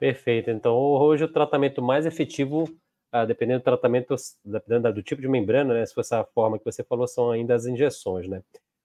Perfeito. 0.00 0.50
Então, 0.50 0.74
hoje 0.74 1.24
o 1.24 1.28
tratamento 1.28 1.82
mais 1.82 2.06
efetivo, 2.06 2.62
uh, 3.14 3.26
dependendo 3.26 3.60
do 3.60 3.64
tratamento, 3.64 4.16
dependendo 4.42 4.94
do 4.94 5.02
tipo 5.02 5.20
de 5.20 5.28
membrana, 5.28 5.74
né? 5.74 5.84
Se 5.84 5.92
for 5.92 6.00
essa 6.00 6.24
forma 6.24 6.58
que 6.58 6.64
você 6.64 6.82
falou, 6.82 7.06
são 7.06 7.30
ainda 7.30 7.54
as 7.54 7.66
injeções, 7.66 8.26
né? 8.26 8.42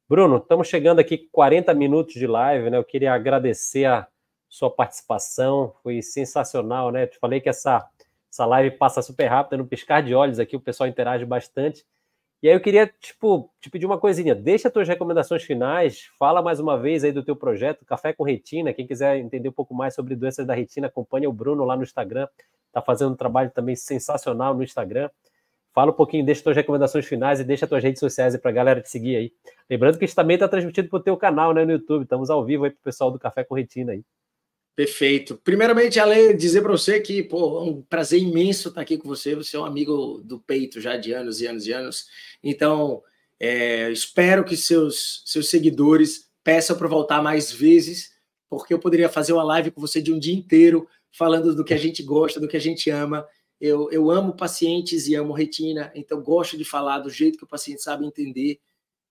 Bruno, 0.09 0.37
estamos 0.37 0.67
chegando 0.67 0.99
aqui 0.99 1.29
40 1.31 1.73
minutos 1.73 2.15
de 2.15 2.27
live, 2.27 2.69
né? 2.69 2.77
Eu 2.77 2.83
queria 2.83 3.13
agradecer 3.13 3.85
a 3.85 4.05
sua 4.49 4.69
participação, 4.69 5.73
foi 5.81 6.01
sensacional, 6.01 6.91
né? 6.91 7.07
Te 7.07 7.17
falei 7.17 7.39
que 7.39 7.47
essa, 7.47 7.89
essa 8.29 8.45
live 8.45 8.75
passa 8.75 9.01
super 9.01 9.27
rápido, 9.27 9.59
no 9.59 9.65
piscar 9.65 10.03
de 10.03 10.13
olhos 10.13 10.37
aqui, 10.37 10.57
o 10.57 10.61
pessoal 10.61 10.89
interage 10.89 11.23
bastante. 11.23 11.85
E 12.43 12.47
aí 12.47 12.53
eu 12.53 12.59
queria, 12.59 12.85
tipo, 12.99 13.51
te 13.59 13.69
pedir 13.69 13.85
uma 13.85 13.97
coisinha. 13.97 14.35
Deixa 14.35 14.67
as 14.67 14.73
tuas 14.73 14.87
recomendações 14.87 15.43
finais, 15.43 16.09
fala 16.19 16.41
mais 16.41 16.59
uma 16.59 16.77
vez 16.77 17.03
aí 17.03 17.11
do 17.11 17.23
teu 17.23 17.35
projeto, 17.35 17.85
Café 17.85 18.13
com 18.13 18.23
Retina. 18.23 18.73
Quem 18.73 18.85
quiser 18.85 19.17
entender 19.17 19.49
um 19.49 19.53
pouco 19.53 19.73
mais 19.73 19.95
sobre 19.95 20.15
doenças 20.15 20.45
da 20.45 20.53
retina, 20.53 20.87
acompanha 20.87 21.29
o 21.29 21.33
Bruno 21.33 21.63
lá 21.63 21.75
no 21.75 21.83
Instagram. 21.83 22.27
Tá 22.71 22.81
fazendo 22.81 23.13
um 23.13 23.15
trabalho 23.15 23.49
também 23.51 23.75
sensacional 23.75 24.53
no 24.53 24.63
Instagram. 24.63 25.09
Fala 25.73 25.91
um 25.91 25.95
pouquinho, 25.95 26.25
deixa 26.25 26.41
suas 26.41 26.55
recomendações 26.55 27.05
finais 27.05 27.39
e 27.39 27.43
deixa 27.43 27.67
suas 27.67 27.83
redes 27.83 27.99
sociais 27.99 28.37
para 28.37 28.51
a 28.51 28.53
galera 28.53 28.81
te 28.81 28.89
seguir 28.89 29.15
aí. 29.15 29.31
Lembrando 29.69 29.97
que 29.97 30.05
isso 30.05 30.15
também 30.15 30.35
está 30.35 30.47
transmitido 30.47 30.87
para 30.87 30.99
o 30.99 31.03
teu 31.03 31.17
canal 31.17 31.53
né, 31.53 31.65
no 31.65 31.71
YouTube. 31.73 32.03
Estamos 32.03 32.29
ao 32.29 32.45
vivo 32.45 32.63
aí 32.63 32.71
para 32.71 32.79
o 32.79 32.83
pessoal 32.83 33.11
do 33.11 33.19
Café 33.19 33.43
com 33.43 33.55
Retina 33.55 33.91
aí. 33.91 34.03
Perfeito. 34.75 35.39
Primeiramente, 35.41 36.01
Ale, 36.01 36.33
dizer 36.33 36.61
para 36.61 36.71
você 36.71 36.99
que 36.99 37.23
pô, 37.23 37.59
é 37.59 37.63
um 37.63 37.81
prazer 37.81 38.19
imenso 38.21 38.67
estar 38.67 38.81
aqui 38.81 38.97
com 38.97 39.07
você. 39.07 39.33
Você 39.33 39.55
é 39.55 39.59
um 39.59 39.63
amigo 39.65 40.21
do 40.23 40.37
peito 40.37 40.81
já 40.81 40.97
de 40.97 41.13
anos 41.13 41.39
e 41.39 41.47
anos 41.47 41.65
e 41.65 41.71
anos. 41.71 42.07
Então, 42.43 43.01
é, 43.39 43.89
espero 43.89 44.43
que 44.43 44.57
seus, 44.57 45.23
seus 45.25 45.49
seguidores 45.49 46.29
peçam 46.43 46.77
para 46.77 46.89
voltar 46.89 47.23
mais 47.23 47.51
vezes, 47.51 48.11
porque 48.49 48.73
eu 48.73 48.79
poderia 48.79 49.07
fazer 49.07 49.31
uma 49.31 49.43
live 49.43 49.71
com 49.71 49.79
você 49.79 50.01
de 50.01 50.11
um 50.11 50.19
dia 50.19 50.35
inteiro, 50.35 50.87
falando 51.09 51.55
do 51.55 51.63
que 51.63 51.73
a 51.73 51.77
gente 51.77 52.03
gosta, 52.03 52.39
do 52.39 52.47
que 52.47 52.57
a 52.57 52.61
gente 52.61 52.89
ama. 52.89 53.25
Eu, 53.61 53.89
eu 53.91 54.11
amo 54.11 54.35
pacientes 54.35 55.07
e 55.07 55.15
amo 55.15 55.33
retina, 55.33 55.89
então 55.95 56.21
gosto 56.21 56.57
de 56.57 56.65
falar 56.65 56.99
do 56.99 57.09
jeito 57.09 57.37
que 57.37 57.45
o 57.45 57.47
paciente 57.47 57.81
sabe 57.81 58.05
entender. 58.05 58.59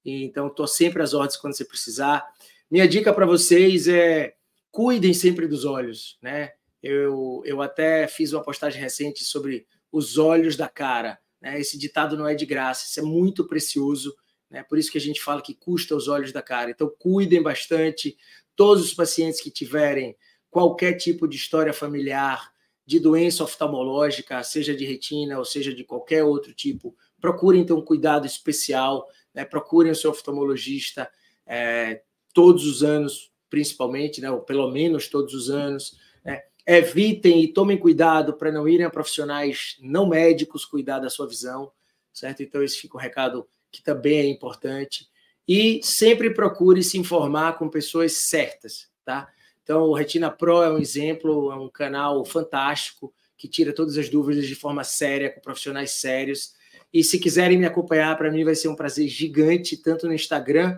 Então, 0.05 0.49
estou 0.49 0.67
sempre 0.67 1.03
às 1.03 1.15
ordens 1.15 1.39
quando 1.39 1.57
você 1.57 1.65
precisar. 1.65 2.23
Minha 2.71 2.87
dica 2.87 3.15
para 3.15 3.25
vocês 3.25 3.89
é 3.89 4.35
cuidem 4.75 5.15
sempre 5.15 5.47
dos 5.47 5.65
olhos, 5.65 6.19
né? 6.21 6.51
Eu, 6.83 7.41
eu 7.45 7.63
até 7.63 8.09
fiz 8.09 8.33
uma 8.33 8.43
postagem 8.43 8.83
recente 8.83 9.23
sobre 9.23 9.69
os 9.93 10.19
olhos 10.19 10.57
da 10.57 10.69
cara. 10.69 11.17
Né? 11.41 11.61
Esse 11.61 11.79
ditado 11.79 12.17
não 12.17 12.27
é 12.27 12.35
de 12.35 12.45
graça, 12.45 12.85
isso 12.85 12.99
é 12.99 13.03
muito 13.05 13.47
precioso. 13.47 14.13
Né? 14.51 14.65
Por 14.65 14.77
isso 14.77 14.91
que 14.91 14.99
a 14.99 15.01
gente 15.01 15.23
fala 15.23 15.41
que 15.41 15.55
custa 15.55 15.95
os 15.95 16.09
olhos 16.09 16.33
da 16.33 16.43
cara. 16.43 16.73
Então, 16.73 16.93
cuidem 16.99 17.41
bastante. 17.41 18.17
Todos 18.57 18.83
os 18.85 18.93
pacientes 18.93 19.41
que 19.41 19.49
tiverem 19.49 20.17
qualquer 20.51 20.95
tipo 20.95 21.29
de 21.29 21.37
história 21.37 21.73
familiar, 21.73 22.51
de 22.85 22.99
doença 22.99 23.45
oftalmológica, 23.45 24.43
seja 24.43 24.75
de 24.75 24.85
retina 24.85 25.39
ou 25.39 25.45
seja 25.45 25.73
de 25.73 25.85
qualquer 25.85 26.25
outro 26.25 26.53
tipo, 26.53 26.97
procurem 27.21 27.65
ter 27.65 27.75
um 27.75 27.81
cuidado 27.81 28.27
especial, 28.27 29.07
né? 29.33 29.45
procurem 29.45 29.93
o 29.93 29.97
seu 29.97 30.11
oftalmologista 30.11 31.09
é, 31.47 32.03
todos 32.33 32.67
os 32.67 32.83
anos, 32.83 33.33
principalmente, 33.55 34.21
né, 34.21 34.29
ou 34.29 34.41
pelo 34.41 34.69
menos 34.69 35.07
todos 35.07 35.33
os 35.33 35.49
anos. 35.49 35.97
Né, 36.25 36.43
evitem 36.67 37.45
e 37.45 37.53
tomem 37.53 37.79
cuidado 37.79 38.35
para 38.35 38.51
não 38.51 38.67
irem 38.67 38.85
a 38.85 38.91
profissionais 38.91 39.77
não 39.81 40.09
médicos 40.09 40.65
cuidar 40.65 40.99
da 40.99 41.09
sua 41.09 41.29
visão, 41.29 41.71
certo? 42.13 42.43
Então, 42.43 42.65
esse 42.65 42.79
fica 42.79 42.97
um 42.97 43.01
recado 43.01 43.47
que 43.71 43.81
também 43.81 44.19
é 44.19 44.27
importante. 44.27 45.07
E 45.47 45.81
sempre 45.85 46.35
procure 46.35 46.83
se 46.83 46.99
informar 46.99 47.57
com 47.57 47.69
pessoas 47.69 48.15
certas, 48.29 48.89
tá? 49.05 49.29
Então, 49.63 49.83
o 49.83 49.95
Retina 49.95 50.33
Pro 50.33 50.61
é 50.61 50.73
um 50.73 50.79
exemplo, 50.79 51.53
é 51.53 51.55
um 51.55 51.69
canal 51.69 52.25
fantástico 52.25 53.15
que 53.37 53.47
tira 53.47 53.73
todas 53.73 53.97
as 53.97 54.09
dúvidas 54.09 54.49
de 54.49 54.57
forma 54.57 54.83
séria, 54.83 55.31
com 55.31 55.41
profissionais 55.41 55.93
sérios. 55.93 56.55
E 56.93 57.05
se 57.05 57.21
quiserem 57.21 57.57
me 57.57 57.67
acompanhar, 57.67 58.19
para 58.19 58.33
mim 58.33 58.43
vai 58.43 58.57
ser 58.57 58.67
um 58.67 58.75
prazer 58.75 59.07
gigante, 59.07 59.77
tanto 59.77 60.09
no 60.09 60.13
Instagram 60.13 60.77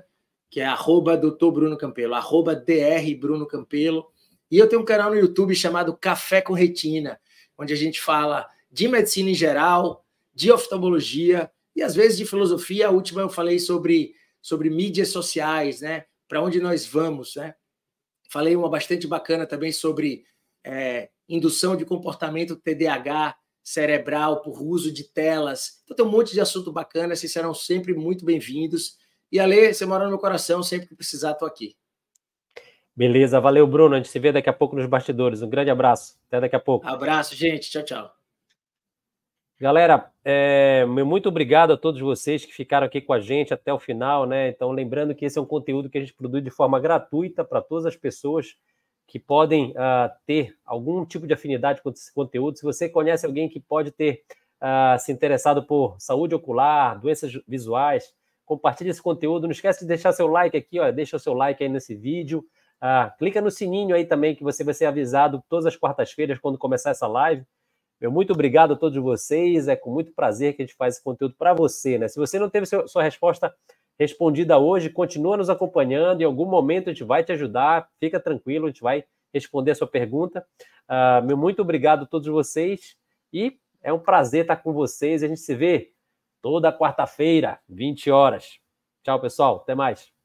que 0.51 0.61
é 0.61 0.65
arroba 0.65 1.17
doutor 1.17 1.53
Bruno 1.53 1.77
Campelo, 1.77 2.15
arroba 2.15 2.55
DR 2.55 3.15
Bruno 3.19 3.47
Campelo. 3.47 4.07
E 4.51 4.59
eu 4.59 4.69
tenho 4.69 4.83
um 4.83 4.85
canal 4.85 5.11
no 5.11 5.19
YouTube 5.19 5.55
chamado 5.55 5.97
Café 5.97 6.41
com 6.41 6.53
Retina, 6.53 7.21
onde 7.59 7.73
a 7.73 7.77
gente 7.77 8.01
fala 8.01 8.49
de 8.71 8.89
medicina 8.89 9.31
em 9.31 9.35
geral, 9.35 10.05
de 10.35 10.53
oftalmologia 10.53 11.51
e 11.75 11.83
às 11.83 11.95
vezes 11.95 12.17
de 12.19 12.27
filosofia. 12.27 12.89
A 12.89 12.91
última 12.91 13.23
eu 13.23 13.29
falei 13.29 13.59
sobre, 13.59 14.15
sobre 14.41 14.71
mídias 14.71 15.09
sociais, 15.09 15.81
né? 15.81 16.05
Para 16.29 16.43
onde 16.43 16.61
nós 16.61 16.87
vamos, 16.87 17.37
né? 17.37 17.55
Falei 18.31 18.57
uma 18.57 18.69
bastante 18.69 19.07
bacana 19.07 19.47
também 19.47 19.73
sobre 19.73 20.25
é, 20.65 21.11
indução 21.29 21.77
de 21.77 21.85
comportamento 21.85 22.57
TDAH 22.57 23.37
cerebral 23.63 24.43
por 24.43 24.63
uso 24.63 24.93
de 24.93 25.05
telas. 25.05 25.81
Então 25.85 25.97
tem 25.97 26.07
um 26.07 26.11
monte 26.11 26.33
de 26.33 26.41
assunto 26.41 26.71
bacana, 26.73 27.17
vocês 27.17 27.33
serão 27.33 27.53
sempre 27.53 27.95
muito 27.95 28.25
bem-vindos. 28.25 28.97
E 29.31 29.41
Ale, 29.41 29.75
você 29.75 29.85
mora 29.85 30.05
no 30.05 30.11
meu 30.11 30.19
coração, 30.19 30.63
sempre 30.63 30.89
que 30.89 30.95
precisar, 30.95 31.33
estou 31.33 31.49
aqui. 31.49 31.77
Beleza, 32.95 33.39
valeu, 33.41 33.67
Bruno. 33.67 33.95
A 33.95 33.99
gente 33.99 34.09
se 34.09 34.19
vê 34.19 34.33
daqui 34.33 34.49
a 34.49 34.55
pouco 34.55 34.75
nos 34.75 34.87
bastidores. 34.87 35.43
Um 35.43 35.51
grande 35.51 35.71
abraço. 35.71 36.19
Até 36.29 36.41
daqui 36.41 36.57
a 36.57 36.61
pouco. 36.61 36.87
Abraço, 36.87 37.35
gente. 37.37 37.71
Tchau, 37.71 37.83
tchau. 37.83 38.11
Galera, 39.59 40.11
é, 40.25 40.85
muito 40.85 41.29
obrigado 41.29 41.73
a 41.73 41.77
todos 41.77 42.01
vocês 42.01 42.45
que 42.45 42.53
ficaram 42.53 42.87
aqui 42.87 43.01
com 43.01 43.13
a 43.13 43.21
gente 43.21 43.55
até 43.55 43.73
o 43.73 43.79
final, 43.79 44.27
né? 44.27 44.49
Então, 44.49 44.71
lembrando 44.71 45.15
que 45.15 45.25
esse 45.25 45.39
é 45.39 45.41
um 45.41 45.47
conteúdo 45.47 45.89
que 45.89 45.97
a 45.97 46.01
gente 46.01 46.13
produz 46.13 46.45
de 46.45 46.51
forma 46.51 46.79
gratuita 46.79 47.43
para 47.45 47.63
todas 47.63 47.87
as 47.87 47.97
pessoas 47.97 48.57
que 49.07 49.19
podem 49.19 49.71
uh, 49.71 50.11
ter 50.27 50.55
algum 50.65 51.05
tipo 51.07 51.27
de 51.27 51.35
afinidade 51.35 51.81
com 51.83 51.91
esse 51.91 52.13
conteúdo. 52.13 52.59
Se 52.59 52.65
você 52.65 52.89
conhece 52.89 53.25
alguém 53.25 53.49
que 53.49 53.61
pode 53.61 53.91
ter 53.91 54.25
uh, 54.61 54.99
se 54.99 55.13
interessado 55.13 55.63
por 55.63 55.97
saúde 55.99 56.35
ocular, 56.35 57.01
doenças 57.01 57.33
visuais, 57.47 58.13
compartilhe 58.47 58.91
esse 58.91 59.03
conteúdo. 59.03 59.43
Não 59.43 59.51
esquece 59.51 59.81
de 59.81 59.87
deixar 59.87 60.13
seu 60.13 60.29
like 60.29 60.57
aqui, 60.57 60.79
ó, 60.81 60.91
deixa 60.91 61.17
o 61.17 61.21
seu 61.21 61.35
like 61.35 61.63
aí 61.63 61.69
nesse 61.69 61.95
vídeo. 61.95 62.45
Ah, 62.81 63.13
clica 63.19 63.41
no 63.41 63.51
sininho 63.51 63.95
aí 63.95 64.05
também, 64.05 64.35
que 64.35 64.45
você 64.45 64.63
vai 64.63 64.73
ser 64.73 64.87
avisado 64.87 65.43
todas 65.49 65.67
as 65.67 65.77
quartas-feiras 65.77 66.39
quando 66.39 66.57
começar 66.57 66.91
essa 66.91 67.07
live. 67.07 67.45
Meu 68.01 68.11
muito 68.11 68.33
obrigado 68.33 68.75
a 68.75 68.77
todos 68.77 69.03
vocês. 69.03 69.69
É 69.69 69.77
com 69.77 69.91
muito 69.91 70.13
prazer 70.13 70.55
que 70.55 70.63
a 70.63 70.67
gente 70.67 70.77
faz 70.77 70.95
esse 70.95 71.05
conteúdo 71.05 71.35
para 71.37 71.55
você. 71.55 71.99
Né? 71.99 72.09
Se 72.09 72.19
você 72.19 72.39
não 72.39 72.51
teve 72.51 72.67
seu, 72.67 72.87
sua 72.87 73.03
resposta 73.03 73.55
respondida 73.99 74.59
hoje, 74.59 74.91
continua 74.91 75.37
nos 75.37 75.49
acompanhando. 75.49 76.21
Em 76.21 76.25
algum 76.25 76.45
momento 76.45 76.91
a 76.91 76.93
gente 76.93 77.05
vai 77.05 77.25
te 77.25 77.33
ajudar. 77.33 77.89
Fica 77.99 78.21
tranquilo, 78.21 78.67
a 78.67 78.69
gente 78.69 78.83
vai 78.83 79.05
responder 79.33 79.71
a 79.71 79.75
sua 79.75 79.87
pergunta. 79.87 80.47
Ah, 80.87 81.23
meu 81.23 81.37
muito 81.37 81.63
obrigado 81.63 82.03
a 82.03 82.07
todos 82.07 82.29
vocês. 82.29 82.97
E 83.33 83.59
é 83.83 83.93
um 83.93 83.99
prazer 83.99 84.43
estar 84.43 84.57
com 84.57 84.75
vocês. 84.75 85.23
A 85.23 85.29
gente 85.29 85.41
se 85.41 85.55
vê 85.55 85.93
toda 86.47 86.73
quarta-feira, 86.73 87.59
20 87.69 88.09
horas. 88.09 88.61
Tchau, 89.03 89.21
pessoal. 89.21 89.57
Até 89.57 89.75
mais. 89.75 90.16